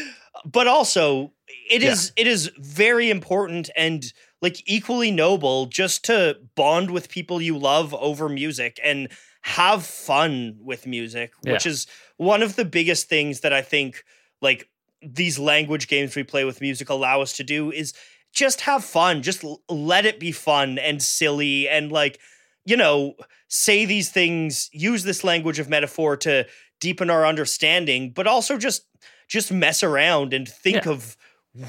but 0.45 0.66
also 0.66 1.33
it 1.70 1.83
yeah. 1.83 1.93
is 1.93 2.12
it 2.16 2.26
is 2.26 2.51
very 2.59 3.11
important 3.11 3.70
and 3.76 4.12
like 4.41 4.62
equally 4.66 5.11
noble 5.11 5.66
just 5.66 6.05
to 6.05 6.37
bond 6.57 6.91
with 6.91 7.09
people 7.09 7.41
you 7.41 7.57
love 7.57 7.95
over 7.95 8.28
music 8.28 8.78
and 8.83 9.09
have 9.43 9.85
fun 9.85 10.57
with 10.61 10.87
music, 10.87 11.33
yeah. 11.43 11.53
which 11.53 11.66
is 11.66 11.87
one 12.16 12.43
of 12.43 12.57
the 12.57 12.64
biggest 12.64 13.09
things 13.09 13.41
that 13.41 13.53
I 13.53 13.62
think 13.62 14.05
like 14.41 14.68
these 15.03 15.39
language 15.39 15.89
games 15.89 16.14
we 16.14 16.22
play 16.22 16.45
with 16.45 16.61
music 16.61 16.89
allow 16.89 17.20
us 17.20 17.33
to 17.35 17.45
do 17.45 17.72
is 17.72 17.93
just 18.33 18.62
have 18.62 18.85
fun, 18.85 19.22
just 19.22 19.45
l- 19.45 19.62
let 19.68 20.07
it 20.07 20.20
be 20.20 20.33
fun 20.33 20.78
and 20.78 21.03
silly 21.03 21.68
and 21.68 21.91
like 21.91 22.18
you 22.64 22.76
know, 22.76 23.14
say 23.49 23.85
these 23.85 24.11
things, 24.11 24.70
use 24.72 25.03
this 25.03 25.24
language 25.24 25.59
of 25.59 25.68
metaphor 25.68 26.16
to 26.16 26.47
deepen 26.80 27.11
our 27.11 27.26
understanding, 27.26 28.12
but 28.12 28.28
also 28.28 28.57
just 28.57 28.87
just 29.33 29.51
mess 29.51 29.83
around 29.83 30.35
and 30.35 30.47
think 30.47 30.85
yeah. 30.85 30.93
of 30.93 31.16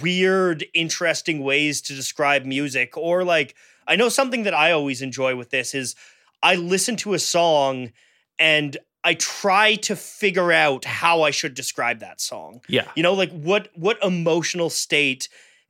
weird, 0.01 0.65
interesting 0.73 1.41
ways 1.41 1.81
to 1.83 1.95
describe 1.95 2.45
music. 2.45 2.97
Or 2.97 3.23
like, 3.23 3.55
I 3.87 3.95
know 3.95 4.09
something 4.09 4.43
that 4.43 4.53
I 4.53 4.71
always 4.71 5.01
enjoy 5.01 5.37
with 5.37 5.49
this 5.49 5.73
is 5.73 5.95
I 6.41 6.55
listen 6.55 6.97
to 6.97 7.13
a 7.13 7.19
song 7.19 7.93
and 8.37 8.75
I 9.05 9.13
try 9.13 9.75
to 9.75 9.95
figure 9.95 10.51
out 10.51 10.83
how 10.83 11.21
I 11.21 11.31
should 11.31 11.53
describe 11.53 11.99
that 11.99 12.19
song. 12.19 12.61
Yeah. 12.67 12.89
You 12.95 13.03
know, 13.03 13.13
like 13.13 13.31
what 13.31 13.69
what 13.75 13.97
emotional 14.03 14.69
state 14.69 15.29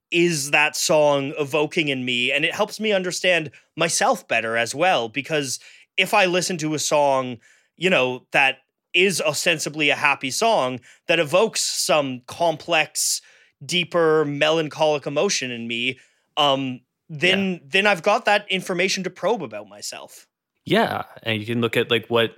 is 0.09 0.51
that 0.51 0.75
song 0.75 1.33
evoking 1.39 1.89
in 1.89 2.05
me 2.05 2.31
and 2.31 2.43
it 2.43 2.55
helps 2.55 2.79
me 2.79 2.91
understand 2.91 3.51
myself 3.75 4.27
better 4.27 4.57
as 4.57 4.73
well 4.75 5.09
because 5.09 5.59
if 5.97 6.13
I 6.13 6.25
listen 6.25 6.57
to 6.57 6.73
a 6.73 6.79
song, 6.79 7.37
you 7.77 7.89
know, 7.89 8.25
that 8.31 8.59
is 8.93 9.21
ostensibly 9.21 9.89
a 9.89 9.95
happy 9.95 10.31
song 10.31 10.79
that 11.07 11.19
evokes 11.19 11.61
some 11.61 12.21
complex 12.27 13.21
deeper 13.65 14.25
melancholic 14.25 15.05
emotion 15.05 15.51
in 15.51 15.67
me 15.67 15.97
um 16.37 16.81
then 17.09 17.53
yeah. 17.53 17.59
then 17.65 17.87
I've 17.87 18.03
got 18.03 18.25
that 18.25 18.49
information 18.49 19.03
to 19.03 19.09
probe 19.09 19.43
about 19.43 19.67
myself. 19.67 20.27
Yeah, 20.65 21.03
and 21.21 21.39
you 21.39 21.45
can 21.45 21.61
look 21.61 21.77
at 21.77 21.91
like 21.91 22.07
what 22.07 22.35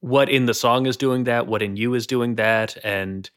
what 0.00 0.28
in 0.28 0.46
the 0.46 0.54
song 0.54 0.86
is 0.86 0.96
doing 0.96 1.24
that, 1.24 1.46
what 1.46 1.62
in 1.62 1.76
you 1.76 1.94
is 1.94 2.06
doing 2.06 2.34
that 2.34 2.76
and 2.84 3.30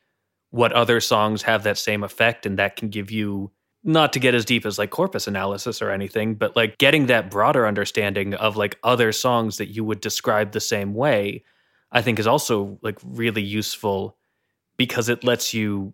what 0.50 0.74
other 0.74 1.00
songs 1.00 1.44
have 1.44 1.64
that 1.64 1.78
same 1.78 2.04
effect 2.04 2.46
and 2.46 2.60
that 2.60 2.76
can 2.76 2.90
give 2.90 3.10
you 3.10 3.52
not 3.84 4.12
to 4.12 4.20
get 4.20 4.36
as 4.36 4.44
deep 4.44 4.66
as 4.66 4.78
like 4.78 4.90
corpus 4.90 5.28
analysis 5.28 5.82
or 5.82 5.92
anything, 5.92 6.36
but 6.36 6.56
like 6.58 6.78
getting 6.78 7.06
that 7.06 7.32
broader 7.32 7.66
understanding 7.66 8.34
of 8.34 8.58
like 8.58 8.78
other 8.84 9.14
songs 9.14 9.58
that 9.58 9.68
you 9.68 9.84
would 9.84 10.02
describe 10.02 10.52
the 10.52 10.60
same 10.60 10.94
way, 10.94 11.44
I 11.92 12.02
think 12.02 12.20
is 12.20 12.28
also 12.28 12.78
like 12.82 12.98
really 13.04 13.42
useful 13.42 14.18
because 14.78 15.10
it 15.10 15.24
lets 15.24 15.54
you 15.54 15.94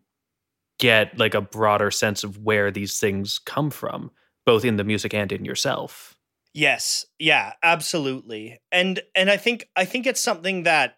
get 0.80 1.18
like 1.18 1.34
a 1.34 1.42
broader 1.42 1.92
sense 1.92 2.24
of 2.24 2.40
where 2.40 2.72
these 2.72 3.00
things 3.00 3.40
come 3.40 3.70
from, 3.70 4.12
both 4.46 4.66
in 4.66 4.76
the 4.78 4.84
music 4.84 5.14
and 5.14 5.32
in 5.32 5.46
yourself. 5.46 6.18
Yes. 6.54 7.06
Yeah, 7.20 7.54
absolutely. 7.64 8.60
And 8.72 9.02
and 9.16 9.30
I 9.30 9.38
think 9.38 9.70
I 9.76 9.86
think 9.86 10.06
it's 10.06 10.22
something 10.22 10.64
that 10.64 10.98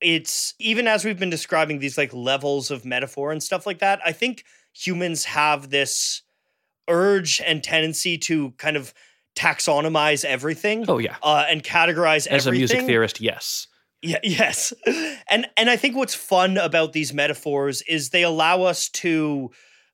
it's 0.00 0.54
even 0.58 0.86
as 0.86 1.04
we've 1.04 1.18
been 1.18 1.30
describing 1.30 1.78
these 1.78 1.98
like 1.98 2.14
levels 2.14 2.70
of 2.70 2.84
metaphor 2.84 3.32
and 3.32 3.42
stuff 3.42 3.66
like 3.66 3.80
that, 3.80 4.00
I 4.04 4.12
think 4.12 4.44
humans 4.72 5.24
have 5.24 5.70
this 5.70 6.22
urge 6.88 7.42
and 7.46 7.62
tendency 7.62 8.16
to 8.18 8.52
kind 8.52 8.76
of 8.76 8.94
taxonomize 9.36 10.24
everything. 10.24 10.84
Oh 10.88 10.98
yeah. 10.98 11.16
Uh, 11.22 11.44
and 11.48 11.62
categorize 11.62 12.26
As 12.26 12.46
everything. 12.46 12.48
a 12.48 12.58
music 12.58 12.80
theorist, 12.82 13.20
yes. 13.20 13.66
Yeah, 14.02 14.18
yes. 14.22 14.72
And 15.28 15.48
and 15.56 15.70
I 15.70 15.76
think 15.76 15.96
what's 15.96 16.14
fun 16.14 16.56
about 16.56 16.92
these 16.92 17.12
metaphors 17.12 17.82
is 17.82 18.10
they 18.10 18.22
allow 18.22 18.62
us 18.62 18.88
to 18.90 19.50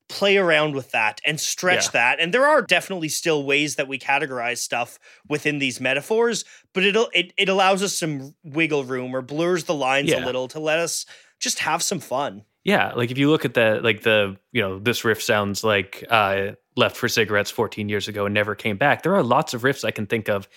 play 0.09 0.37
around 0.37 0.75
with 0.75 0.93
that 0.93 1.21
and 1.25 1.41
stretch 1.41 1.87
yeah. 1.87 1.91
that. 1.93 2.21
And 2.21 2.33
there 2.33 2.47
are 2.47 2.63
definitely 2.63 3.09
still 3.09 3.45
ways 3.45 3.75
that 3.77 3.89
we 3.89 3.99
categorize 3.99 4.59
stuff 4.59 4.99
within 5.29 5.59
these 5.59 5.81
metaphors, 5.81 6.45
but 6.73 6.85
it'll 6.85 7.09
it, 7.13 7.33
it 7.37 7.49
allows 7.49 7.83
us 7.83 7.95
some 7.95 8.35
wiggle 8.45 8.85
room 8.85 9.15
or 9.15 9.23
blurs 9.23 9.65
the 9.65 9.75
lines 9.75 10.11
yeah. 10.11 10.25
a 10.25 10.25
little 10.25 10.49
to 10.49 10.61
let 10.61 10.79
us 10.79 11.07
just 11.41 11.59
have 11.61 11.83
some 11.83 12.01
fun. 12.01 12.45
Yeah, 12.65 12.93
like 12.95 13.11
if 13.11 13.19
you 13.19 13.31
look 13.31 13.45
at 13.45 13.55
the 13.55 13.81
like 13.83 14.03
the, 14.03 14.37
you 14.53 14.61
know, 14.63 14.79
this 14.79 15.05
riff 15.05 15.23
sounds 15.23 15.65
like 15.65 16.05
uh 16.09 16.53
left 16.77 16.97
for 16.97 17.09
cigarettes 17.09 17.51
14 17.51 17.89
years 17.89 18.07
ago 18.07 18.27
and 18.27 18.35
never 18.35 18.55
came 18.55 18.77
back. 18.77 19.03
There 19.03 19.15
are 19.15 19.23
lots 19.23 19.55
of 19.55 19.63
riffs 19.63 19.85
I 19.85 19.91
can 19.91 20.07
think 20.07 20.29
of 20.29 20.49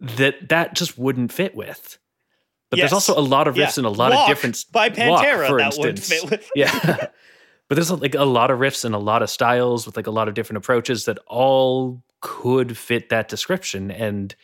that 0.00 0.48
that 0.48 0.74
just 0.74 0.96
wouldn't 0.96 1.32
fit 1.32 1.54
with. 1.54 1.98
But 2.70 2.78
yes. 2.78 2.84
there's 2.84 2.92
also 2.92 3.18
a 3.18 3.20
lot 3.20 3.48
of 3.48 3.56
riffs 3.56 3.76
yeah. 3.76 3.78
and 3.78 3.86
a 3.86 3.90
lot 3.90 4.12
Walk 4.12 4.28
of 4.28 4.36
different 4.36 4.64
by 4.70 4.90
Pantera 4.90 5.08
Walk, 5.08 5.48
for 5.48 5.58
that 5.58 5.66
instance. 5.66 6.22
would 6.22 6.40
fit 6.40 6.48
yeah. 6.54 7.06
but 7.68 7.74
there's 7.74 7.90
like 7.90 8.14
a 8.14 8.24
lot 8.24 8.50
of 8.50 8.58
riffs 8.60 8.84
and 8.84 8.94
a 8.94 8.98
lot 8.98 9.22
of 9.22 9.30
styles 9.30 9.86
with 9.86 9.96
like 9.96 10.06
a 10.06 10.12
lot 10.12 10.28
of 10.28 10.34
different 10.34 10.58
approaches 10.58 11.04
that 11.04 11.18
all 11.26 12.02
could 12.20 12.76
fit 12.76 13.08
that 13.08 13.28
description. 13.28 13.90
And 13.90 14.34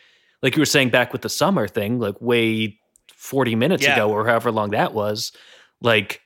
like 0.41 0.55
you 0.55 0.61
were 0.61 0.65
saying 0.65 0.89
back 0.89 1.13
with 1.13 1.21
the 1.21 1.29
summer 1.29 1.67
thing, 1.67 1.99
like 1.99 2.19
way 2.21 2.77
40 3.13 3.55
minutes 3.55 3.83
yeah. 3.83 3.93
ago 3.93 4.09
or 4.09 4.25
however 4.25 4.51
long 4.51 4.71
that 4.71 4.93
was, 4.93 5.31
like 5.81 6.21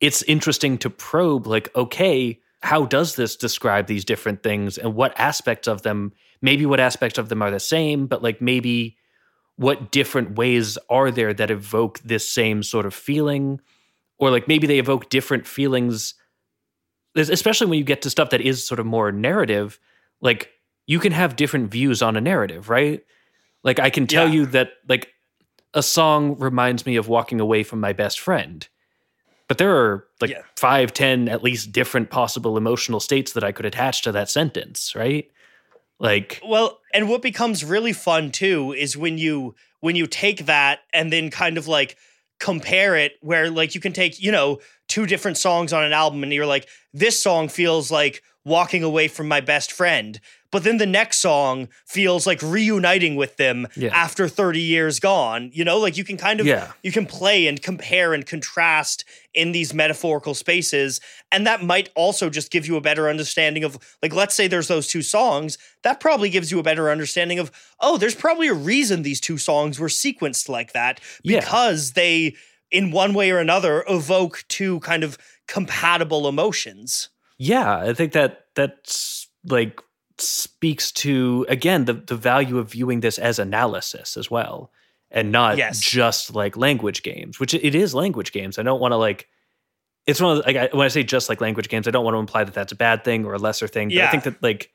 it's 0.00 0.22
interesting 0.22 0.78
to 0.78 0.88
probe 0.88 1.46
like 1.46 1.74
okay, 1.76 2.40
how 2.62 2.84
does 2.84 3.16
this 3.16 3.36
describe 3.36 3.86
these 3.86 4.04
different 4.04 4.42
things 4.42 4.78
and 4.78 4.94
what 4.94 5.18
aspects 5.18 5.68
of 5.68 5.82
them 5.82 6.12
maybe 6.42 6.66
what 6.66 6.80
aspects 6.80 7.18
of 7.18 7.28
them 7.28 7.42
are 7.42 7.50
the 7.50 7.60
same 7.60 8.06
but 8.06 8.22
like 8.22 8.40
maybe 8.40 8.96
what 9.60 9.90
different 9.90 10.36
ways 10.36 10.78
are 10.88 11.10
there 11.10 11.34
that 11.34 11.50
evoke 11.50 11.98
this 12.00 12.26
same 12.26 12.62
sort 12.62 12.86
of 12.86 12.94
feeling 12.94 13.60
or 14.18 14.30
like 14.30 14.48
maybe 14.48 14.66
they 14.66 14.78
evoke 14.78 15.10
different 15.10 15.46
feelings 15.46 16.14
especially 17.14 17.66
when 17.66 17.78
you 17.78 17.84
get 17.84 18.00
to 18.00 18.08
stuff 18.08 18.30
that 18.30 18.40
is 18.40 18.66
sort 18.66 18.80
of 18.80 18.86
more 18.86 19.12
narrative 19.12 19.78
like 20.22 20.48
you 20.86 20.98
can 20.98 21.12
have 21.12 21.36
different 21.36 21.70
views 21.70 22.00
on 22.00 22.16
a 22.16 22.22
narrative 22.22 22.70
right 22.70 23.04
like 23.62 23.78
i 23.78 23.90
can 23.90 24.06
tell 24.06 24.26
yeah. 24.26 24.34
you 24.34 24.46
that 24.46 24.70
like 24.88 25.08
a 25.74 25.82
song 25.82 26.38
reminds 26.38 26.86
me 26.86 26.96
of 26.96 27.06
walking 27.06 27.38
away 27.38 27.62
from 27.62 27.80
my 27.80 27.92
best 27.92 28.18
friend 28.18 28.66
but 29.46 29.58
there 29.58 29.76
are 29.76 30.06
like 30.20 30.30
yeah. 30.30 30.42
five, 30.54 30.92
ten, 30.92 31.28
at 31.28 31.42
least 31.42 31.72
different 31.72 32.08
possible 32.08 32.56
emotional 32.56 33.00
states 33.00 33.32
that 33.32 33.42
I 33.42 33.50
could 33.50 33.66
attach 33.66 34.02
to 34.02 34.12
that 34.12 34.30
sentence, 34.30 34.94
right? 34.94 35.28
Like, 36.00 36.40
well, 36.44 36.80
and 36.94 37.08
what 37.08 37.20
becomes 37.22 37.62
really 37.62 37.92
fun 37.92 38.32
too 38.32 38.72
is 38.72 38.96
when 38.96 39.18
you 39.18 39.54
when 39.80 39.96
you 39.96 40.06
take 40.06 40.46
that 40.46 40.80
and 40.92 41.12
then 41.12 41.30
kind 41.30 41.58
of 41.58 41.68
like 41.68 41.96
compare 42.40 42.96
it, 42.96 43.12
where 43.20 43.50
like 43.50 43.74
you 43.74 43.80
can 43.80 43.92
take 43.92 44.20
you 44.20 44.32
know 44.32 44.60
two 44.88 45.06
different 45.06 45.36
songs 45.36 45.72
on 45.72 45.84
an 45.84 45.92
album 45.92 46.22
and 46.22 46.32
you're 46.32 46.46
like, 46.46 46.66
this 46.94 47.22
song 47.22 47.48
feels 47.48 47.90
like 47.90 48.22
walking 48.44 48.82
away 48.82 49.08
from 49.08 49.28
my 49.28 49.40
best 49.40 49.70
friend 49.70 50.20
but 50.50 50.64
then 50.64 50.78
the 50.78 50.86
next 50.86 51.18
song 51.18 51.68
feels 51.86 52.26
like 52.26 52.42
reuniting 52.42 53.14
with 53.14 53.36
them 53.36 53.68
yeah. 53.76 53.94
after 53.94 54.28
30 54.28 54.60
years 54.60 54.98
gone 54.98 55.50
you 55.52 55.64
know 55.64 55.78
like 55.78 55.96
you 55.96 56.04
can 56.04 56.16
kind 56.16 56.40
of 56.40 56.46
yeah. 56.46 56.72
you 56.82 56.92
can 56.92 57.06
play 57.06 57.46
and 57.46 57.62
compare 57.62 58.12
and 58.12 58.26
contrast 58.26 59.04
in 59.34 59.52
these 59.52 59.72
metaphorical 59.72 60.34
spaces 60.34 61.00
and 61.30 61.46
that 61.46 61.62
might 61.62 61.88
also 61.94 62.30
just 62.30 62.50
give 62.50 62.66
you 62.66 62.76
a 62.76 62.80
better 62.80 63.08
understanding 63.08 63.64
of 63.64 63.78
like 64.02 64.14
let's 64.14 64.34
say 64.34 64.46
there's 64.46 64.68
those 64.68 64.88
two 64.88 65.02
songs 65.02 65.58
that 65.82 66.00
probably 66.00 66.30
gives 66.30 66.50
you 66.50 66.58
a 66.58 66.62
better 66.62 66.90
understanding 66.90 67.38
of 67.38 67.50
oh 67.80 67.96
there's 67.96 68.14
probably 68.14 68.48
a 68.48 68.54
reason 68.54 69.02
these 69.02 69.20
two 69.20 69.38
songs 69.38 69.78
were 69.78 69.88
sequenced 69.88 70.48
like 70.48 70.72
that 70.72 71.00
because 71.22 71.90
yeah. 71.90 72.02
they 72.02 72.36
in 72.70 72.90
one 72.90 73.14
way 73.14 73.30
or 73.30 73.38
another 73.38 73.84
evoke 73.88 74.44
two 74.48 74.80
kind 74.80 75.04
of 75.04 75.18
compatible 75.46 76.28
emotions 76.28 77.10
yeah 77.40 77.78
i 77.78 77.94
think 77.94 78.12
that 78.12 78.44
that's 78.54 79.26
like 79.46 79.80
speaks 80.18 80.92
to 80.92 81.46
again 81.48 81.86
the 81.86 81.94
the 81.94 82.14
value 82.14 82.58
of 82.58 82.70
viewing 82.70 83.00
this 83.00 83.18
as 83.18 83.38
analysis 83.38 84.18
as 84.18 84.30
well 84.30 84.70
and 85.10 85.32
not 85.32 85.56
yes. 85.56 85.80
just 85.80 86.34
like 86.34 86.54
language 86.58 87.02
games 87.02 87.40
which 87.40 87.54
it 87.54 87.74
is 87.74 87.94
language 87.94 88.32
games 88.32 88.58
i 88.58 88.62
don't 88.62 88.78
want 88.80 88.92
to 88.92 88.96
like 88.96 89.26
it's 90.06 90.20
one 90.20 90.36
of 90.36 90.44
the, 90.44 90.52
like 90.52 90.56
I, 90.56 90.76
when 90.76 90.84
i 90.84 90.88
say 90.88 91.02
just 91.02 91.30
like 91.30 91.40
language 91.40 91.70
games 91.70 91.88
i 91.88 91.90
don't 91.90 92.04
want 92.04 92.14
to 92.14 92.18
imply 92.18 92.44
that 92.44 92.52
that's 92.52 92.72
a 92.72 92.76
bad 92.76 93.04
thing 93.04 93.24
or 93.24 93.32
a 93.32 93.38
lesser 93.38 93.66
thing 93.66 93.88
but 93.88 93.94
yeah. 93.94 94.08
i 94.08 94.10
think 94.10 94.24
that 94.24 94.42
like 94.42 94.70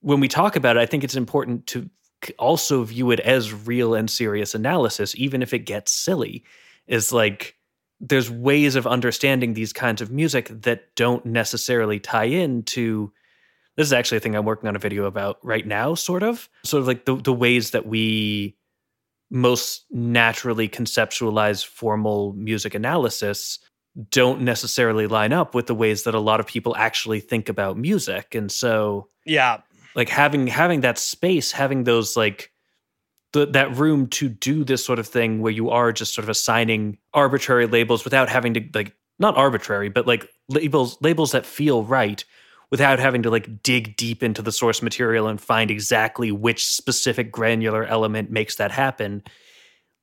when 0.00 0.20
we 0.20 0.28
talk 0.28 0.54
about 0.54 0.76
it 0.76 0.80
i 0.80 0.86
think 0.86 1.02
it's 1.02 1.16
important 1.16 1.66
to 1.66 1.90
also 2.38 2.84
view 2.84 3.10
it 3.10 3.18
as 3.18 3.52
real 3.52 3.94
and 3.94 4.08
serious 4.08 4.54
analysis 4.54 5.16
even 5.16 5.42
if 5.42 5.52
it 5.52 5.60
gets 5.60 5.90
silly 5.90 6.44
is 6.86 7.12
like 7.12 7.56
there's 8.00 8.30
ways 8.30 8.76
of 8.76 8.86
understanding 8.86 9.54
these 9.54 9.72
kinds 9.72 10.00
of 10.00 10.10
music 10.10 10.48
that 10.48 10.94
don't 10.96 11.24
necessarily 11.26 12.00
tie 12.00 12.24
in 12.24 12.62
to 12.62 13.12
this 13.76 13.86
is 13.86 13.92
actually 13.92 14.18
a 14.18 14.20
thing 14.20 14.34
I'm 14.34 14.44
working 14.44 14.68
on 14.68 14.76
a 14.76 14.80
video 14.80 15.04
about 15.04 15.38
right 15.42 15.66
now, 15.66 15.94
sort 15.94 16.22
of. 16.22 16.48
Sort 16.64 16.82
of 16.82 16.86
like 16.86 17.04
the, 17.04 17.16
the 17.16 17.32
ways 17.32 17.70
that 17.70 17.86
we 17.86 18.56
most 19.30 19.86
naturally 19.90 20.68
conceptualize 20.68 21.64
formal 21.64 22.32
music 22.34 22.74
analysis 22.74 23.58
don't 24.10 24.42
necessarily 24.42 25.06
line 25.06 25.32
up 25.32 25.54
with 25.54 25.66
the 25.66 25.74
ways 25.74 26.02
that 26.02 26.14
a 26.14 26.20
lot 26.20 26.40
of 26.40 26.46
people 26.46 26.76
actually 26.76 27.20
think 27.20 27.48
about 27.48 27.78
music. 27.78 28.34
And 28.34 28.50
so 28.50 29.08
Yeah. 29.24 29.60
Like 29.94 30.08
having 30.08 30.46
having 30.46 30.82
that 30.82 30.98
space, 30.98 31.52
having 31.52 31.84
those 31.84 32.16
like 32.16 32.52
the, 33.32 33.46
that 33.46 33.76
room 33.76 34.08
to 34.08 34.28
do 34.28 34.64
this 34.64 34.84
sort 34.84 34.98
of 34.98 35.06
thing 35.06 35.40
where 35.40 35.52
you 35.52 35.70
are 35.70 35.92
just 35.92 36.14
sort 36.14 36.24
of 36.24 36.28
assigning 36.28 36.98
arbitrary 37.14 37.66
labels 37.66 38.04
without 38.04 38.28
having 38.28 38.54
to 38.54 38.64
like 38.74 38.94
not 39.18 39.36
arbitrary, 39.36 39.88
but 39.88 40.06
like 40.06 40.28
labels 40.48 40.96
labels 41.00 41.32
that 41.32 41.46
feel 41.46 41.84
right 41.84 42.24
without 42.70 42.98
having 42.98 43.22
to 43.22 43.30
like 43.30 43.62
dig 43.62 43.96
deep 43.96 44.22
into 44.22 44.42
the 44.42 44.52
source 44.52 44.82
material 44.82 45.28
and 45.28 45.40
find 45.40 45.70
exactly 45.70 46.32
which 46.32 46.66
specific 46.66 47.30
granular 47.30 47.84
element 47.84 48.30
makes 48.30 48.56
that 48.56 48.70
happen 48.70 49.22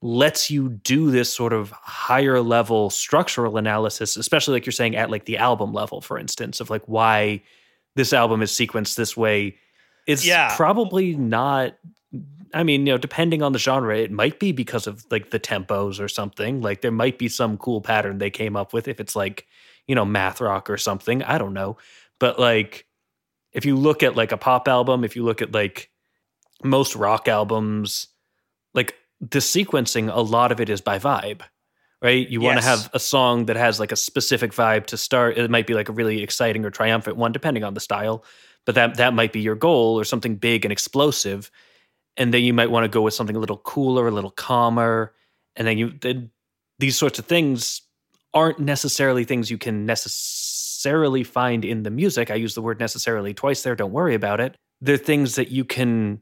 lets 0.01 0.51
you 0.51 0.69
do 0.69 1.09
this 1.09 1.33
sort 1.33 1.53
of 1.53 1.71
higher 1.71 2.39
level 2.39 2.89
structural 2.91 3.57
analysis 3.57 4.15
especially 4.15 4.53
like 4.53 4.65
you're 4.65 4.71
saying 4.71 4.95
at 4.95 5.09
like 5.09 5.25
the 5.25 5.37
album 5.37 5.73
level 5.73 6.01
for 6.01 6.19
instance 6.19 6.59
of 6.59 6.69
like 6.69 6.83
why 6.85 7.41
this 7.95 8.13
album 8.13 8.43
is 8.43 8.51
sequenced 8.51 8.95
this 8.95 9.17
way 9.17 9.57
it's 10.05 10.25
yeah. 10.25 10.55
probably 10.55 11.15
not 11.15 11.73
I 12.53 12.63
mean, 12.63 12.85
you 12.85 12.93
know, 12.93 12.97
depending 12.97 13.41
on 13.41 13.53
the 13.53 13.59
genre, 13.59 13.97
it 13.97 14.11
might 14.11 14.39
be 14.39 14.51
because 14.51 14.87
of 14.87 15.05
like 15.11 15.31
the 15.31 15.39
tempos 15.39 15.99
or 15.99 16.07
something. 16.07 16.61
Like 16.61 16.81
there 16.81 16.91
might 16.91 17.17
be 17.17 17.27
some 17.27 17.57
cool 17.57 17.81
pattern 17.81 18.17
they 18.17 18.29
came 18.29 18.55
up 18.55 18.73
with 18.73 18.87
if 18.87 18.99
it's 18.99 19.15
like, 19.15 19.45
you 19.87 19.95
know, 19.95 20.05
math 20.05 20.41
rock 20.41 20.69
or 20.69 20.77
something. 20.77 21.23
I 21.23 21.37
don't 21.37 21.53
know. 21.53 21.77
But 22.19 22.39
like 22.39 22.85
if 23.53 23.65
you 23.65 23.75
look 23.75 24.03
at 24.03 24.15
like 24.15 24.31
a 24.31 24.37
pop 24.37 24.67
album, 24.67 25.03
if 25.03 25.15
you 25.15 25.23
look 25.23 25.41
at 25.41 25.51
like 25.51 25.89
most 26.63 26.95
rock 26.95 27.27
albums, 27.27 28.07
like 28.73 28.95
the 29.19 29.39
sequencing, 29.39 30.13
a 30.13 30.21
lot 30.21 30.51
of 30.51 30.59
it 30.59 30.69
is 30.69 30.81
by 30.81 30.99
vibe, 30.99 31.41
right? 32.01 32.27
You 32.29 32.41
yes. 32.41 32.45
want 32.45 32.59
to 32.59 32.65
have 32.65 32.89
a 32.93 32.99
song 32.99 33.45
that 33.45 33.55
has 33.55 33.79
like 33.79 33.91
a 33.91 33.95
specific 33.95 34.51
vibe 34.51 34.85
to 34.87 34.97
start. 34.97 35.37
It 35.37 35.49
might 35.49 35.67
be 35.67 35.73
like 35.73 35.89
a 35.89 35.93
really 35.93 36.21
exciting 36.21 36.65
or 36.65 36.69
triumphant 36.69 37.17
one, 37.17 37.31
depending 37.31 37.63
on 37.63 37.73
the 37.73 37.79
style, 37.79 38.23
but 38.65 38.75
that 38.75 38.95
that 38.95 39.13
might 39.13 39.33
be 39.33 39.39
your 39.39 39.55
goal 39.55 39.99
or 39.99 40.03
something 40.03 40.35
big 40.35 40.65
and 40.65 40.71
explosive. 40.71 41.49
And 42.17 42.33
then 42.33 42.43
you 42.43 42.53
might 42.53 42.71
want 42.71 42.83
to 42.83 42.89
go 42.89 43.01
with 43.01 43.13
something 43.13 43.35
a 43.35 43.39
little 43.39 43.57
cooler, 43.57 44.07
a 44.07 44.11
little 44.11 44.31
calmer, 44.31 45.13
and 45.55 45.67
then 45.67 45.77
you 45.77 45.93
then 46.01 46.31
these 46.79 46.97
sorts 46.97 47.19
of 47.19 47.25
things 47.25 47.81
aren't 48.33 48.59
necessarily 48.59 49.23
things 49.23 49.49
you 49.49 49.57
can 49.57 49.85
necessarily 49.85 51.23
find 51.23 51.65
in 51.65 51.83
the 51.83 51.89
music. 51.89 52.29
I 52.29 52.35
use 52.35 52.55
the 52.55 52.61
word 52.61 52.79
necessarily 52.79 53.33
twice 53.33 53.63
there, 53.63 53.75
don't 53.75 53.91
worry 53.91 54.15
about 54.15 54.39
it. 54.39 54.55
They're 54.81 54.97
things 54.97 55.35
that 55.35 55.49
you 55.49 55.65
can 55.65 56.21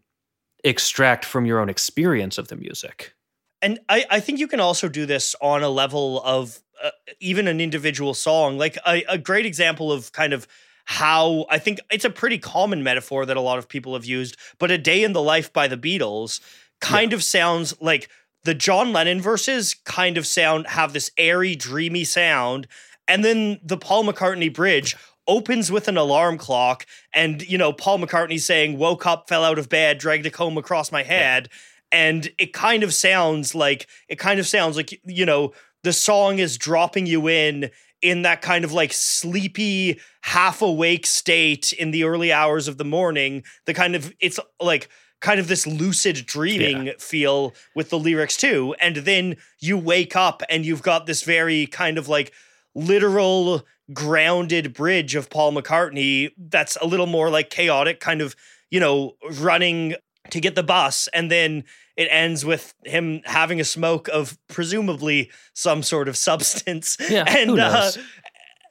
extract 0.63 1.25
from 1.25 1.45
your 1.45 1.59
own 1.59 1.69
experience 1.69 2.37
of 2.37 2.47
the 2.47 2.55
music. 2.55 3.13
And 3.61 3.79
I, 3.89 4.05
I 4.09 4.19
think 4.19 4.39
you 4.39 4.47
can 4.47 4.59
also 4.59 4.87
do 4.87 5.05
this 5.05 5.35
on 5.41 5.63
a 5.63 5.69
level 5.69 6.21
of 6.23 6.59
uh, 6.83 6.91
even 7.19 7.47
an 7.47 7.59
individual 7.59 8.13
song. 8.13 8.57
Like 8.57 8.77
a, 8.85 9.03
a 9.09 9.17
great 9.17 9.45
example 9.45 9.91
of 9.91 10.11
kind 10.11 10.33
of 10.33 10.47
how 10.85 11.45
I 11.49 11.57
think 11.57 11.79
it's 11.91 12.05
a 12.05 12.09
pretty 12.09 12.37
common 12.37 12.83
metaphor 12.83 13.25
that 13.25 13.37
a 13.37 13.41
lot 13.41 13.57
of 13.57 13.67
people 13.67 13.93
have 13.93 14.05
used, 14.05 14.37
but 14.59 14.71
A 14.71 14.77
Day 14.77 15.03
in 15.03 15.13
the 15.13 15.21
Life 15.21 15.51
by 15.51 15.67
the 15.67 15.77
Beatles 15.77 16.39
kind 16.79 17.11
yeah. 17.11 17.17
of 17.17 17.23
sounds 17.23 17.79
like 17.81 18.09
the 18.43 18.53
John 18.53 18.93
Lennon 18.93 19.21
verses 19.21 19.73
kind 19.73 20.17
of 20.17 20.27
sound 20.27 20.67
have 20.67 20.93
this 20.93 21.11
airy, 21.17 21.55
dreamy 21.55 22.03
sound, 22.03 22.67
and 23.07 23.25
then 23.25 23.59
the 23.63 23.77
Paul 23.77 24.05
McCartney 24.05 24.53
bridge 24.53 24.95
opens 25.27 25.71
with 25.71 25.87
an 25.87 25.97
alarm 25.97 26.37
clock 26.37 26.85
and 27.13 27.41
you 27.49 27.57
know 27.57 27.73
Paul 27.73 27.99
McCartney 27.99 28.39
saying 28.39 28.77
woke 28.77 29.07
up 29.07 29.27
fell 29.27 29.43
out 29.43 29.57
of 29.57 29.69
bed 29.69 29.97
dragged 29.97 30.27
a 30.27 30.29
comb 30.29 30.55
across 30.55 30.91
my 30.91 31.01
head 31.01 31.49
and 31.91 32.29
it 32.37 32.53
kind 32.53 32.83
of 32.83 32.93
sounds 32.93 33.55
like 33.55 33.87
it 34.07 34.19
kind 34.19 34.39
of 34.39 34.47
sounds 34.47 34.77
like 34.77 34.99
you 35.03 35.25
know 35.25 35.51
the 35.83 35.93
song 35.93 36.39
is 36.39 36.57
dropping 36.57 37.05
you 37.07 37.27
in 37.27 37.71
in 38.05 38.21
that 38.21 38.41
kind 38.41 38.63
of 38.63 38.71
like 38.71 38.93
sleepy 38.93 39.99
half 40.21 40.61
awake 40.61 41.05
state 41.05 41.73
in 41.73 41.91
the 41.91 42.03
early 42.03 42.31
hours 42.31 42.67
of 42.67 42.77
the 42.77 42.85
morning 42.85 43.43
the 43.65 43.73
kind 43.73 43.95
of 43.95 44.13
it's 44.19 44.39
like 44.61 44.89
kind 45.21 45.39
of 45.39 45.47
this 45.47 45.65
lucid 45.65 46.25
dreaming 46.25 46.87
yeah. 46.87 46.93
feel 46.99 47.53
with 47.75 47.89
the 47.89 47.97
lyrics 47.97 48.37
too 48.37 48.75
and 48.79 48.97
then 48.97 49.35
you 49.59 49.77
wake 49.77 50.15
up 50.15 50.43
and 50.49 50.65
you've 50.65 50.83
got 50.83 51.05
this 51.05 51.23
very 51.23 51.65
kind 51.65 51.97
of 51.97 52.07
like 52.07 52.31
literal 52.75 53.65
grounded 53.93 54.73
bridge 54.73 55.15
of 55.15 55.29
Paul 55.29 55.53
McCartney 55.53 56.31
that's 56.37 56.77
a 56.81 56.87
little 56.87 57.05
more 57.05 57.29
like 57.29 57.49
chaotic, 57.49 57.99
kind 57.99 58.21
of, 58.21 58.35
you 58.69 58.79
know, 58.79 59.15
running 59.39 59.95
to 60.31 60.39
get 60.39 60.55
the 60.55 60.63
bus. 60.63 61.07
And 61.13 61.31
then 61.31 61.63
it 61.95 62.07
ends 62.11 62.43
with 62.43 62.73
him 62.83 63.21
having 63.25 63.59
a 63.59 63.63
smoke 63.63 64.07
of 64.09 64.37
presumably 64.47 65.31
some 65.53 65.83
sort 65.83 66.07
of 66.07 66.17
substance. 66.29 66.97
Yeah. 67.09 67.25
And, 67.27 67.59
uh, 67.59 67.91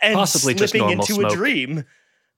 and 0.02 0.14
Possibly 0.14 0.56
slipping 0.56 0.90
into 0.90 1.14
smoke. 1.14 1.32
a 1.32 1.34
dream. 1.34 1.84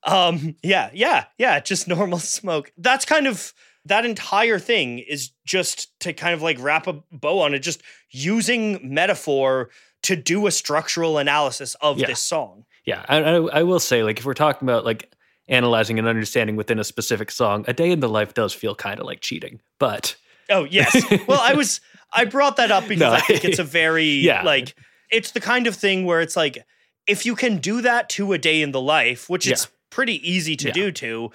Um, 0.04 0.56
yeah, 0.62 0.90
yeah, 0.94 1.24
yeah, 1.36 1.60
just 1.60 1.88
normal 1.88 2.18
smoke. 2.18 2.72
That's 2.78 3.04
kind 3.04 3.26
of 3.26 3.52
that 3.84 4.04
entire 4.04 4.58
thing 4.58 4.98
is 4.98 5.30
just 5.44 5.98
to 6.00 6.12
kind 6.12 6.34
of 6.34 6.42
like 6.42 6.58
wrap 6.60 6.86
a 6.86 6.94
bow 7.12 7.40
on 7.40 7.54
it, 7.54 7.60
just 7.60 7.82
using 8.10 8.80
metaphor 8.82 9.70
to 10.02 10.16
do 10.16 10.46
a 10.46 10.50
structural 10.50 11.18
analysis 11.18 11.74
of 11.80 11.98
yeah. 11.98 12.06
this 12.06 12.20
song. 12.20 12.64
Yeah, 12.84 13.04
I, 13.08 13.18
I, 13.18 13.34
I 13.34 13.62
will 13.64 13.80
say, 13.80 14.04
like, 14.04 14.18
if 14.18 14.24
we're 14.24 14.34
talking 14.34 14.68
about 14.68 14.84
like 14.84 15.12
analyzing 15.48 15.98
and 15.98 16.08
understanding 16.08 16.56
within 16.56 16.78
a 16.78 16.84
specific 16.84 17.30
song, 17.30 17.64
a 17.68 17.72
day 17.72 17.90
in 17.90 18.00
the 18.00 18.08
life 18.08 18.34
does 18.34 18.52
feel 18.52 18.74
kind 18.74 18.98
of 19.00 19.06
like 19.06 19.20
cheating. 19.20 19.60
But 19.78 20.16
oh 20.50 20.64
yes, 20.64 20.94
well, 21.26 21.40
I 21.40 21.54
was 21.54 21.80
I 22.12 22.24
brought 22.24 22.56
that 22.56 22.70
up 22.70 22.84
because 22.88 23.00
no, 23.00 23.12
I 23.12 23.20
think 23.20 23.44
it's 23.44 23.58
a 23.58 23.64
very 23.64 24.04
yeah. 24.08 24.42
like 24.42 24.74
it's 25.10 25.30
the 25.32 25.40
kind 25.40 25.66
of 25.66 25.74
thing 25.76 26.04
where 26.04 26.20
it's 26.20 26.36
like 26.36 26.64
if 27.06 27.24
you 27.24 27.36
can 27.36 27.58
do 27.58 27.80
that 27.82 28.08
to 28.10 28.32
a 28.32 28.38
day 28.38 28.62
in 28.62 28.72
the 28.72 28.80
life, 28.80 29.28
which 29.30 29.46
Yeah. 29.46 29.52
it's 29.52 29.68
pretty 29.90 30.28
easy 30.28 30.56
to 30.56 30.66
Yeah. 30.68 30.72
do 30.74 30.92
to, 30.92 31.30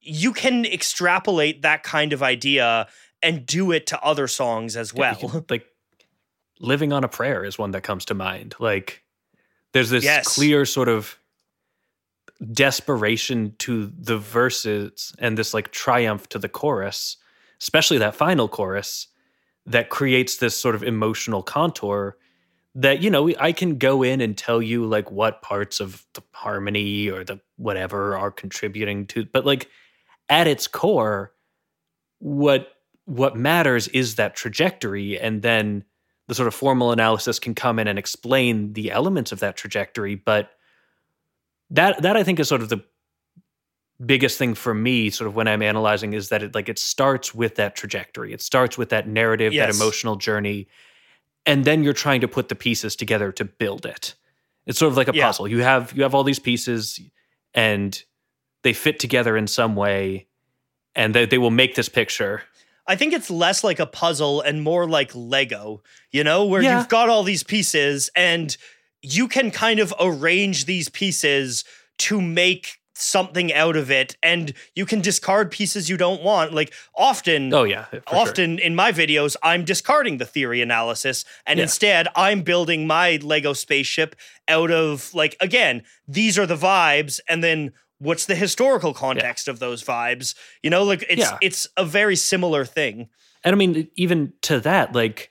you 0.00 0.32
can 0.32 0.64
extrapolate 0.64 1.62
that 1.62 1.82
kind 1.82 2.12
of 2.12 2.22
idea 2.22 2.86
and 3.22 3.44
do 3.44 3.72
it 3.72 3.86
to 3.88 4.00
other 4.02 4.28
songs 4.28 4.76
as 4.76 4.94
well. 4.94 5.16
can- 5.16 5.44
like 5.50 5.66
living 6.60 6.92
on 6.92 7.02
a 7.04 7.08
prayer 7.08 7.44
is 7.44 7.58
one 7.58 7.72
that 7.72 7.82
comes 7.82 8.04
to 8.06 8.14
mind 8.14 8.54
like 8.58 9.02
there's 9.72 9.90
this 9.90 10.04
Yes. 10.04 10.34
clear 10.36 10.64
sort 10.64 10.88
of 10.88 11.18
desperation 12.52 13.54
to 13.58 13.90
the 13.98 14.18
verses 14.18 15.14
and 15.18 15.38
this 15.38 15.54
like 15.54 15.70
triumph 15.70 16.28
to 16.28 16.38
the 16.38 16.48
chorus 16.48 17.16
especially 17.60 17.98
that 17.98 18.14
final 18.14 18.46
chorus 18.46 19.08
that 19.64 19.88
creates 19.88 20.36
this 20.36 20.60
sort 20.60 20.74
of 20.74 20.82
emotional 20.82 21.42
contour 21.42 22.16
that 22.74 23.02
you 23.02 23.08
know 23.08 23.32
i 23.40 23.52
can 23.52 23.78
go 23.78 24.02
in 24.02 24.20
and 24.20 24.36
tell 24.36 24.60
you 24.60 24.84
like 24.84 25.10
what 25.10 25.40
parts 25.40 25.80
of 25.80 26.04
the 26.12 26.22
harmony 26.32 27.08
or 27.08 27.24
the 27.24 27.40
whatever 27.56 28.16
are 28.16 28.30
contributing 28.30 29.06
to 29.06 29.24
but 29.24 29.46
like 29.46 29.70
at 30.28 30.46
its 30.46 30.66
core 30.66 31.32
what 32.18 32.68
what 33.06 33.36
matters 33.36 33.88
is 33.88 34.16
that 34.16 34.36
trajectory 34.36 35.18
and 35.18 35.40
then 35.42 35.84
the 36.28 36.34
sort 36.34 36.48
of 36.48 36.54
formal 36.54 36.92
analysis 36.92 37.38
can 37.38 37.54
come 37.54 37.78
in 37.78 37.86
and 37.88 37.98
explain 37.98 38.72
the 38.74 38.90
elements 38.90 39.32
of 39.32 39.40
that 39.40 39.56
trajectory 39.56 40.14
but 40.14 40.50
that 41.70 42.00
that 42.02 42.16
i 42.16 42.22
think 42.22 42.38
is 42.40 42.48
sort 42.48 42.62
of 42.62 42.68
the 42.68 42.84
biggest 44.04 44.36
thing 44.38 44.54
for 44.54 44.74
me 44.74 45.08
sort 45.08 45.26
of 45.26 45.34
when 45.34 45.48
i'm 45.48 45.62
analyzing 45.62 46.12
is 46.12 46.28
that 46.28 46.42
it 46.42 46.54
like 46.54 46.68
it 46.68 46.78
starts 46.78 47.34
with 47.34 47.54
that 47.56 47.74
trajectory. 47.74 48.32
It 48.32 48.42
starts 48.42 48.76
with 48.76 48.90
that 48.90 49.08
narrative 49.08 49.54
that 49.54 49.70
emotional 49.74 50.16
journey 50.16 50.68
and 51.46 51.64
then 51.64 51.82
you're 51.82 51.92
trying 51.94 52.20
to 52.20 52.28
put 52.28 52.48
the 52.48 52.54
pieces 52.54 52.94
together 52.96 53.32
to 53.32 53.44
build 53.44 53.86
it. 53.86 54.14
It's 54.66 54.78
sort 54.80 54.90
of 54.90 54.96
like 54.96 55.08
a 55.08 55.14
Yeah. 55.14 55.26
puzzle. 55.26 55.48
You 55.48 55.62
have 55.62 55.92
you 55.96 56.02
have 56.02 56.14
all 56.14 56.24
these 56.24 56.38
pieces 56.38 57.00
and 57.54 58.02
they 58.64 58.74
fit 58.74 58.98
together 58.98 59.34
in 59.36 59.46
some 59.46 59.76
way 59.76 60.26
and 60.94 61.14
they, 61.14 61.24
they 61.24 61.38
will 61.38 61.50
make 61.52 61.74
this 61.74 61.88
picture. 61.88 62.42
I 62.86 62.96
think 62.96 63.14
it's 63.14 63.30
less 63.30 63.64
like 63.64 63.78
a 63.80 63.86
puzzle 63.86 64.42
and 64.42 64.62
more 64.62 64.86
like 64.86 65.10
Lego, 65.14 65.82
you 66.12 66.22
know, 66.22 66.44
where 66.44 66.60
Yeah. 66.62 66.78
you've 66.78 66.88
got 66.88 67.08
all 67.08 67.22
these 67.22 67.42
pieces 67.44 68.10
and 68.14 68.54
you 69.06 69.28
can 69.28 69.50
kind 69.50 69.78
of 69.80 69.94
arrange 70.00 70.64
these 70.66 70.88
pieces 70.88 71.64
to 71.98 72.20
make 72.20 72.78
something 72.98 73.52
out 73.52 73.76
of 73.76 73.90
it 73.90 74.16
and 74.22 74.54
you 74.74 74.86
can 74.86 75.02
discard 75.02 75.50
pieces 75.50 75.90
you 75.90 75.98
don't 75.98 76.22
want. 76.22 76.54
Like 76.54 76.72
often 76.96 77.52
oh 77.52 77.64
yeah 77.64 77.84
for 77.84 77.96
sure. 77.96 78.02
often 78.22 78.58
in 78.58 78.74
my 78.74 78.90
videos 78.90 79.36
i'm 79.42 79.64
discarding 79.66 80.16
the 80.16 80.24
theory 80.24 80.62
analysis 80.62 81.24
and 81.46 81.58
Yeah. 81.58 81.64
instead 81.64 82.08
i'm 82.16 82.40
building 82.40 82.86
my 82.86 83.18
lego 83.22 83.52
spaceship 83.52 84.16
out 84.48 84.70
of 84.70 85.12
like 85.12 85.36
again 85.40 85.82
these 86.08 86.38
are 86.38 86.46
the 86.46 86.56
vibes 86.56 87.20
and 87.28 87.44
then 87.44 87.72
what's 87.98 88.24
the 88.24 88.34
historical 88.34 88.94
context 88.94 89.46
of 89.46 89.58
those 89.58 89.84
vibes 89.84 90.34
you 90.62 90.70
know 90.70 90.82
like 90.82 91.04
it's 91.10 91.20
Yeah. 91.20 91.36
it's 91.42 91.68
a 91.76 91.84
very 91.84 92.16
similar 92.16 92.64
thing 92.64 93.08
And 93.44 93.54
I 93.54 93.58
mean, 93.58 93.88
even 93.96 94.32
to 94.48 94.58
that, 94.60 94.92
like, 94.94 95.30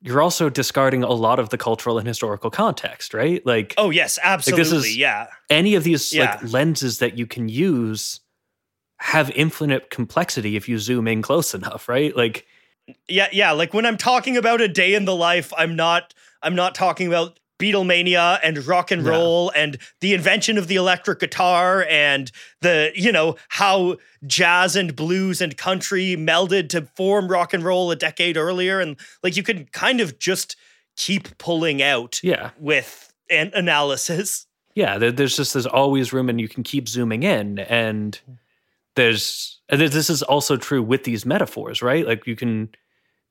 you're 0.00 0.22
also 0.22 0.48
discarding 0.48 1.02
a 1.02 1.10
lot 1.12 1.38
of 1.40 1.48
the 1.50 1.58
cultural 1.58 1.98
and 1.98 2.06
historical 2.06 2.50
context, 2.50 3.12
right? 3.14 3.44
Like, 3.44 3.74
oh 3.78 3.90
yes 3.90 4.18
absolutely 4.22 4.62
this 4.64 4.72
is- 4.72 4.96
yeah 4.96 5.26
any 5.50 5.74
of 5.74 5.84
these 5.84 6.12
Yeah. 6.12 6.38
like 6.42 6.52
lenses 6.52 6.98
that 6.98 7.18
you 7.18 7.26
can 7.26 7.48
use 7.48 8.20
have 9.00 9.30
infinite 9.30 9.90
complexity 9.90 10.56
if 10.56 10.68
you 10.68 10.78
zoom 10.78 11.06
in 11.08 11.22
close 11.22 11.54
enough, 11.60 11.88
right? 11.88 12.16
Like, 12.16 12.46
yeah 13.06 13.28
yeah 13.32 13.50
like 13.50 13.74
when 13.74 13.84
i'm 13.84 13.98
talking 13.98 14.38
about 14.38 14.62
a 14.62 14.66
day 14.68 14.94
in 14.94 15.04
the 15.04 15.14
life 15.14 15.52
i'm 15.58 15.76
not 15.76 16.14
i'm 16.42 16.54
not 16.54 16.74
talking 16.74 17.06
about 17.06 17.38
Beatlemania 17.58 18.38
and 18.42 18.64
rock 18.66 18.90
and 18.90 19.04
roll 19.04 19.50
and 19.50 19.78
the 20.00 20.14
invention 20.14 20.58
of 20.58 20.68
the 20.68 20.76
electric 20.76 21.18
guitar 21.18 21.84
and 21.88 22.30
the 22.60 22.92
you 22.94 23.10
know 23.10 23.36
how 23.48 23.96
jazz 24.26 24.76
and 24.76 24.94
blues 24.94 25.40
and 25.40 25.56
country 25.56 26.16
melded 26.16 26.68
to 26.68 26.82
form 26.94 27.28
rock 27.28 27.52
and 27.52 27.64
roll 27.64 27.90
a 27.90 27.96
decade 27.96 28.36
earlier 28.36 28.80
and 28.80 28.96
like 29.22 29.36
you 29.36 29.42
could 29.42 29.72
kind 29.72 30.00
of 30.00 30.18
just 30.18 30.56
keep 30.96 31.36
pulling 31.38 31.82
out 31.82 32.20
yeah, 32.22 32.50
with 32.58 33.12
an 33.30 33.50
analysis 33.54 34.46
yeah. 34.78 34.96
There's 34.96 35.34
just 35.34 35.54
there's 35.54 35.66
always 35.66 36.12
room, 36.12 36.28
and 36.28 36.40
you 36.40 36.46
can 36.46 36.62
keep 36.62 36.88
zooming 36.88 37.24
in, 37.24 37.58
and 37.58 38.16
there's 38.94 39.58
this 39.68 40.08
is 40.08 40.22
also 40.22 40.56
true 40.56 40.84
with 40.84 41.02
these 41.02 41.26
metaphors, 41.26 41.82
right? 41.82 42.06
Like, 42.06 42.28
you 42.28 42.36
can 42.36 42.68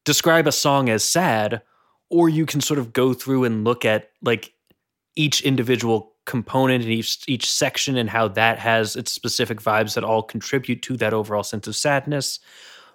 describe 0.04 0.46
a 0.46 0.52
song 0.52 0.90
as 0.90 1.06
sad, 1.06 1.62
or 2.10 2.30
you 2.30 2.46
can 2.46 2.62
sort 2.62 2.80
of 2.80 2.94
go 2.94 3.14
through 3.14 3.44
and 3.44 3.64
look 3.64 3.86
at 3.86 4.12
like 4.22 4.54
each 5.16 5.42
individual 5.42 6.14
component 6.26 6.84
and 6.84 6.92
each 6.92 7.24
each 7.28 7.50
section 7.50 7.98
and 7.98 8.10
how 8.10 8.28
that 8.28 8.60
has 8.60 8.96
its 8.96 9.12
specific 9.12 9.62
vibes 9.62 9.96
that 9.96 10.04
all 10.04 10.22
contribute 10.22 10.82
to 10.82 10.98
that 10.98 11.14
overall 11.14 11.44
sense 11.44 11.68
of 11.68 11.76
sadness. 11.76 12.40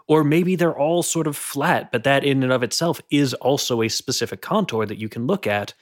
Or 0.09 0.25
maybe 0.25 0.57
they're 0.57 0.77
all 0.77 1.03
sort 1.03 1.27
of 1.27 1.37
flat 1.37 1.93
but 1.93 2.05
that 2.05 2.25
in 2.25 2.43
and 2.43 2.53
of 2.53 2.63
itself 2.63 3.01
is 3.11 3.35
also 3.35 3.83
a 3.83 3.89
specific 3.89 4.43
contour 4.43 4.87
that 4.87 4.99
you 4.99 5.09
can 5.09 5.27
look 5.27 5.47
at. 5.47 5.75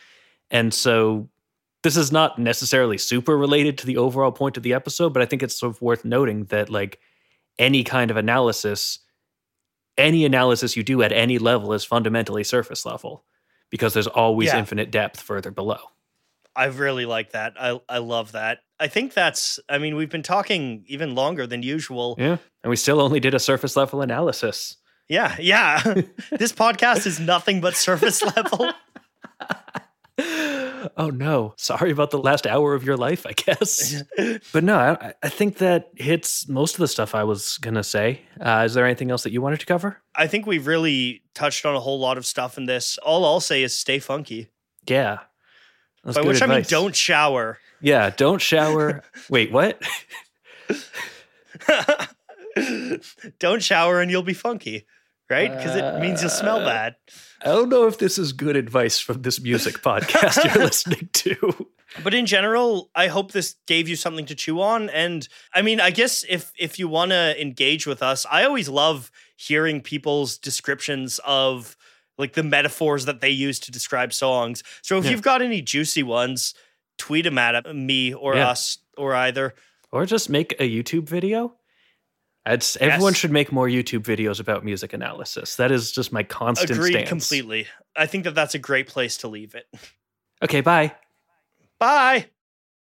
And 0.51 0.73
so 0.73 1.29
this 1.83 1.97
is 1.97 2.13
not 2.13 2.39
necessarily 2.39 2.99
super 2.99 3.37
related 3.37 3.79
to 3.79 3.87
the 3.87 3.97
overall 3.97 4.33
point 4.33 4.57
of 4.57 4.63
the 4.63 4.75
episode 4.75 5.11
but 5.11 5.23
i 5.23 5.27
think 5.27 5.43
it's 5.43 5.59
sort 5.59 5.75
of 5.75 5.83
worth 5.83 6.05
noting 6.05 6.45
that 6.47 6.71
like 6.71 6.99
any 7.59 7.85
kind 7.85 8.11
of 8.11 8.17
analysis 8.17 8.99
any 10.01 10.25
analysis 10.25 10.77
you 10.77 10.83
do 10.83 11.03
at 11.03 11.13
any 11.13 11.39
level 11.39 11.73
is 11.73 11.85
fundamentally 11.85 12.43
surface 12.45 12.85
level 12.85 13.25
because 13.71 13.95
there's 13.95 14.07
always 14.09 14.49
Yeah. 14.49 14.59
infinite 14.59 14.91
depth 14.91 15.21
further 15.21 15.51
below 15.53 15.79
i 16.57 16.65
really 16.65 17.07
like 17.07 17.31
that 17.33 17.53
i 17.61 17.79
i 17.89 17.99
love 17.99 18.33
that 18.33 18.59
i 18.81 18.89
think 18.89 19.15
that's 19.15 19.61
i 19.69 19.79
mean 19.79 19.95
we've 19.95 20.11
been 20.11 20.23
talking 20.25 20.85
even 20.89 21.15
longer 21.15 21.47
than 21.47 21.63
usual 21.63 22.17
Yeah. 22.19 22.39
And 22.65 22.71
we 22.71 22.77
still 22.77 23.01
only 23.01 23.21
did 23.21 23.35
a 23.35 23.39
surface 23.39 23.77
level 23.77 24.03
analysis. 24.03 24.77
yeah 25.09 25.37
yeah 25.39 25.81
this 26.33 26.53
podcast 26.53 27.07
is 27.07 27.21
nothing 27.21 27.61
but 27.61 27.77
surface 27.77 28.23
level 28.37 28.71
oh 30.97 31.11
no. 31.11 31.55
Sorry 31.57 31.91
about 31.91 32.11
the 32.11 32.19
last 32.19 32.47
hour 32.47 32.75
of 32.75 32.85
your 32.85 32.97
life, 32.97 33.27
I 33.27 33.33
guess. 33.33 34.03
but 34.53 34.65
no, 34.65 34.77
I, 34.79 35.15
I 35.23 35.29
think 35.29 35.59
that 35.59 35.91
hits 35.97 36.49
most 36.49 36.75
of 36.75 36.81
the 36.81 36.89
stuff 36.89 37.15
I 37.15 37.25
was 37.25 37.59
going 37.59 37.75
to 37.75 37.85
say. 37.85 38.23
Uh, 38.41 38.63
is 38.67 38.75
there 38.75 38.85
anything 38.85 39.11
else 39.11 39.23
that 39.23 39.33
you 39.33 39.43
wanted 39.43 39.61
to 39.61 39.67
cover? 39.67 39.99
I 40.15 40.27
think 40.27 40.47
we've 40.47 40.67
really 40.67 41.23
touched 41.35 41.65
on 41.67 41.75
a 41.75 41.81
whole 41.81 41.99
lot 41.99 42.19
of 42.19 42.27
stuff 42.27 42.59
in 42.59 42.67
this. 42.67 42.99
All 42.99 43.25
I'll 43.25 43.41
say 43.41 43.63
is 43.63 43.77
stay 43.77 43.99
funky. 43.99 44.49
Yeah. 44.87 45.19
That's 46.05 46.17
By 46.17 46.25
which 46.25 46.43
I 46.43 46.47
mean 46.47 46.65
don't 46.67 46.97
shower. 46.97 47.59
Yeah, 47.81 48.11
don't 48.11 48.41
shower. 48.41 49.03
Wait, 49.31 49.53
what? 49.53 49.83
don't 53.39 53.63
shower 53.63 54.01
and 54.01 54.11
you'll 54.11 54.23
be 54.23 54.35
funky, 54.35 54.87
right? 55.31 55.51
Because 55.51 55.77
it 55.77 56.01
means 56.01 56.21
you'll 56.21 56.31
smell 56.31 56.61
Uh, 56.61 56.65
bad. 56.67 56.97
I 57.43 57.47
don't 57.47 57.69
know 57.69 57.87
if 57.87 57.99
this 57.99 58.19
is 58.19 58.33
good 58.33 58.57
advice 58.57 58.99
from 59.01 59.23
this 59.23 59.41
music 59.41 59.81
podcast 59.83 60.45
you're 60.45 60.65
listening 60.65 61.09
to. 61.13 61.67
But 62.05 62.15
in 62.15 62.27
general, 62.27 62.91
I 62.95 63.09
hope 63.09 63.33
this 63.33 63.57
gave 63.67 63.89
you 63.89 63.97
something 63.97 64.27
to 64.27 64.35
chew 64.35 64.61
on. 64.61 64.91
And 64.91 65.27
I 65.55 65.63
mean, 65.63 65.81
I 65.81 65.91
guess 65.91 66.25
if 66.29 66.53
if 66.59 66.79
you 66.79 66.87
want 66.89 67.11
to 67.11 67.41
engage 67.41 67.87
with 67.87 68.03
us, 68.03 68.27
I 68.31 68.45
always 68.45 68.69
love 68.69 69.11
hearing 69.37 69.81
people's 69.81 70.39
descriptions 70.39 71.19
of 71.25 71.77
like 72.19 72.35
the 72.35 72.43
metaphors 72.43 73.07
that 73.07 73.21
they 73.23 73.31
use 73.31 73.59
to 73.61 73.73
describe 73.73 74.13
songs. 74.13 74.63
So 74.83 74.99
if 74.99 75.05
Yeah. 75.05 75.13
you've 75.13 75.23
got 75.23 75.41
any 75.43 75.63
juicy 75.63 76.03
ones, 76.03 76.55
tweet 76.99 77.25
them 77.25 77.39
at 77.39 77.75
me 77.75 78.13
or 78.15 78.37
Yeah. 78.37 78.51
us 78.51 78.79
or 78.97 79.15
either. 79.15 79.55
Or 79.91 80.05
just 80.07 80.29
make 80.31 80.53
a 80.61 80.69
YouTube 80.69 81.09
video. 81.09 81.57
Everyone 82.81 83.13
Yes. 83.13 83.17
should 83.21 83.31
make 83.31 83.53
more 83.53 83.67
YouTube 83.69 84.01
videos 84.03 84.41
about 84.41 84.65
music 84.65 84.93
analysis. 84.93 85.57
That 85.57 85.71
is 85.73 85.93
just 85.93 86.13
my 86.13 86.23
constant 86.23 86.71
Agreed 86.71 86.93
stance. 86.93 87.09
completely. 87.09 87.67
I 87.97 88.07
think 88.07 88.25
that 88.25 88.35
that's 88.35 88.55
a 88.55 88.59
great 88.59 88.87
place 88.89 89.17
to 89.19 89.29
leave 89.29 89.55
it. 89.55 89.67
Okay, 90.43 90.61
bye. 90.61 90.95
Bye. 91.79 92.27